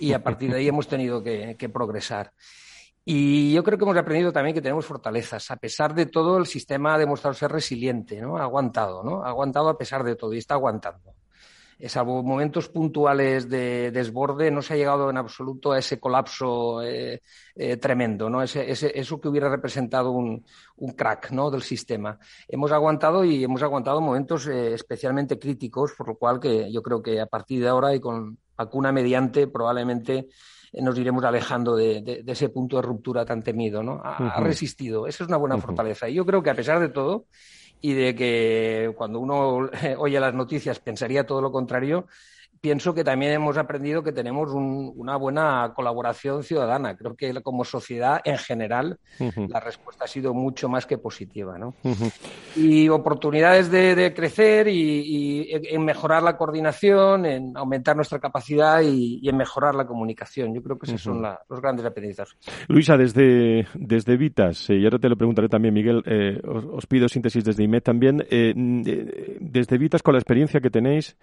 Y 0.00 0.12
a 0.12 0.24
partir 0.24 0.50
de 0.50 0.58
ahí 0.58 0.66
hemos 0.66 0.88
tenido 0.88 1.22
que 1.22 1.70
progresar. 1.72 2.32
Y 3.08 3.52
yo 3.52 3.62
creo 3.62 3.78
que 3.78 3.84
hemos 3.84 3.96
aprendido 3.96 4.32
también 4.32 4.52
que 4.52 4.60
tenemos 4.60 4.84
fortalezas. 4.84 5.52
A 5.52 5.56
pesar 5.56 5.94
de 5.94 6.06
todo, 6.06 6.38
el 6.38 6.46
sistema 6.46 6.94
ha 6.94 6.98
demostrado 6.98 7.34
ser 7.34 7.52
resiliente, 7.52 8.20
¿no? 8.20 8.36
Ha 8.36 8.42
aguantado, 8.42 9.04
¿no? 9.04 9.22
Ha 9.22 9.28
aguantado 9.28 9.68
a 9.68 9.78
pesar 9.78 10.02
de 10.02 10.16
todo 10.16 10.34
y 10.34 10.38
está 10.38 10.54
aguantando. 10.54 11.14
Salvo 11.86 12.24
momentos 12.24 12.68
puntuales 12.68 13.48
de 13.48 13.92
desborde, 13.92 14.50
no 14.50 14.60
se 14.60 14.74
ha 14.74 14.76
llegado 14.76 15.08
en 15.08 15.18
absoluto 15.18 15.70
a 15.70 15.78
ese 15.78 16.00
colapso 16.00 16.82
eh, 16.82 17.22
eh, 17.54 17.76
tremendo, 17.76 18.28
¿no? 18.28 18.42
Ese, 18.42 18.98
eso 18.98 19.20
que 19.20 19.28
hubiera 19.28 19.48
representado 19.50 20.10
un, 20.10 20.44
un, 20.78 20.92
crack 20.94 21.30
¿no? 21.30 21.48
del 21.48 21.62
sistema. 21.62 22.18
Hemos 22.48 22.72
aguantado 22.72 23.24
y 23.24 23.44
hemos 23.44 23.62
aguantado 23.62 24.00
momentos 24.00 24.48
eh, 24.48 24.74
especialmente 24.74 25.38
críticos, 25.38 25.92
por 25.96 26.08
lo 26.08 26.16
cual 26.16 26.40
que 26.40 26.72
yo 26.72 26.82
creo 26.82 27.00
que 27.00 27.20
a 27.20 27.26
partir 27.26 27.60
de 27.60 27.68
ahora 27.68 27.94
y 27.94 28.00
con 28.00 28.36
vacuna 28.56 28.90
mediante 28.90 29.46
probablemente 29.46 30.28
nos 30.82 30.98
iremos 30.98 31.24
alejando 31.24 31.76
de, 31.76 32.22
ese 32.26 32.48
punto 32.48 32.76
de 32.76 32.82
ruptura 32.82 33.24
tan 33.24 33.42
temido, 33.42 33.82
¿no? 33.82 34.00
Ha, 34.02 34.40
resistido. 34.40 35.06
Esa 35.06 35.24
es 35.24 35.28
una 35.28 35.38
buena 35.38 35.58
fortaleza. 35.58 36.08
Y 36.08 36.14
yo 36.14 36.26
creo 36.26 36.42
que 36.42 36.50
a 36.50 36.54
pesar 36.54 36.80
de 36.80 36.88
todo, 36.88 37.26
y 37.80 37.94
de 37.94 38.14
que 38.14 38.92
cuando 38.96 39.20
uno 39.20 39.70
oye 39.98 40.20
las 40.20 40.34
noticias 40.34 40.78
pensaría 40.80 41.26
todo 41.26 41.40
lo 41.40 41.50
contrario, 41.50 42.06
pienso 42.66 42.92
que 42.92 43.04
también 43.04 43.30
hemos 43.30 43.56
aprendido 43.58 44.02
que 44.02 44.10
tenemos 44.10 44.50
una 44.52 45.14
buena 45.14 45.72
colaboración 45.72 46.42
ciudadana. 46.42 46.96
Creo 46.96 47.14
que 47.14 47.32
como 47.40 47.64
sociedad 47.64 48.20
en 48.24 48.38
general 48.38 48.98
la 49.20 49.60
respuesta 49.60 50.06
ha 50.06 50.08
sido 50.08 50.34
mucho 50.34 50.68
más 50.68 50.84
que 50.84 50.98
positiva. 50.98 51.58
¿no? 51.58 51.74
Y 52.56 52.88
oportunidades 52.88 53.70
de, 53.70 54.12
crecer 54.16 54.66
y, 54.66 55.48
en 55.52 55.84
mejorar 55.84 56.24
la 56.24 56.36
coordinación, 56.36 57.24
en 57.24 57.56
aumentar 57.56 57.94
nuestra 57.94 58.18
capacidad 58.18 58.82
y, 58.82 59.20
en 59.28 59.36
mejorar 59.36 59.76
la 59.76 59.86
comunicación. 59.86 60.52
Yo 60.52 60.60
creo 60.60 60.76
que 60.76 60.86
esos 60.86 61.02
son 61.02 61.22
los 61.22 61.60
grandes 61.60 61.86
aprendizajes. 61.86 62.36
Luisa, 62.66 62.96
desde, 62.96 63.68
desde 63.74 64.16
Vitas, 64.16 64.70
eh, 64.70 64.74
y 64.74 64.84
ahora 64.84 64.98
te 64.98 65.08
lo 65.08 65.14
preguntaré 65.14 65.48
también, 65.48 65.72
Miguel, 65.72 66.02
eh, 66.04 66.40
os, 66.44 66.84
pido 66.86 67.08
síntesis 67.08 67.44
desde 67.44 67.62
IMED 67.62 67.82
también. 67.84 68.26
Eh, 68.28 68.52
desde 69.38 69.78
Vitas, 69.78 70.02
con 70.02 70.14
la 70.14 70.18
experiencia 70.18 70.60
que 70.60 70.70
tenéis, 70.70 71.16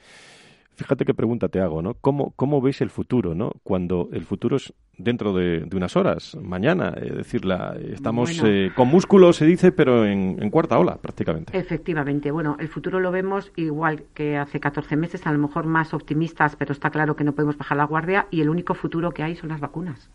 Fíjate 0.76 1.06
qué 1.06 1.14
pregunta 1.14 1.50
te 1.50 1.62
hago, 1.62 1.82
¿no? 1.82 1.94
¿Cómo, 1.96 2.34
cómo 2.36 2.62
veis 2.62 2.82
el 2.82 2.90
futuro, 2.90 3.36
¿no? 3.36 3.52
Cuando 3.64 4.10
el 4.12 4.26
futuro 4.26 4.58
es 4.58 4.74
dentro 4.98 5.34
de, 5.34 5.68
unas 5.74 5.96
horas, 5.96 6.36
mañana, 6.42 6.94
es 7.02 7.16
decir, 7.16 7.46
la, 7.46 7.76
estamos 7.76 8.42
eh, 8.44 8.72
con 8.76 8.88
músculo, 8.88 9.34
se 9.34 9.46
dice, 9.46 9.72
pero 9.72 10.06
en, 10.06 10.50
cuarta 10.50 10.78
ola 10.78 10.98
prácticamente. 10.98 11.58
Efectivamente, 11.58 12.32
bueno, 12.32 12.58
el 12.60 12.68
futuro 12.68 13.00
lo 13.00 13.12
vemos 13.12 13.52
igual 13.56 14.04
que 14.14 14.38
hace 14.38 14.60
14 14.60 14.96
meses, 14.96 15.26
a 15.26 15.32
lo 15.32 15.40
mejor 15.40 15.66
más 15.66 15.94
optimistas, 15.94 16.56
pero 16.56 16.72
está 16.72 16.90
claro 16.90 17.16
que 17.16 17.24
no 17.24 17.34
podemos 17.34 17.58
bajar 17.58 17.78
la 17.78 17.86
guardia 17.86 18.28
y 18.32 18.42
el 18.42 18.50
único 18.50 18.74
futuro 18.74 19.12
que 19.12 19.24
hay 19.24 19.36
son 19.36 19.50
las 19.50 19.60
vacunas. 19.60 20.10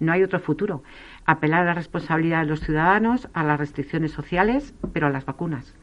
No 0.00 0.12
hay 0.12 0.22
otro 0.22 0.40
futuro. 0.40 0.82
Apelar 1.24 1.62
a 1.62 1.66
la 1.66 1.74
responsabilidad 1.74 2.40
de 2.40 2.46
los 2.46 2.60
ciudadanos, 2.60 3.28
a 3.32 3.44
las 3.44 3.58
restricciones 3.58 4.12
sociales, 4.12 4.74
pero 4.92 5.06
a 5.06 5.10
las 5.10 5.24
vacunas. 5.24 5.74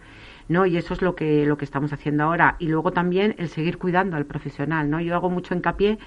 ¿No? 0.47 0.65
Y 0.65 0.77
eso 0.77 0.93
es 0.93 1.01
lo 1.01 1.15
que, 1.15 1.45
lo 1.45 1.57
que 1.57 1.65
estamos 1.65 1.93
haciendo 1.93 2.23
ahora. 2.23 2.55
Y 2.59 2.67
luego 2.67 2.91
también 2.91 3.35
el 3.37 3.49
seguir 3.49 3.77
cuidando 3.77 4.17
al 4.17 4.25
profesional, 4.25 4.89
¿no? 4.89 4.99
Yo 4.99 5.15
hago 5.15 5.29
mucho 5.29 5.55
hincapié 5.55 5.99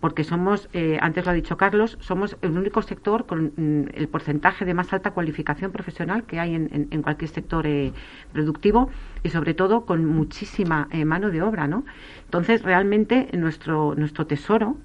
porque 0.00 0.24
somos, 0.24 0.68
eh, 0.72 0.98
antes 1.00 1.24
lo 1.24 1.30
ha 1.30 1.34
dicho 1.34 1.56
Carlos, 1.56 1.96
somos 2.00 2.36
el 2.42 2.58
único 2.58 2.82
sector 2.82 3.24
con 3.24 3.52
mm, 3.56 3.90
el 3.94 4.08
porcentaje 4.08 4.64
de 4.64 4.74
más 4.74 4.92
alta 4.92 5.12
cualificación 5.12 5.70
profesional 5.70 6.24
que 6.24 6.40
hay 6.40 6.56
en, 6.56 6.88
en, 6.90 7.02
cualquier 7.02 7.30
sector 7.30 7.68
eh, 7.68 7.92
productivo 8.32 8.90
y 9.22 9.28
sobre 9.28 9.54
todo 9.54 9.86
con 9.86 10.04
muchísima 10.04 10.88
eh, 10.90 11.04
mano 11.04 11.30
de 11.30 11.42
obra, 11.42 11.68
¿no? 11.68 11.84
Entonces, 12.24 12.62
realmente 12.62 13.28
nuestro, 13.32 13.94
nuestro 13.94 14.26
tesoro 14.26 14.76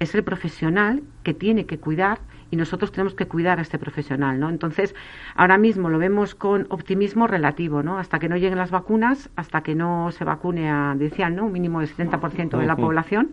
es 0.00 0.14
el 0.14 0.24
profesional 0.24 1.02
que 1.22 1.34
tiene 1.34 1.66
que 1.66 1.78
cuidar 1.78 2.18
y 2.50 2.56
nosotros 2.56 2.90
tenemos 2.90 3.14
que 3.14 3.26
cuidar 3.26 3.58
a 3.60 3.62
este 3.62 3.78
profesional, 3.78 4.40
¿no? 4.40 4.48
Entonces, 4.48 4.94
ahora 5.36 5.56
mismo 5.56 5.88
lo 5.88 5.98
vemos 5.98 6.34
con 6.34 6.66
optimismo 6.70 7.26
relativo, 7.28 7.82
¿no? 7.82 7.98
Hasta 7.98 8.18
que 8.18 8.28
no 8.28 8.36
lleguen 8.36 8.58
las 8.58 8.72
vacunas, 8.72 9.30
hasta 9.36 9.62
que 9.62 9.76
no 9.76 10.10
se 10.10 10.24
vacune 10.24 10.68
a, 10.68 10.94
decían, 10.96 11.36
¿no? 11.36 11.46
Un 11.46 11.52
mínimo 11.52 11.80
del 11.80 11.88
70% 11.88 12.58
de 12.58 12.66
la 12.66 12.74
población, 12.76 13.30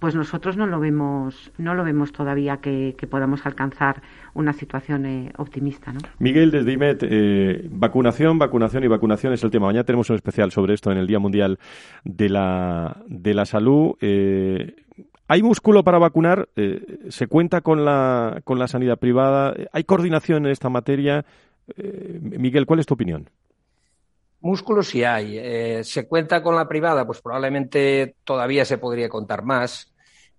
pues 0.00 0.14
nosotros 0.14 0.58
no 0.58 0.66
lo 0.66 0.80
vemos, 0.80 1.52
no 1.56 1.74
lo 1.74 1.84
vemos 1.84 2.12
todavía 2.12 2.58
que, 2.58 2.94
podamos 3.08 3.46
alcanzar 3.46 4.02
una 4.34 4.52
situación 4.52 5.06
eh, 5.06 5.32
optimista, 5.38 5.92
¿no? 5.92 6.00
Miguel, 6.18 6.50
desde 6.50 6.72
IMET, 6.72 7.02
eh, 7.02 7.68
vacunación, 7.70 8.38
vacunación 8.38 8.84
y 8.84 8.88
vacunación 8.88 9.32
es 9.32 9.44
el 9.44 9.50
tema. 9.50 9.66
Mañana 9.66 9.84
tenemos 9.84 10.10
un 10.10 10.16
especial 10.16 10.50
sobre 10.50 10.74
esto 10.74 10.90
en 10.90 10.98
el 10.98 11.06
Día 11.06 11.20
Mundial 11.20 11.58
de 12.04 12.28
la, 12.28 13.02
de 13.06 13.32
la 13.32 13.46
Salud. 13.46 13.94
Eh, 14.00 14.74
¿Hay 15.26 15.42
músculo 15.42 15.84
para 15.84 15.98
vacunar? 15.98 16.48
Eh, 16.56 17.08
¿Se 17.08 17.26
cuenta 17.26 17.62
con 17.62 17.84
la, 17.84 18.40
con 18.44 18.58
la 18.58 18.68
sanidad 18.68 18.98
privada? 18.98 19.54
¿Hay 19.72 19.84
coordinación 19.84 20.44
en 20.44 20.52
esta 20.52 20.68
materia? 20.68 21.24
Eh, 21.76 22.18
Miguel, 22.20 22.66
¿cuál 22.66 22.80
es 22.80 22.86
tu 22.86 22.94
opinión? 22.94 23.30
Músculo 24.40 24.82
sí 24.82 25.02
hay. 25.02 25.38
Eh, 25.38 25.82
¿Se 25.82 26.06
cuenta 26.06 26.42
con 26.42 26.54
la 26.54 26.68
privada? 26.68 27.06
Pues 27.06 27.22
probablemente 27.22 28.16
todavía 28.24 28.66
se 28.66 28.76
podría 28.76 29.08
contar 29.08 29.42
más. 29.42 29.93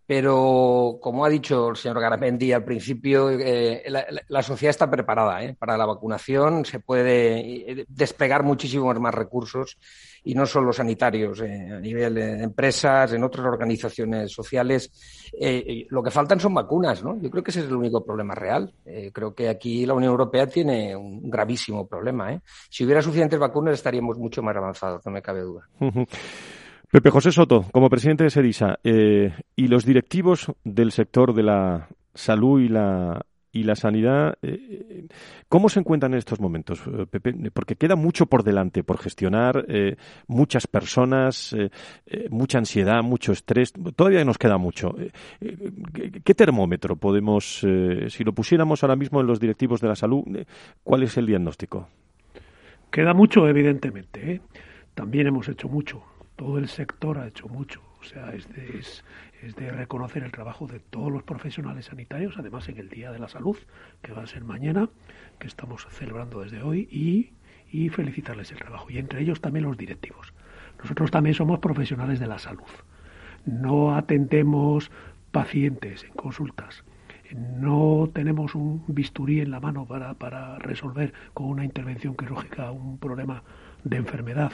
Pero, 0.08 1.00
como 1.02 1.26
ha 1.26 1.30
dicho 1.30 1.70
el 1.70 1.76
señor 1.76 2.00
Garamendi 2.00 2.52
al 2.52 2.64
principio, 2.64 3.32
la, 4.28 4.44
sociedad 4.44 4.70
está 4.70 4.90
preparada 4.90 5.54
para 5.58 5.78
la 5.78 5.86
vacunación. 5.86 6.64
Se 6.64 6.80
puede 6.80 7.86
desplegar 7.88 8.44
muchísimos 8.44 9.00
más 9.00 9.14
recursos 9.16 9.78
y 10.24 10.34
no 10.34 10.46
solo 10.46 10.74
sanitarios, 10.74 11.40
eh, 11.42 11.70
a 11.72 11.80
nivel 11.80 12.16
de 12.16 12.44
empresas, 12.44 13.14
en 13.14 13.24
otras 13.24 13.46
organizaciones 13.46 14.32
sociales. 14.32 14.92
Eh, 15.40 15.86
lo 15.90 16.02
que 16.02 16.12
faltan 16.12 16.40
son 16.40 16.54
vacunas, 16.54 17.04
¿no? 17.04 17.20
Yo 17.22 17.30
creo 17.30 17.44
que 17.44 17.52
ese 17.52 17.62
es 17.62 17.68
el 17.68 17.76
único 17.76 18.04
problema 18.04 18.34
real. 18.34 18.74
Eh, 18.86 19.12
creo 19.14 19.34
que 19.34 19.50
aquí 19.50 19.86
la 19.86 19.94
Unión 19.94 20.12
Europea 20.12 20.48
tiene 20.48 20.96
un 20.96 21.30
gravísimo 21.30 21.88
problema. 21.88 22.34
¿eh? 22.34 22.42
Si 22.70 22.84
hubiera 22.84 23.02
suficientes 23.02 23.40
vacunas 23.40 23.76
estaríamos 23.76 24.18
mucho 24.18 24.42
más 24.42 24.56
avanzados, 24.56 25.06
no 25.06 25.12
me 25.12 25.22
cabe 25.22 25.42
duda. 25.42 25.68
Pepe 26.92 27.10
José 27.10 27.32
Soto, 27.32 27.66
como 27.72 27.90
presidente 27.90 28.24
de 28.24 28.30
SEDISA, 28.30 28.80
y 28.84 29.68
los 29.68 29.86
directivos 29.86 30.52
del 30.64 30.92
sector 30.92 31.34
de 31.34 31.44
la 31.44 31.90
salud 32.14 32.62
y 32.62 33.64
la 33.64 33.76
sanidad, 33.76 34.38
eh, 34.42 35.08
¿cómo 35.50 35.68
se 35.68 35.80
encuentran 35.80 36.14
en 36.14 36.20
estos 36.20 36.40
momentos, 36.40 36.82
Pepe? 37.10 37.34
Porque 37.52 37.76
queda 37.76 37.96
mucho 37.96 38.28
por 38.28 38.44
delante 38.44 38.84
por 38.84 38.98
gestionar, 38.98 39.66
muchas 40.28 40.68
personas, 40.68 41.56
mucha 42.30 42.60
ansiedad, 42.60 43.02
mucho 43.04 43.32
estrés, 43.32 43.74
todavía 43.96 44.24
nos 44.24 44.38
queda 44.38 44.58
mucho. 44.58 44.96
¿Qué, 46.24 46.34
termómetro 46.34 46.96
podemos, 46.96 47.66
si 48.08 48.24
lo 48.24 48.34
pusiéramos 48.34 48.84
ahora 48.84 48.96
mismo 48.96 49.20
en 49.22 49.28
los 49.28 49.40
directivos 49.40 49.82
de 49.82 49.88
la 49.88 49.96
salud, 49.96 50.24
cuál 50.84 51.04
es 51.04 51.18
el 51.18 51.26
diagnóstico? 51.26 51.90
Queda 52.92 53.14
mucho, 53.14 53.48
evidentemente. 53.50 54.42
También 54.94 55.28
hemos 55.28 55.50
hecho 55.50 55.68
mucho. 55.68 56.15
Todo 56.36 56.58
el 56.58 56.68
sector 56.68 57.18
ha 57.18 57.28
hecho 57.28 57.48
mucho. 57.48 57.82
O 58.00 58.04
sea, 58.04 58.34
es 58.34 58.48
de, 58.54 58.80
es 59.42 59.56
de 59.56 59.72
reconocer 59.72 60.24
el 60.24 60.32
trabajo 60.32 60.68
de 60.68 60.80
todos 60.80 61.12
los 61.12 61.24
profesionales 61.24 61.86
sanitarios, 61.86 62.36
además 62.38 62.70
en 62.70 62.78
el 62.78 62.90
Día 62.90 63.12
de 63.12 63.20
la 63.20 63.28
Salud, 63.28 63.58
que 64.02 64.12
va 64.12 64.24
a 64.24 64.28
ser 64.28 64.44
mañana, 64.44 64.90
que 65.40 65.48
estamos 65.48 65.88
celebrando 65.90 66.42
desde 66.42 66.62
hoy, 66.62 66.88
y, 66.92 67.32
y 67.72 67.90
felicitarles 67.90 68.52
el 68.52 68.60
trabajo. 68.60 68.92
Y 68.92 69.00
entre 69.00 69.22
ellos 69.22 69.42
también 69.42 69.66
los 69.66 69.78
directivos. 69.78 70.34
Nosotros 70.80 71.10
también 71.10 71.34
somos 71.34 71.60
profesionales 71.60 72.20
de 72.20 72.28
la 72.28 72.38
salud. 72.38 72.64
No 73.46 73.96
atendemos 73.96 74.92
pacientes 75.32 76.04
en 76.04 76.14
consultas. 76.14 76.84
No 77.34 78.10
tenemos 78.14 78.56
un 78.56 78.84
bisturí 78.88 79.42
en 79.42 79.52
la 79.52 79.60
mano 79.60 79.86
para, 79.86 80.14
para 80.14 80.60
resolver 80.60 81.14
con 81.34 81.48
una 81.48 81.66
intervención 81.66 82.16
quirúrgica 82.16 82.72
un 82.72 83.00
problema 83.00 83.44
de 83.86 83.98
enfermedad 83.98 84.52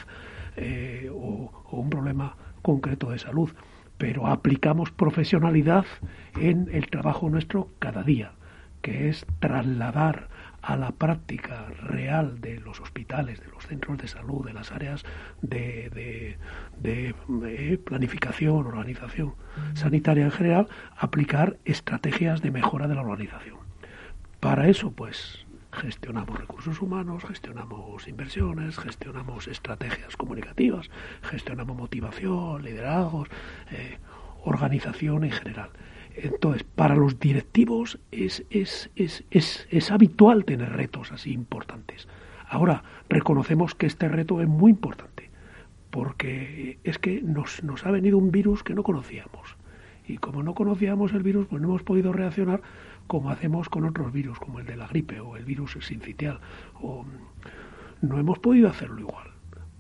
eh, 0.56 1.10
o, 1.12 1.52
o 1.72 1.78
un 1.78 1.90
problema 1.90 2.38
concreto 2.62 3.10
de 3.10 3.18
salud 3.18 3.50
pero 4.02 4.26
aplicamos 4.26 4.90
profesionalidad 4.90 5.86
en 6.36 6.70
el 6.72 6.90
trabajo 6.90 7.30
nuestro 7.30 7.70
cada 7.78 8.02
día, 8.02 8.32
que 8.82 9.10
es 9.10 9.28
trasladar 9.40 10.28
a 10.64 10.76
la 10.76 10.90
práctica 10.90 11.68
real 11.84 12.42
de 12.42 12.60
los 12.62 12.80
hospitales, 12.80 13.40
de 13.40 13.46
los 13.50 13.64
centros 13.68 14.00
de 14.00 14.08
salud, 14.08 14.44
de 14.44 14.54
las 14.54 14.72
áreas 14.72 15.04
de, 15.44 16.36
de, 16.80 17.78
planificación, 17.78 18.66
organización 18.66 19.36
sanitaria 19.76 20.26
en 20.26 20.32
general, 20.32 20.68
aplicar 20.98 21.58
estrategias 21.66 22.42
de 22.42 22.50
mejora 22.50 22.88
de 22.88 22.96
la 22.96 23.02
organización. 23.02 23.58
Para 24.40 24.68
eso, 24.68 24.94
pues, 24.94 25.46
gestionamos 25.72 26.40
recursos 26.40 26.82
humanos, 26.82 27.24
gestionamos 27.24 28.08
inversiones, 28.08 28.78
gestionamos 28.78 29.48
estrategias 29.48 30.18
comunicativas, 30.18 30.90
gestionamos 31.22 31.78
motivación, 31.78 32.64
liderazgos, 32.64 33.30
eh, 33.72 33.98
organización 34.44 35.24
en 35.24 35.32
general. 35.32 35.70
Entonces, 36.16 36.64
para 36.64 36.96
los 36.96 37.20
directivos 37.20 38.00
es, 38.12 38.44
es, 38.50 38.90
es, 38.96 39.24
es, 39.30 39.92
habitual 39.92 40.44
tener 40.44 40.74
retos 40.74 41.12
así 41.12 41.32
importantes. 41.32 42.08
Ahora, 42.50 42.84
reconocemos 43.08 43.76
que 43.76 43.86
este 43.86 44.10
reto 44.10 44.42
es 44.42 44.48
muy 44.48 44.72
importante, 44.72 45.30
porque 45.90 46.80
es 46.84 46.98
que 46.98 47.22
nos, 47.22 47.64
nos 47.64 47.86
ha 47.86 47.92
venido 47.92 48.18
un 48.18 48.32
virus 48.32 48.62
que 48.64 48.74
no 48.74 48.84
conocíamos. 48.84 49.56
Y 50.06 50.18
como 50.18 50.44
no 50.44 50.54
conocíamos 50.54 51.14
el 51.14 51.24
virus, 51.24 51.48
pues 51.48 51.62
no 51.62 51.70
hemos 51.70 51.84
podido 51.84 52.12
reaccionar 52.12 52.62
como 53.12 53.30
hacemos 53.30 53.68
con 53.68 53.84
otros 53.84 54.14
virus, 54.14 54.40
como 54.40 54.60
el 54.62 54.66
de 54.66 54.78
la 54.78 54.88
gripe 54.88 55.20
o 55.20 55.36
el 55.36 55.44
virus 55.44 55.74
sincitial. 55.82 56.40
O, 56.82 57.04
no 58.00 58.18
hemos 58.18 58.40
podido 58.40 58.70
hacerlo 58.70 59.02
igual, 59.02 59.28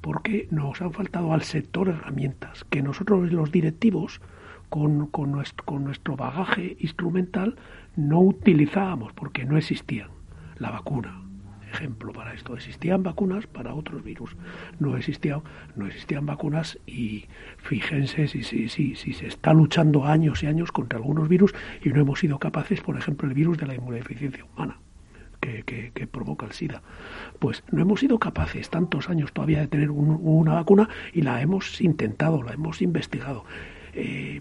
porque 0.01 0.49
nos 0.51 0.82
han 0.82 0.91
faltado 0.91 1.32
al 1.32 1.43
sector 1.43 1.88
herramientas 1.88 2.65
que 2.65 2.82
nosotros 2.82 3.32
los 3.32 3.49
directivos, 3.49 4.19
con, 4.67 5.07
con, 5.07 5.32
nuestro, 5.32 5.63
con 5.63 5.86
nuestro 5.86 6.17
bagaje 6.17 6.75
instrumental, 6.82 7.55
no 7.95 8.19
utilizábamos 8.19 9.13
porque 9.13 9.45
no 9.45 9.55
existían. 9.55 10.09
La 10.57 10.69
vacuna, 10.69 11.23
ejemplo 11.72 12.11
para 12.13 12.34
esto. 12.34 12.55
Existían 12.55 13.03
vacunas 13.03 13.47
para 13.47 13.74
otros 13.74 14.03
virus, 14.03 14.36
no 14.80 14.95
existían, 14.97 15.41
no 15.76 15.88
existían 15.88 16.26
vacunas 16.26 16.78
y 16.86 17.26
fíjense 17.57 18.28
si, 18.28 18.43
si, 18.43 18.69
si, 18.69 18.95
si 18.95 19.13
se 19.13 19.28
está 19.28 19.53
luchando 19.53 20.05
años 20.05 20.43
y 20.43 20.47
años 20.47 20.72
contra 20.72 20.97
algunos 20.97 21.28
virus 21.28 21.53
y 21.84 21.89
no 21.89 22.01
hemos 22.01 22.19
sido 22.19 22.39
capaces, 22.39 22.82
por 22.82 22.97
ejemplo, 22.97 23.28
el 23.28 23.34
virus 23.34 23.57
de 23.57 23.67
la 23.67 23.76
inmunodeficiencia 23.76 24.45
humana. 24.45 24.80
Que, 25.39 25.63
que, 25.63 26.05
provoca 26.05 26.45
el 26.45 26.51
SIDA. 26.51 26.84
Pues 27.39 27.63
no 27.72 27.82
hemos 27.82 28.01
sido 28.01 28.19
capaces 28.19 28.69
tantos 28.69 29.09
años 29.09 29.34
todavía 29.34 29.61
de 29.61 29.67
tener 29.67 29.89
una 29.89 30.53
vacuna 30.53 30.88
y 31.13 31.24
la 31.24 31.41
hemos 31.41 31.82
intentado, 31.82 32.43
la 32.43 32.53
hemos 32.53 32.80
investigado. 32.84 33.43
Eh, 33.95 34.39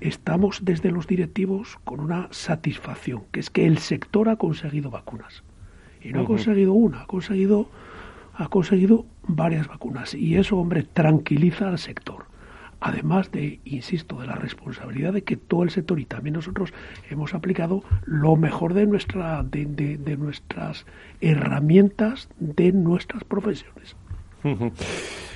estamos 0.00 0.64
desde 0.64 0.90
los 0.90 1.06
directivos 1.06 1.78
con 1.84 2.00
una 2.00 2.28
satisfacción, 2.30 3.24
que 3.32 3.40
es 3.40 3.50
que 3.50 3.66
el 3.66 3.78
sector 3.78 4.28
ha 4.28 4.36
conseguido 4.36 4.90
vacunas. 4.90 5.42
Y 6.04 6.12
no 6.12 6.20
ha 6.20 6.24
conseguido 6.26 6.74
una, 6.74 7.02
ha 7.02 7.06
conseguido, 7.06 7.68
ha 8.34 8.48
conseguido 8.48 9.06
varias 9.26 9.66
vacunas. 9.66 10.14
Y 10.14 10.36
eso, 10.36 10.58
hombre, 10.58 10.82
tranquiliza 10.82 11.68
al 11.68 11.78
sector. 11.78 12.26
Además 12.80 13.32
de, 13.32 13.60
insisto, 13.64 14.20
de 14.20 14.26
la 14.26 14.34
responsabilidad 14.34 15.14
de 15.14 15.24
que 15.24 15.36
todo 15.36 15.62
el 15.62 15.70
sector 15.70 15.98
y 15.98 16.04
también 16.04 16.34
nosotros 16.34 16.74
hemos 17.08 17.32
aplicado 17.32 17.82
lo 18.04 18.36
mejor 18.36 18.74
de, 18.74 18.84
nuestra, 18.84 19.42
de, 19.42 19.64
de 19.64 20.16
nuestras 20.18 20.84
herramientas, 21.22 22.28
de 22.38 22.72
nuestras 22.72 23.24
profesiones. 23.24 23.96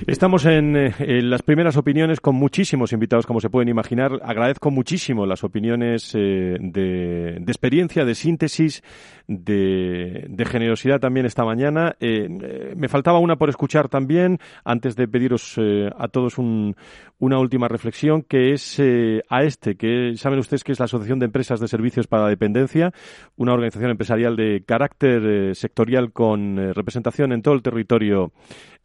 Estamos 0.07 0.45
eh, 0.45 0.57
en, 0.57 1.29
las 1.29 1.41
primeras 1.41 1.75
opiniones 1.75 2.21
con 2.21 2.35
muchísimos 2.35 2.93
invitados, 2.93 3.25
como 3.25 3.41
se 3.41 3.49
pueden 3.49 3.67
imaginar. 3.67 4.19
Agradezco 4.23 4.71
muchísimo 4.71 5.25
las 5.25 5.43
opiniones 5.43 6.13
eh, 6.15 6.57
de, 6.59 7.35
experiencia, 7.47 8.05
de 8.05 8.15
síntesis, 8.15 8.81
de, 9.27 10.45
generosidad 10.49 10.99
también 10.99 11.25
esta 11.25 11.43
mañana. 11.43 11.95
Eh, 11.99 12.73
me 12.77 12.87
faltaba 12.87 13.19
una 13.19 13.35
por 13.35 13.49
escuchar 13.49 13.89
también, 13.89 14.39
antes 14.63 14.95
de 14.95 15.07
pediros 15.07 15.59
a 15.59 16.07
todos 16.07 16.37
una 16.37 17.39
última 17.39 17.67
reflexión, 17.67 18.23
que 18.23 18.53
es 18.53 18.81
a 19.29 19.43
este, 19.43 19.75
que 19.75 20.13
saben 20.15 20.39
ustedes 20.39 20.63
que 20.63 20.71
es 20.71 20.79
la 20.79 20.85
Asociación 20.85 21.19
de 21.19 21.25
Empresas 21.25 21.59
de 21.59 21.67
Servicios 21.67 22.07
para 22.07 22.23
la 22.23 22.29
Dependencia, 22.29 22.93
una 23.35 23.53
organización 23.53 23.91
empresarial 23.91 24.35
de 24.35 24.63
carácter 24.65 25.55
sectorial 25.55 26.11
con 26.13 26.73
representación 26.73 27.33
en 27.33 27.41
todo 27.41 27.53
el 27.53 27.61
territorio 27.61 28.31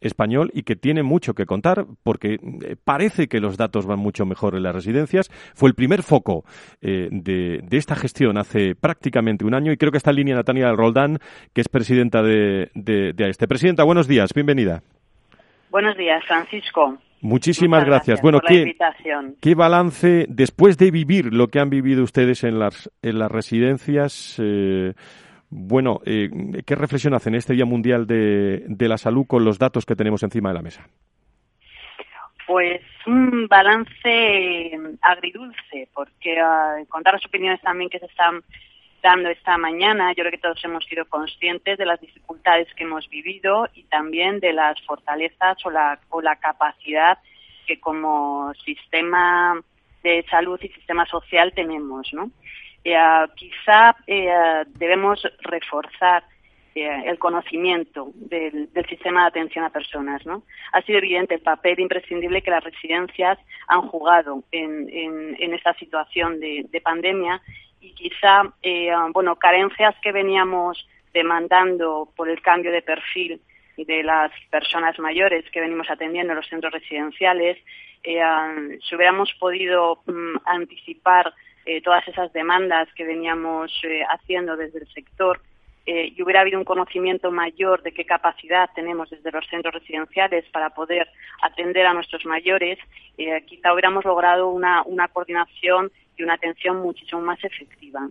español 0.01 0.51
y 0.53 0.63
que 0.63 0.75
tiene 0.75 1.03
mucho 1.03 1.33
que 1.33 1.45
contar 1.45 1.85
porque 2.03 2.33
eh, 2.33 2.75
parece 2.83 3.27
que 3.27 3.39
los 3.39 3.57
datos 3.57 3.85
van 3.85 3.99
mucho 3.99 4.25
mejor 4.25 4.55
en 4.55 4.63
las 4.63 4.75
residencias. 4.75 5.29
Fue 5.53 5.69
el 5.69 5.75
primer 5.75 6.03
foco 6.03 6.43
eh, 6.81 7.09
de, 7.11 7.63
esta 7.71 7.95
gestión 7.95 8.37
hace 8.37 8.75
prácticamente 8.75 9.45
un 9.45 9.53
año 9.53 9.71
y 9.71 9.77
creo 9.77 9.91
que 9.91 9.97
está 9.97 10.11
en 10.11 10.17
línea 10.17 10.35
Natalia 10.35 10.71
Roldán, 10.71 11.19
que 11.53 11.61
es 11.61 11.69
presidenta 11.69 12.21
de, 12.21 12.69
de, 12.73 13.13
este. 13.29 13.47
Presidenta, 13.47 13.83
buenos 13.83 14.07
días, 14.07 14.33
bienvenida. 14.33 14.81
Buenos 15.69 15.97
días, 15.97 16.23
Francisco. 16.25 16.97
Muchísimas 17.21 17.83
gracias. 17.85 18.21
Bueno, 18.21 18.39
¿qué, 18.39 18.75
¿qué, 19.41 19.55
balance, 19.55 20.25
después 20.29 20.77
de 20.77 20.91
vivir 20.91 21.33
lo 21.33 21.47
que 21.47 21.59
han 21.59 21.69
vivido 21.69 22.03
ustedes 22.03 22.43
en 22.43 22.59
las, 22.59 22.89
en 23.01 23.17
las 23.17 23.31
residencias, 23.31 24.39
eh, 24.41 24.93
bueno, 25.49 25.99
eh, 26.05 26.29
¿qué 26.65 26.75
reflexión 26.75 27.13
hacen 27.13 27.35
este 27.35 27.53
Día 27.53 27.65
Mundial 27.65 28.07
de, 28.07 28.87
la 28.87 28.97
Salud 28.97 29.25
con 29.27 29.45
los 29.45 29.59
datos 29.59 29.85
que 29.85 29.95
tenemos 29.95 30.23
encima 30.23 30.49
de 30.49 30.55
la 30.55 30.61
mesa? 30.61 30.87
Pues 32.47 32.81
un 33.07 33.47
balance 33.47 34.77
agridulce, 35.01 35.89
porque 35.93 36.37
uh, 36.41 36.85
contar 36.87 37.15
las 37.15 37.25
opiniones 37.25 37.61
también 37.61 37.89
que 37.89 37.99
se 37.99 38.05
están 38.05 38.43
dando 39.01 39.29
esta 39.29 39.57
mañana, 39.57 40.13
yo 40.13 40.23
creo 40.23 40.31
que 40.31 40.37
todos 40.39 40.63
hemos 40.65 40.83
sido 40.85 41.05
conscientes 41.05 41.77
de 41.77 41.85
las 41.85 42.01
dificultades 42.01 42.67
que 42.75 42.83
hemos 42.83 43.07
vivido 43.09 43.67
y 43.73 43.83
también 43.83 44.39
de 44.39 44.51
las 44.51 44.81
fortalezas 44.81 45.57
o 45.63 45.69
la, 45.69 45.99
o 46.09 46.21
la 46.21 46.35
capacidad 46.37 47.19
que 47.67 47.79
como 47.79 48.51
sistema 48.65 49.59
de 50.03 50.23
salud 50.29 50.59
y 50.61 50.69
sistema 50.69 51.05
social 51.05 51.51
tenemos, 51.53 52.13
¿no? 52.13 52.31
Eh, 52.85 52.95
quizá 53.35 53.95
eh, 54.05 54.63
debemos 54.77 55.19
reforzar 55.41 56.23
eh, 56.75 57.03
el 57.07 57.17
conocimiento 57.17 58.11
del, 58.13 58.69
sistema 58.87 59.21
de 59.21 59.27
atención 59.27 59.65
a 59.65 59.71
personas. 59.71 60.23
¿no? 60.23 60.43
Ha 60.71 60.83
sido 60.83 60.99
evidente 60.99 61.33
el 61.33 61.41
papel 61.41 61.79
imprescindible 61.79 62.43
que 62.43 62.51
las 62.51 62.63
residencias 62.63 63.39
han 63.67 63.87
jugado 63.87 64.43
en, 64.51 65.35
esta 65.53 65.73
situación 65.73 66.39
de, 66.39 66.81
pandemia 66.83 67.41
y 67.81 67.91
quizá 67.93 68.43
bueno, 69.13 69.35
carencias 69.37 69.95
que 70.01 70.11
veníamos 70.11 70.87
demandando 71.13 72.09
por 72.15 72.29
el 72.29 72.41
cambio 72.41 72.71
de 72.71 72.83
perfil 72.83 73.41
de 73.77 74.03
las 74.03 74.31
personas 74.51 74.99
mayores 74.99 75.49
que 75.49 75.61
venimos 75.61 75.89
atendiendo 75.89 76.33
en 76.33 76.37
los 76.37 76.47
centros 76.47 76.73
residenciales, 76.73 77.57
si 78.03 78.95
hubiéramos 78.95 79.33
podido 79.39 80.01
mm, 80.05 80.37
anticipar 80.45 81.33
eh, 81.65 81.81
todas 81.81 82.07
esas 82.07 82.31
demandas 82.33 82.87
que 82.93 83.05
veníamos 83.05 83.71
eh, 83.83 84.03
haciendo 84.09 84.55
desde 84.55 84.79
el 84.79 84.87
sector 84.87 85.41
eh, 85.85 86.13
y 86.15 86.21
hubiera 86.21 86.41
habido 86.41 86.57
un 86.57 86.65
conocimiento 86.65 87.31
mayor 87.31 87.83
de 87.83 87.91
qué 87.91 88.05
capacidad 88.05 88.69
tenemos 88.73 89.09
desde 89.09 89.31
los 89.31 89.45
centros 89.47 89.73
residenciales 89.73 90.45
para 90.51 90.71
poder 90.71 91.07
atender 91.41 91.85
a 91.85 91.93
nuestros 91.93 92.25
mayores, 92.25 92.79
quizá 93.45 93.71
hubiéramos 93.71 94.03
logrado 94.03 94.49
una, 94.49 94.81
una 94.83 95.07
coordinación 95.07 95.91
y 96.17 96.23
una 96.23 96.33
atención 96.35 96.81
muchísimo 96.81 97.21
más 97.21 97.43
efectiva. 97.43 98.07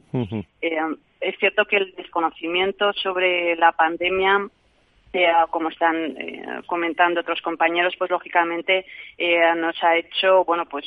Eh, 0.60 0.78
es 1.20 1.38
cierto 1.38 1.64
que 1.64 1.76
el 1.76 1.94
desconocimiento 1.94 2.92
sobre 2.92 3.56
la 3.56 3.72
pandemia 3.72 4.38
eh, 4.38 4.48
como 5.50 5.68
están 5.68 6.16
eh, 6.18 6.44
comentando 6.66 7.20
otros 7.20 7.40
compañeros, 7.42 7.94
pues 7.98 8.10
lógicamente 8.10 8.86
nos 9.56 9.82
ha 9.82 9.96
hecho, 9.96 10.44
bueno, 10.44 10.66
pues 10.66 10.84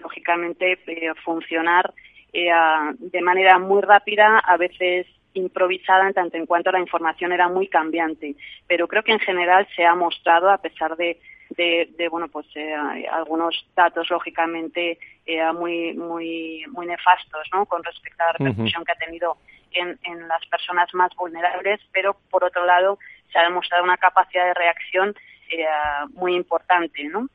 lógicamente 0.00 0.78
funcionar 1.24 1.92
de 2.32 3.20
manera 3.22 3.58
muy 3.58 3.82
rápida, 3.82 4.38
a 4.38 4.56
veces 4.56 5.06
improvisada 5.34 6.06
en 6.06 6.14
tanto 6.14 6.36
en 6.36 6.46
cuanto 6.46 6.70
la 6.70 6.80
información 6.80 7.32
era 7.32 7.48
muy 7.48 7.68
cambiante. 7.68 8.36
Pero 8.66 8.88
creo 8.88 9.02
que 9.02 9.12
en 9.12 9.20
general 9.20 9.66
se 9.74 9.84
ha 9.84 9.94
mostrado, 9.94 10.50
a 10.50 10.58
pesar 10.58 10.96
de 10.96 11.18
de, 11.50 12.08
bueno 12.10 12.28
pues 12.28 12.46
eh, 12.54 12.74
algunos 13.10 13.66
datos 13.76 14.08
lógicamente 14.10 14.98
eh, 15.26 15.52
muy 15.52 15.94
muy 15.94 16.64
muy 16.68 16.86
nefastos 16.86 17.48
no 17.52 17.66
con 17.66 17.82
respecto 17.84 18.22
a 18.22 18.26
la 18.26 18.32
repercusión 18.32 18.84
que 18.84 18.92
ha 18.92 18.96
tenido 18.96 19.36
en, 19.72 19.98
en 20.04 20.28
las 20.28 20.44
personas 20.46 20.92
más 20.94 21.14
vulnerables 21.16 21.80
pero 21.92 22.16
por 22.30 22.44
otro 22.44 22.64
lado 22.64 22.98
se 23.34 23.40
ha 23.40 23.42
demostrado 23.42 23.82
una 23.82 23.96
capacidad 23.96 24.46
de 24.46 24.54
reacción 24.54 25.14
eh, 25.50 25.66
muy 26.14 26.36
importante 26.36 27.02
no 27.08 27.28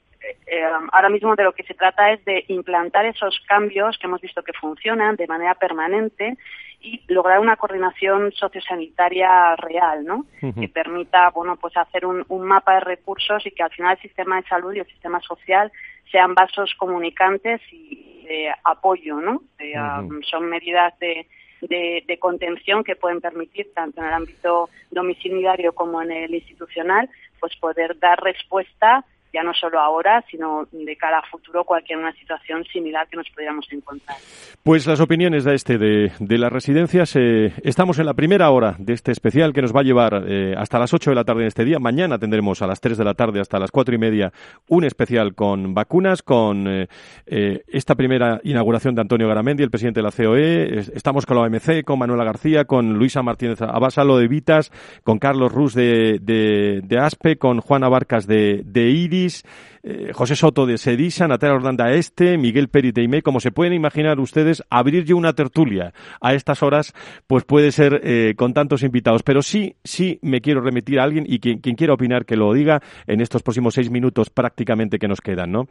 ahora 0.92 1.10
mismo 1.10 1.36
de 1.36 1.44
lo 1.44 1.54
que 1.54 1.64
se 1.64 1.74
trata 1.74 2.12
es 2.12 2.24
de 2.26 2.46
implantar 2.48 3.06
esos 3.06 3.40
cambios 3.48 3.98
que 3.98 4.08
hemos 4.08 4.22
visto 4.22 4.44
que 4.44 4.54
funcionan 4.54 5.16
de 5.16 5.28
manera 5.28 5.56
permanente 5.56 6.38
y 6.82 7.02
lograr 7.08 7.40
una 7.40 7.58
coordinación 7.58 8.32
sociosanitaria 8.32 9.56
real, 9.58 10.06
¿no? 10.06 10.26
Que 10.40 10.70
permita, 10.70 11.30
bueno, 11.32 11.58
pues 11.58 11.76
hacer 11.76 12.06
un, 12.06 12.26
mapa 12.30 12.76
de 12.76 12.80
recursos 12.82 13.46
y 13.46 13.52
que 13.52 13.64
al 13.64 13.72
final 13.72 13.98
el 13.98 14.02
sistema 14.02 14.42
de 14.42 14.48
salud 14.48 14.74
y 14.74 14.80
el 14.80 14.88
sistema 14.88 15.20
social 15.20 15.72
sean 16.10 16.34
vasos 16.34 16.74
comunicantes 16.78 17.62
y 17.72 18.26
de 18.26 18.54
apoyo, 18.64 19.20
¿no? 19.20 19.42
Um, 19.60 20.22
son 20.24 20.46
medidas 20.50 20.98
de, 21.00 21.28
de, 21.62 22.18
contención 22.20 22.84
que 22.84 22.96
pueden 22.96 23.22
permitir, 23.22 23.72
tanto 23.74 24.02
en 24.02 24.08
el 24.08 24.14
ámbito 24.14 24.70
domiciliario 24.92 25.74
como 25.74 26.02
en 26.02 26.12
el 26.12 26.34
institucional, 26.34 27.10
pues 27.40 27.56
poder 27.58 27.98
dar 28.00 28.22
respuesta 28.22 29.06
ya 29.34 29.44
no 29.44 29.54
solo 29.54 29.80
ahora, 29.80 30.24
sino 30.30 30.68
de 30.72 30.96
cara 30.96 31.20
a 31.20 31.30
futuro 31.30 31.64
cualquier 31.64 32.00
una 32.00 32.14
situación 32.14 32.64
similar 32.66 33.08
que 33.08 33.18
nos 33.18 33.30
pudiéramos 33.30 33.68
encontrar. 33.72 34.18
Pues 34.64 34.88
las 34.88 35.00
opiniones 35.00 35.44
de 35.44 35.56
este 35.56 35.78
de, 35.78 36.12
de 36.20 36.38
las 36.38 36.52
residencias. 36.52 37.16
Eh, 37.16 37.54
estamos 37.64 38.00
en 38.00 38.06
la 38.06 38.14
primera 38.14 38.50
hora 38.50 38.76
de 38.80 38.94
este 38.94 39.12
especial 39.12 39.54
que 39.54 39.62
nos 39.62 39.76
va 39.76 39.82
a 39.82 39.84
llevar 39.84 40.24
eh, 40.28 40.56
hasta 40.58 40.80
las 40.80 40.94
8 40.94 41.12
de 41.12 41.16
la 41.16 41.24
tarde 41.24 41.42
en 41.42 41.48
este 41.48 41.64
día. 41.64 41.80
Mañana 41.80 42.18
tendremos 42.18 42.62
a 42.62 42.68
las 42.68 42.82
3 42.82 42.98
de 42.98 43.04
la 43.04 43.14
tarde 43.14 43.40
hasta 43.40 43.60
las 43.60 43.72
cuatro 43.72 43.94
y 43.94 43.98
media 43.98 44.32
un 44.68 44.84
especial 44.84 45.36
con 45.36 45.74
vacunas, 45.74 46.24
con 46.24 46.66
eh, 46.68 46.88
esta 47.68 47.96
primera 47.96 48.40
inauguración 48.44 48.96
de 48.96 49.02
Antonio 49.02 49.28
Garamendi, 49.28 49.64
el 49.64 49.70
presidente 49.70 50.00
de 50.00 50.04
la 50.04 50.12
COE. 50.12 50.80
Estamos 50.96 51.26
con 51.26 51.38
la 51.38 51.44
OMC, 51.44 51.84
con 51.84 52.00
Manuela 52.00 52.24
García, 52.24 52.66
con 52.66 52.94
Luisa 52.94 53.22
Martínez 53.22 53.62
Abasalo 53.62 54.18
de 54.18 54.28
Vitas, 54.28 54.72
con 55.04 55.20
Carlos 55.20 55.52
Rus 55.52 55.74
de, 55.74 56.20
de, 56.22 56.82
de 56.84 56.98
ASPE, 56.98 57.38
con 57.38 57.60
Juana 57.62 57.90
Barcas 57.90 58.28
de, 58.28 58.62
de 58.66 58.90
IRI 58.90 59.19
eh, 59.84 60.12
José 60.14 60.36
Soto 60.36 60.66
de 60.66 60.78
Sedisa, 60.78 61.28
Natalia 61.28 61.56
Ordanda 61.56 61.92
Este, 61.92 62.38
Miguel 62.38 62.70
Peri 62.70 62.92
de 62.92 63.22
Como 63.22 63.40
se 63.40 63.52
pueden 63.52 63.74
imaginar 63.74 64.20
ustedes, 64.20 64.64
abrir 64.70 65.06
yo 65.06 65.18
una 65.18 65.34
tertulia 65.34 65.94
a 66.22 66.34
estas 66.34 66.64
horas, 66.64 66.94
pues 67.28 67.44
puede 67.44 67.72
ser 67.72 68.02
eh, 68.04 68.34
con 68.36 68.54
tantos 68.54 68.84
invitados. 68.84 69.24
Pero 69.24 69.42
sí, 69.42 69.76
sí 69.84 70.20
me 70.22 70.42
quiero 70.42 70.62
remitir 70.62 71.00
a 71.00 71.04
alguien 71.04 71.26
y 71.28 71.40
quien, 71.40 71.60
quiera 71.60 71.94
opinar 71.94 72.26
que 72.26 72.36
lo 72.36 72.54
diga 72.54 72.82
en 73.08 73.22
estos 73.22 73.42
próximos 73.42 73.74
seis 73.74 73.90
minutos 73.90 74.30
prácticamente 74.30 75.00
que 75.00 75.08
nos 75.08 75.22
quedan, 75.22 75.52
¿no? 75.52 75.68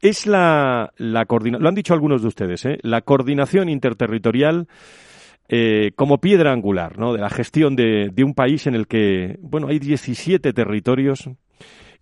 Es 0.00 0.26
la, 0.26 0.92
la 0.96 1.26
coordinación, 1.26 1.62
lo 1.62 1.68
han 1.68 1.74
dicho 1.74 1.94
algunos 1.94 2.22
de 2.22 2.28
ustedes, 2.28 2.64
¿eh? 2.64 2.78
la 2.82 3.02
coordinación 3.02 3.68
interterritorial 3.68 4.68
como 5.96 6.18
piedra 6.18 6.52
angular 6.52 6.98
¿no? 6.98 7.14
de 7.14 7.20
la 7.20 7.30
gestión 7.30 7.74
de, 7.74 8.10
de, 8.12 8.22
un 8.22 8.34
país 8.34 8.66
en 8.66 8.74
el 8.74 8.86
que, 8.86 9.38
bueno, 9.40 9.68
hay 9.68 9.78
17 9.78 10.52
territorios, 10.52 11.30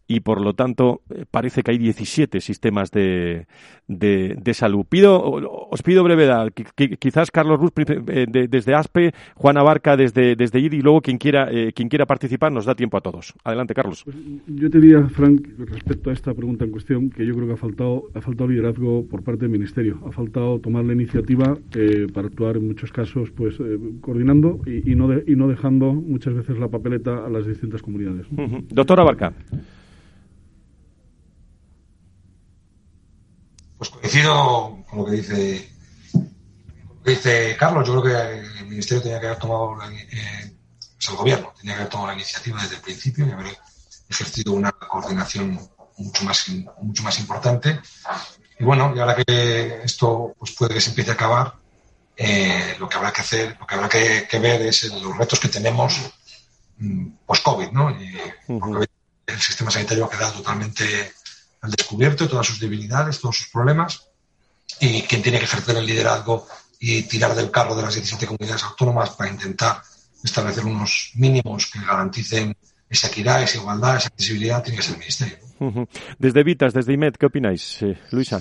y 0.09 0.21
por 0.21 0.41
lo 0.41 0.55
tanto 0.55 1.03
eh, 1.11 1.25
parece 1.31 1.63
que 1.63 1.73
hay 1.73 1.79
17 1.79 2.41
sistemas 2.41 2.91
de, 2.91 3.47
de, 3.89 4.55
salud. 4.55 4.85
Pido, 4.89 5.21
os 5.23 5.83
pido 5.83 6.05
brevedad. 6.05 6.53
quizás 6.99 7.31
Carlos 7.31 7.59
Ruz 7.59 7.73
eh, 7.77 8.27
desde 8.49 8.75
ASPE, 8.75 9.13
Juana 9.35 9.63
Barca 9.63 9.97
desde, 9.97 10.37
desde 10.37 10.61
IDI 10.61 10.79
y 10.79 10.81
luego 10.81 11.01
quien 11.01 11.19
quiera, 11.19 11.49
eh, 11.51 11.73
quien 11.73 11.89
quiera 11.89 12.07
participar 12.07 12.53
nos 12.53 12.65
da 12.65 12.75
tiempo 12.75 12.97
a 12.97 13.01
todos. 13.01 13.35
Adelante, 13.45 13.75
Carlos. 13.75 14.05
Pues, 14.05 14.17
yo 14.47 14.71
te 14.71 14.81
diría, 14.81 15.03
Frank, 15.09 15.47
respecto 15.59 16.11
a 16.11 16.13
esta 16.13 16.33
pregunta 16.35 16.65
en 16.65 16.71
cuestión, 16.71 17.11
que 17.11 17.27
yo 17.27 17.35
creo 17.35 17.49
que 17.49 17.55
ha 17.55 17.59
faltado, 17.59 18.05
ha 18.15 18.21
faltado 18.21 18.49
liderazgo 18.49 19.05
por 19.07 19.23
parte 19.23 19.43
del 19.43 19.51
Ministerio. 19.51 19.99
Ha 20.07 20.13
faltado 20.13 20.61
tomar 20.61 20.85
la 20.85 20.93
iniciativa 20.93 21.59
para 22.15 22.29
actuar 22.29 22.57
en 22.57 22.69
muchos 22.69 22.93
casos 22.93 23.31
pues 23.31 23.59
coordinando 24.01 24.61
y, 24.67 24.95
no 24.95 25.13
y 25.27 25.37
no 25.37 25.49
dejando 25.49 25.93
muchas 25.93 26.35
veces 26.35 26.59
la 26.59 26.69
papeleta 26.69 27.27
a 27.27 27.29
las 27.29 27.47
distintas 27.47 27.83
comunidades. 27.83 28.27
Doctora 28.71 29.05
Barca. 29.05 29.33
Pues 33.79 33.91
coincido 33.91 34.85
con 34.89 34.99
lo 34.99 35.05
que 35.05 35.13
dice, 35.13 35.73
dice 37.05 37.57
Carlos. 37.59 37.87
Yo 37.87 38.01
creo 38.01 38.15
que 38.15 38.39
el 38.61 38.67
Ministerio 38.67 39.03
tenía 39.03 39.21
que 39.21 39.27
haber 39.27 39.39
tomado, 39.39 39.77
eh, 39.91 40.57
pues 40.95 41.09
el 41.09 41.17
Gobierno 41.17 41.53
tenía 41.59 41.75
que 41.75 41.81
haber 41.81 41.91
tomado 41.91 42.09
la 42.09 42.15
iniciativa 42.15 42.63
desde 42.63 42.77
el 42.77 42.83
principio 42.83 43.27
y 43.27 43.31
haber 43.31 43.57
ejercido 44.09 44.53
una 44.53 44.73
coordinación 44.73 45.61
mucho 45.99 46.25
más, 46.25 46.47
mucho 46.81 47.03
más 47.03 47.19
importante. 47.19 47.81
Y 48.59 48.65
bueno, 48.65 48.93
y 48.97 48.99
ahora 48.99 49.17
que 49.17 49.83
esto 49.85 50.35
pues 50.39 50.53
puede 50.53 50.75
que 50.75 50.81
se 50.81 50.91
empiece 50.91 51.11
a 51.11 51.15
acabar, 51.15 51.55
eh, 52.17 52.77
lo 52.79 52.89
que 52.89 52.97
habrá 52.97 53.13
que 53.13 53.21
hacer, 53.21 53.57
lo 53.61 53.67
que 53.67 53.75
habrá 53.75 53.89
que, 53.89 54.39
ver 54.41 54.63
es 54.63 54.85
los 54.85 55.17
retos 55.19 55.39
que 55.39 55.49
tenemos 55.49 56.01
mm, 56.79 57.09
post-COVID, 57.27 57.71
¿no? 57.73 57.91
Y, 57.91 58.17
el 59.27 59.41
sistema 59.41 59.73
sanitario 59.73 60.05
ha 60.05 60.11
quedado 60.11 60.35
totalmente 60.35 61.13
al 61.67 61.73
descubierto 61.73 62.29
todas 62.29 62.47
sus 62.47 62.61
debilidades, 62.61 63.21
todos 63.21 63.37
sus 63.37 63.49
problemas, 63.49 64.09
y 64.81 65.03
quien 65.03 65.23
tiene 65.23 65.39
que 65.39 65.45
ejercer 65.45 65.77
el 65.77 65.87
liderazgo 65.87 66.47
y 66.79 67.03
tirar 67.03 67.35
del 67.35 67.51
carro 67.51 67.75
de 67.75 67.83
las 67.83 67.95
17 67.95 68.27
comunidades 68.27 68.63
autónomas 68.65 69.11
para 69.11 69.31
intentar 69.31 69.83
establecer 70.23 70.65
unos 70.65 71.13
mínimos 71.15 71.67
que 71.67 71.81
garanticen 71.81 72.57
esa 72.89 73.09
equidad, 73.09 73.43
esa 73.43 73.59
igualdad, 73.59 73.97
esa 73.97 74.09
accesibilidad, 74.09 74.63
tiene 74.63 74.77
que 74.79 74.83
ser 74.83 74.95
el 74.95 75.01
Ministerio. 75.01 75.39
Desde 76.19 76.45
Vitas, 76.45 76.73
desde 76.73 76.93
IMED, 76.93 77.15
¿qué 77.15 77.27
opináis, 77.27 77.83
eh, 77.83 77.99
Luisa? 78.11 78.41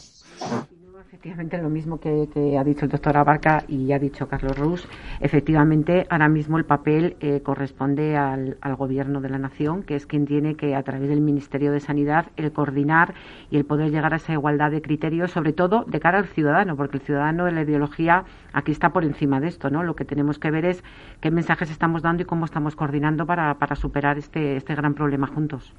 Efectivamente 1.25 1.57
lo 1.57 1.69
mismo 1.69 1.99
que, 1.99 2.55
ha 2.59 2.63
dicho 2.63 2.85
el 2.85 2.91
doctor 2.91 3.17
Abarca 3.17 3.63
y 3.67 3.91
ha 3.93 3.99
dicho 3.99 4.27
Carlos 4.27 4.57
Rus. 4.57 4.87
Efectivamente, 5.19 6.05
ahora 6.09 6.29
mismo 6.29 6.59
el 6.59 6.65
papel 6.65 7.17
eh, 7.19 7.41
corresponde 7.41 8.15
al, 8.15 8.57
Gobierno 8.77 9.21
de 9.21 9.29
la 9.29 9.39
Nación, 9.39 9.83
que 9.83 9.95
es 9.95 10.05
quien 10.05 10.25
tiene 10.25 10.55
que, 10.55 10.75
a 10.75 10.83
través 10.83 11.09
del 11.09 11.21
Ministerio 11.21 11.71
de 11.71 11.79
Sanidad, 11.79 12.27
el 12.35 12.51
coordinar 12.51 13.15
y 13.49 13.57
el 13.57 13.65
poder 13.65 13.89
llegar 13.89 14.13
a 14.13 14.17
esa 14.17 14.33
igualdad 14.33 14.69
de 14.69 14.81
criterios, 14.81 15.31
sobre 15.31 15.53
todo 15.53 15.85
de 15.85 15.99
cara 15.99 16.19
al 16.19 16.27
ciudadano, 16.27 16.75
porque 16.75 16.97
el 16.97 17.03
ciudadano 17.03 17.45
de 17.45 17.53
la 17.53 17.61
ideología 17.61 18.25
aquí 18.53 18.71
está 18.71 18.89
por 18.89 19.05
encima 19.05 19.39
de 19.39 19.47
esto, 19.47 19.69
¿no? 19.69 19.81
Lo 19.81 19.95
que 19.95 20.05
tenemos 20.05 20.37
que 20.37 20.51
ver 20.51 20.65
es 20.65 20.83
qué 21.21 21.31
mensajes 21.31 21.71
estamos 21.71 22.01
dando 22.01 22.23
y 22.23 22.25
cómo 22.25 22.45
estamos 22.45 22.75
coordinando 22.75 23.25
para, 23.25 23.55
superar 23.75 24.17
este, 24.17 24.57
este 24.57 24.75
gran 24.75 24.93
problema 24.93 25.27
juntos. 25.27 25.73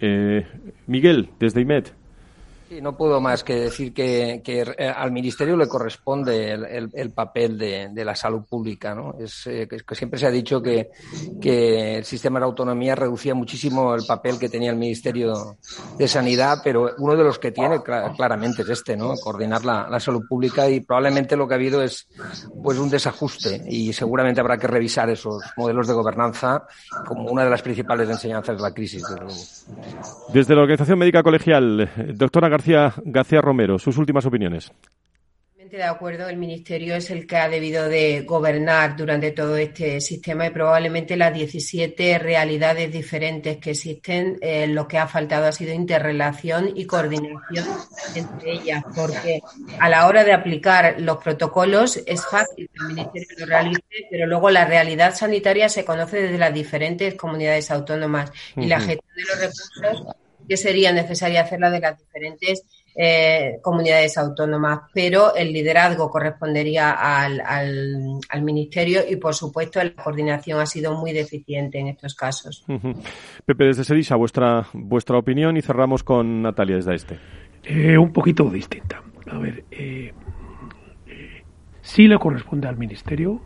Eh, 0.00 0.46
Miguel, 0.86 1.30
desde 1.38 1.60
IMED. 1.60 1.88
Sí, 2.68 2.82
no 2.82 2.94
puedo 2.94 3.18
más 3.18 3.44
que 3.44 3.54
decir 3.54 3.94
que, 3.94 4.42
eh, 4.44 4.92
al 4.94 5.10
Ministerio 5.10 5.56
le 5.56 5.66
corresponde 5.66 6.52
el, 6.52 7.10
papel 7.12 7.56
de, 7.56 8.04
la 8.04 8.14
salud 8.14 8.42
pública. 8.46 8.94
¿no? 8.94 9.14
Es, 9.18 9.46
eh, 9.46 9.66
que 9.66 9.94
siempre 9.94 10.20
se 10.20 10.26
ha 10.26 10.30
dicho 10.30 10.60
que, 10.60 10.90
el 11.40 12.04
sistema 12.04 12.38
de 12.38 12.44
autonomía 12.44 12.94
reducía 12.94 13.34
muchísimo 13.34 13.94
el 13.94 14.04
papel 14.06 14.38
que 14.38 14.50
tenía 14.50 14.70
el 14.70 14.76
Ministerio 14.76 15.56
de 15.96 16.06
Sanidad, 16.06 16.58
pero 16.62 16.90
uno 16.98 17.16
de 17.16 17.24
los 17.24 17.38
que 17.38 17.52
tiene 17.52 17.82
claramente 17.82 18.62
es 18.62 18.68
este, 18.68 18.98
¿no? 18.98 19.14
coordinar 19.16 19.64
la, 19.64 19.98
salud 19.98 20.26
pública 20.28 20.68
y 20.68 20.80
probablemente 20.80 21.36
lo 21.36 21.48
que 21.48 21.54
ha 21.54 21.56
habido 21.56 21.82
es 21.82 22.06
pues 22.62 22.78
un 22.78 22.88
desajuste 22.90 23.64
y 23.66 23.92
seguramente 23.92 24.40
habrá 24.40 24.58
que 24.58 24.66
revisar 24.66 25.10
esos 25.10 25.42
modelos 25.56 25.88
de 25.88 25.94
gobernanza 25.94 26.66
como 27.06 27.30
una 27.30 27.44
de 27.44 27.50
las 27.50 27.62
principales 27.62 28.08
enseñanzas 28.08 28.56
de 28.56 28.62
la 28.62 28.72
crisis. 28.72 29.02
Desde 30.32 30.54
la 30.54 30.60
Organización 30.62 30.98
Médica 30.98 31.22
Colegial, 31.22 31.90
doctora 32.14 32.48
García, 32.58 32.92
García 33.04 33.40
Romero, 33.40 33.78
sus 33.78 33.96
últimas 33.98 34.26
opiniones. 34.26 34.72
De 35.70 35.84
acuerdo, 35.84 36.28
el 36.28 36.38
Ministerio 36.38 36.96
es 36.96 37.10
el 37.10 37.26
que 37.26 37.36
ha 37.36 37.48
debido 37.48 37.88
de 37.88 38.22
gobernar 38.22 38.96
durante 38.96 39.32
todo 39.32 39.56
este 39.56 40.00
sistema 40.00 40.46
y 40.46 40.50
probablemente 40.50 41.14
las 41.14 41.34
17 41.34 42.18
realidades 42.18 42.90
diferentes 42.90 43.58
que 43.58 43.72
existen, 43.72 44.38
eh, 44.40 44.66
lo 44.66 44.88
que 44.88 44.96
ha 44.96 45.06
faltado 45.06 45.46
ha 45.46 45.52
sido 45.52 45.74
interrelación 45.74 46.72
y 46.74 46.86
coordinación 46.86 47.66
entre 48.14 48.52
ellas, 48.52 48.82
porque 48.96 49.40
a 49.78 49.88
la 49.90 50.06
hora 50.06 50.24
de 50.24 50.32
aplicar 50.32 50.96
los 51.00 51.18
protocolos 51.18 51.98
es 52.06 52.24
fácil 52.26 52.70
que 52.72 52.84
el 52.84 52.94
Ministerio 52.94 53.36
lo 53.38 53.46
realice, 53.46 53.82
pero 54.10 54.26
luego 54.26 54.50
la 54.50 54.64
realidad 54.64 55.14
sanitaria 55.14 55.68
se 55.68 55.84
conoce 55.84 56.22
desde 56.22 56.38
las 56.38 56.54
diferentes 56.54 57.14
comunidades 57.14 57.70
autónomas 57.70 58.32
y 58.56 58.66
la 58.66 58.80
gestión 58.80 59.14
de 59.14 59.22
los 59.22 59.38
recursos 59.38 60.16
que 60.48 60.56
sería 60.56 60.92
necesaria 60.92 61.42
hacerla 61.42 61.70
de 61.70 61.80
las 61.80 61.98
diferentes 61.98 62.64
eh, 63.00 63.60
comunidades 63.62 64.18
autónomas, 64.18 64.80
pero 64.92 65.34
el 65.36 65.52
liderazgo 65.52 66.10
correspondería 66.10 66.90
al, 66.90 67.40
al, 67.40 68.42
Ministerio 68.42 69.02
y, 69.08 69.16
por 69.16 69.34
supuesto, 69.34 69.82
la 69.82 69.94
coordinación 69.94 70.58
ha 70.58 70.66
sido 70.66 70.94
muy 70.98 71.12
deficiente 71.12 71.78
en 71.78 71.88
estos 71.88 72.14
casos. 72.16 72.64
Pepe, 73.46 73.64
desde 73.64 73.84
Sedisa, 73.84 74.16
vuestra, 74.16 74.66
vuestra 74.72 75.16
opinión 75.16 75.56
y 75.56 75.62
cerramos 75.62 76.02
con 76.02 76.42
Natalia 76.42 76.76
desde 76.76 76.94
este. 76.94 77.18
Eh, 77.62 77.98
un 77.98 78.12
poquito 78.12 78.50
distinta. 78.50 79.02
A 79.30 79.38
ver, 79.38 79.64
eh, 79.70 80.12
eh, 81.06 81.44
sí 81.82 82.08
le 82.08 82.18
corresponde 82.18 82.66
al 82.66 82.78
Ministerio 82.78 83.42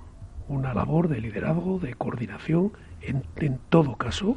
una 0.49 0.73
labor 0.73 1.09
de 1.09 1.21
liderazgo, 1.21 1.79
de 1.79 1.95
coordinación, 1.95 2.73
en, 3.01 3.25
en 3.37 3.59
todo 3.69 3.97
caso, 3.97 4.37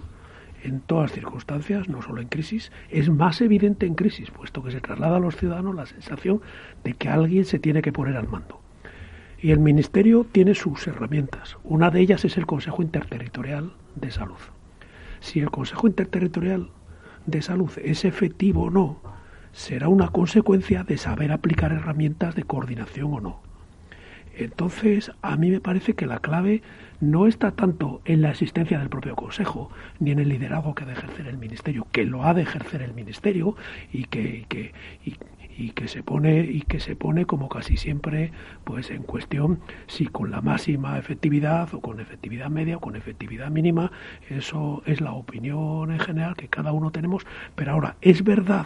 en 0.65 0.81
todas 0.81 1.11
circunstancias, 1.11 1.87
no 1.87 2.01
solo 2.01 2.21
en 2.21 2.27
crisis, 2.27 2.71
es 2.89 3.09
más 3.09 3.39
evidente 3.41 3.85
en 3.85 3.95
crisis, 3.95 4.31
puesto 4.31 4.63
que 4.63 4.71
se 4.71 4.81
traslada 4.81 5.17
a 5.17 5.19
los 5.19 5.35
ciudadanos 5.35 5.75
la 5.75 5.85
sensación 5.85 6.41
de 6.83 6.93
que 6.93 7.07
alguien 7.09 7.45
se 7.45 7.59
tiene 7.59 7.81
que 7.81 7.93
poner 7.93 8.17
al 8.17 8.27
mando. 8.27 8.59
Y 9.39 9.51
el 9.51 9.59
Ministerio 9.59 10.25
tiene 10.31 10.55
sus 10.55 10.87
herramientas. 10.87 11.57
Una 11.63 11.91
de 11.91 12.01
ellas 12.01 12.25
es 12.25 12.37
el 12.37 12.47
Consejo 12.47 12.81
Interterritorial 12.81 13.73
de 13.95 14.09
Salud. 14.09 14.39
Si 15.19 15.39
el 15.39 15.51
Consejo 15.51 15.87
Interterritorial 15.87 16.71
de 17.27 17.41
Salud 17.41 17.71
es 17.83 18.05
efectivo 18.05 18.63
o 18.63 18.69
no, 18.71 19.01
será 19.51 19.87
una 19.87 20.09
consecuencia 20.09 20.83
de 20.83 20.97
saber 20.97 21.31
aplicar 21.31 21.71
herramientas 21.71 22.35
de 22.35 22.43
coordinación 22.43 23.13
o 23.13 23.21
no. 23.21 23.54
Entonces, 24.37 25.11
a 25.21 25.37
mí 25.37 25.49
me 25.49 25.61
parece 25.61 25.93
que 25.93 26.05
la 26.05 26.19
clave 26.19 26.61
no 26.99 27.27
está 27.27 27.51
tanto 27.51 28.01
en 28.05 28.21
la 28.21 28.31
existencia 28.31 28.79
del 28.79 28.89
propio 28.89 29.15
Consejo, 29.15 29.69
ni 29.99 30.11
en 30.11 30.19
el 30.19 30.29
liderazgo 30.29 30.75
que 30.75 30.83
ha 30.83 30.87
de 30.87 30.93
ejercer 30.93 31.27
el 31.27 31.37
Ministerio, 31.37 31.87
que 31.91 32.05
lo 32.05 32.23
ha 32.23 32.33
de 32.33 32.41
ejercer 32.41 32.81
el 32.81 32.93
Ministerio 32.93 33.55
y 33.93 34.05
que, 34.05 34.45
que, 34.49 34.73
y, 35.57 35.69
que 35.69 35.87
se 35.87 36.03
pone 36.03 36.41
y 36.41 36.61
que 36.61 36.81
se 36.81 36.97
pone 36.97 37.25
como 37.25 37.47
casi 37.47 37.77
siempre 37.77 38.31
pues 38.65 38.91
en 38.91 39.03
cuestión 39.03 39.61
si 39.87 40.05
con 40.07 40.29
la 40.29 40.41
máxima 40.41 40.97
efectividad 40.97 41.73
o 41.73 41.79
con 41.79 42.01
efectividad 42.01 42.49
media 42.49 42.75
o 42.77 42.81
con 42.81 42.97
efectividad 42.97 43.49
mínima 43.49 43.91
eso 44.29 44.83
es 44.85 44.99
la 44.99 45.13
opinión 45.13 45.91
en 45.91 45.99
general 45.99 46.35
que 46.35 46.49
cada 46.49 46.73
uno 46.73 46.91
tenemos. 46.91 47.25
Pero 47.55 47.71
ahora 47.71 47.95
es 48.01 48.23
verdad 48.23 48.65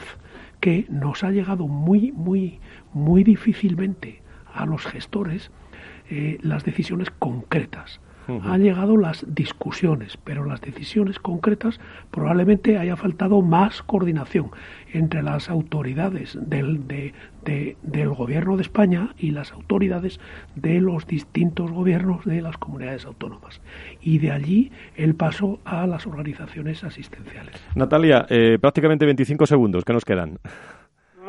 que 0.62 0.88
nos 0.90 1.24
ha 1.24 1.30
llegado 1.32 1.68
muy 1.68 2.12
muy 2.12 2.60
muy 2.92 3.24
difícilmente 3.24 4.22
a 4.54 4.66
los 4.66 4.86
gestores 4.86 5.52
eh, 6.10 6.40
las 6.42 6.64
decisiones 6.64 7.12
concretas. 7.12 8.00
Han 8.44 8.62
llegado 8.62 8.96
las 8.96 9.26
discusiones, 9.28 10.18
pero 10.18 10.46
las 10.46 10.62
decisiones 10.62 11.18
concretas 11.18 11.80
probablemente 12.12 12.78
haya 12.78 12.96
faltado 12.96 13.42
más 13.42 13.82
coordinación 13.82 14.52
entre 14.94 15.24
las 15.24 15.50
autoridades 15.50 16.38
del, 16.40 16.86
del 17.44 18.10
gobierno 18.10 18.56
de 18.56 18.62
España 18.62 19.16
y 19.18 19.32
las 19.32 19.52
autoridades 19.52 20.20
de 20.56 20.80
los 20.80 21.08
distintos 21.08 21.72
gobiernos 21.72 22.24
de 22.24 22.42
las 22.44 22.58
comunidades 22.58 23.06
autónomas. 23.06 23.62
Y 24.00 24.20
de 24.20 24.32
allí 24.32 24.72
el 24.96 25.16
paso 25.16 25.60
a 25.66 25.88
las 25.88 26.06
organizaciones 26.06 26.84
asistenciales. 26.84 27.56
Natalia, 27.74 28.28
eh, 28.30 28.60
prácticamente 28.62 29.06
25 29.06 29.48
segundos, 29.48 29.84
¿qué 29.84 29.94
nos 29.94 30.06
quedan? 30.06 30.38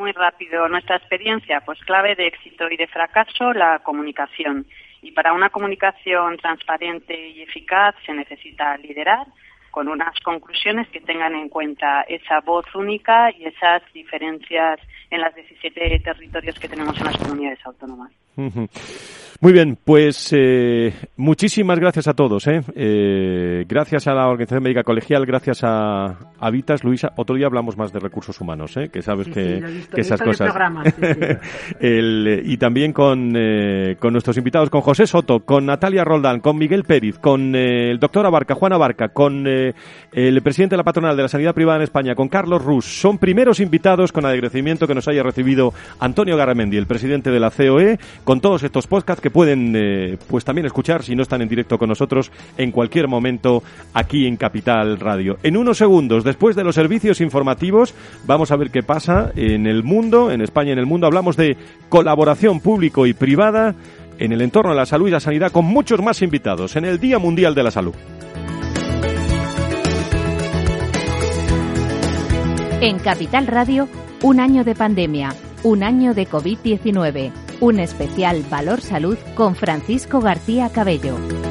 Muy 0.01 0.11
rápido 0.13 0.67
nuestra 0.67 0.95
experiencia, 0.95 1.61
pues 1.61 1.79
clave 1.85 2.15
de 2.15 2.25
éxito 2.27 2.67
y 2.69 2.75
de 2.75 2.87
fracaso, 2.87 3.53
la 3.53 3.79
comunicación. 3.79 4.65
Y 5.03 5.11
para 5.11 5.31
una 5.31 5.51
comunicación 5.51 6.37
transparente 6.37 7.29
y 7.29 7.43
eficaz 7.43 7.93
se 8.05 8.13
necesita 8.13 8.75
liderar 8.77 9.27
con 9.69 9.87
unas 9.87 10.19
conclusiones 10.19 10.87
que 10.89 11.01
tengan 11.01 11.35
en 11.35 11.49
cuenta 11.49 12.01
esa 12.01 12.41
voz 12.41 12.65
única 12.73 13.31
y 13.31 13.45
esas 13.45 13.81
diferencias 13.93 14.79
en 15.11 15.21
las 15.21 15.33
17 15.35 15.99
territorios 15.99 16.59
que 16.59 16.67
tenemos 16.67 16.97
en 16.99 17.05
las 17.05 17.17
comunidades 17.17 17.59
autónomas. 17.65 18.11
Muy 19.43 19.53
bien, 19.53 19.75
pues 19.83 20.31
eh, 20.37 20.93
muchísimas 21.17 21.79
gracias 21.79 22.07
a 22.07 22.13
todos. 22.13 22.45
¿eh? 22.45 22.61
Eh, 22.75 23.65
gracias 23.67 24.05
a 24.05 24.13
la 24.13 24.27
Organización 24.27 24.61
Médica 24.61 24.83
Colegial, 24.83 25.25
gracias 25.25 25.61
a, 25.63 26.15
Vitas, 26.51 26.83
Luisa. 26.83 27.13
Otro 27.15 27.35
día 27.35 27.47
hablamos 27.47 27.75
más 27.75 27.91
de 27.91 27.99
recursos 27.99 28.39
humanos, 28.39 28.75
que 28.93 29.01
sabes 29.01 29.29
que, 29.29 29.83
esas 29.95 30.21
cosas. 30.21 30.53
y 31.81 32.57
también 32.57 32.93
con, 32.93 33.33
con 33.97 34.13
nuestros 34.13 34.37
invitados, 34.37 34.69
con 34.69 34.81
José 34.81 35.07
Soto, 35.07 35.39
con 35.39 35.65
Natalia 35.65 36.03
Roldán, 36.03 36.39
con 36.39 36.59
Miguel 36.59 36.83
Pérez, 36.83 37.17
con 37.17 37.55
el 37.55 37.97
doctor 37.97 38.27
Abarca, 38.27 38.53
Juan 38.53 38.73
Abarca, 38.73 39.09
con 39.09 39.47
el 39.47 40.41
presidente 40.43 40.73
de 40.73 40.77
la 40.77 40.83
patronal 40.83 41.17
de 41.17 41.23
la 41.23 41.29
sanidad 41.29 41.55
privada 41.55 41.77
en 41.77 41.83
España, 41.83 42.13
con 42.13 42.29
Carlos 42.29 42.63
Rus. 42.63 42.85
Son 42.85 43.17
primeros 43.17 43.59
invitados 43.59 44.11
con 44.11 44.23
agradecimiento 44.23 44.85
que 44.85 44.93
nos 44.93 45.07
haya 45.07 45.23
recibido 45.23 45.73
Antonio 45.99 46.37
Garamendi, 46.37 46.77
el 46.77 46.85
presidente 46.85 47.31
de 47.31 47.39
la 47.39 47.49
COE, 47.49 47.97
con 48.23 48.41
todos 48.41 48.63
estos 48.63 48.87
podcasts 48.87 49.21
que 49.21 49.29
pueden 49.29 49.73
eh, 49.75 50.17
pues 50.27 50.45
también 50.45 50.65
escuchar 50.65 51.03
si 51.03 51.15
no 51.15 51.23
están 51.23 51.41
en 51.41 51.49
directo 51.49 51.77
con 51.77 51.89
nosotros 51.89 52.31
en 52.57 52.71
cualquier 52.71 53.07
momento 53.07 53.63
aquí 53.93 54.27
en 54.27 54.37
Capital 54.37 54.99
Radio. 54.99 55.37
En 55.43 55.57
unos 55.57 55.77
segundos, 55.77 56.23
después 56.23 56.55
de 56.55 56.63
los 56.63 56.75
servicios 56.75 57.21
informativos, 57.21 57.93
vamos 58.25 58.51
a 58.51 58.55
ver 58.55 58.71
qué 58.71 58.83
pasa 58.83 59.31
en 59.35 59.67
el 59.67 59.83
mundo, 59.83 60.31
en 60.31 60.41
España 60.41 60.73
en 60.73 60.79
el 60.79 60.85
mundo. 60.85 61.07
Hablamos 61.07 61.37
de 61.37 61.57
colaboración 61.89 62.59
público 62.59 63.05
y 63.05 63.13
privada 63.13 63.75
en 64.19 64.31
el 64.31 64.41
entorno 64.41 64.71
de 64.71 64.77
la 64.77 64.85
salud 64.85 65.07
y 65.07 65.11
la 65.11 65.19
sanidad 65.19 65.51
con 65.51 65.65
muchos 65.65 66.01
más 66.01 66.21
invitados 66.21 66.75
en 66.75 66.85
el 66.85 66.99
Día 66.99 67.17
Mundial 67.17 67.55
de 67.55 67.63
la 67.63 67.71
Salud. 67.71 67.93
En 72.81 72.97
Capital 72.99 73.47
Radio, 73.47 73.87
un 74.23 74.39
año 74.39 74.63
de 74.63 74.75
pandemia, 74.75 75.35
un 75.63 75.83
año 75.83 76.13
de 76.13 76.27
COVID-19 76.27 77.31
un 77.61 77.79
especial 77.79 78.43
Valor 78.49 78.81
Salud 78.81 79.17
con 79.35 79.55
Francisco 79.55 80.19
García 80.19 80.69
Cabello. 80.69 81.50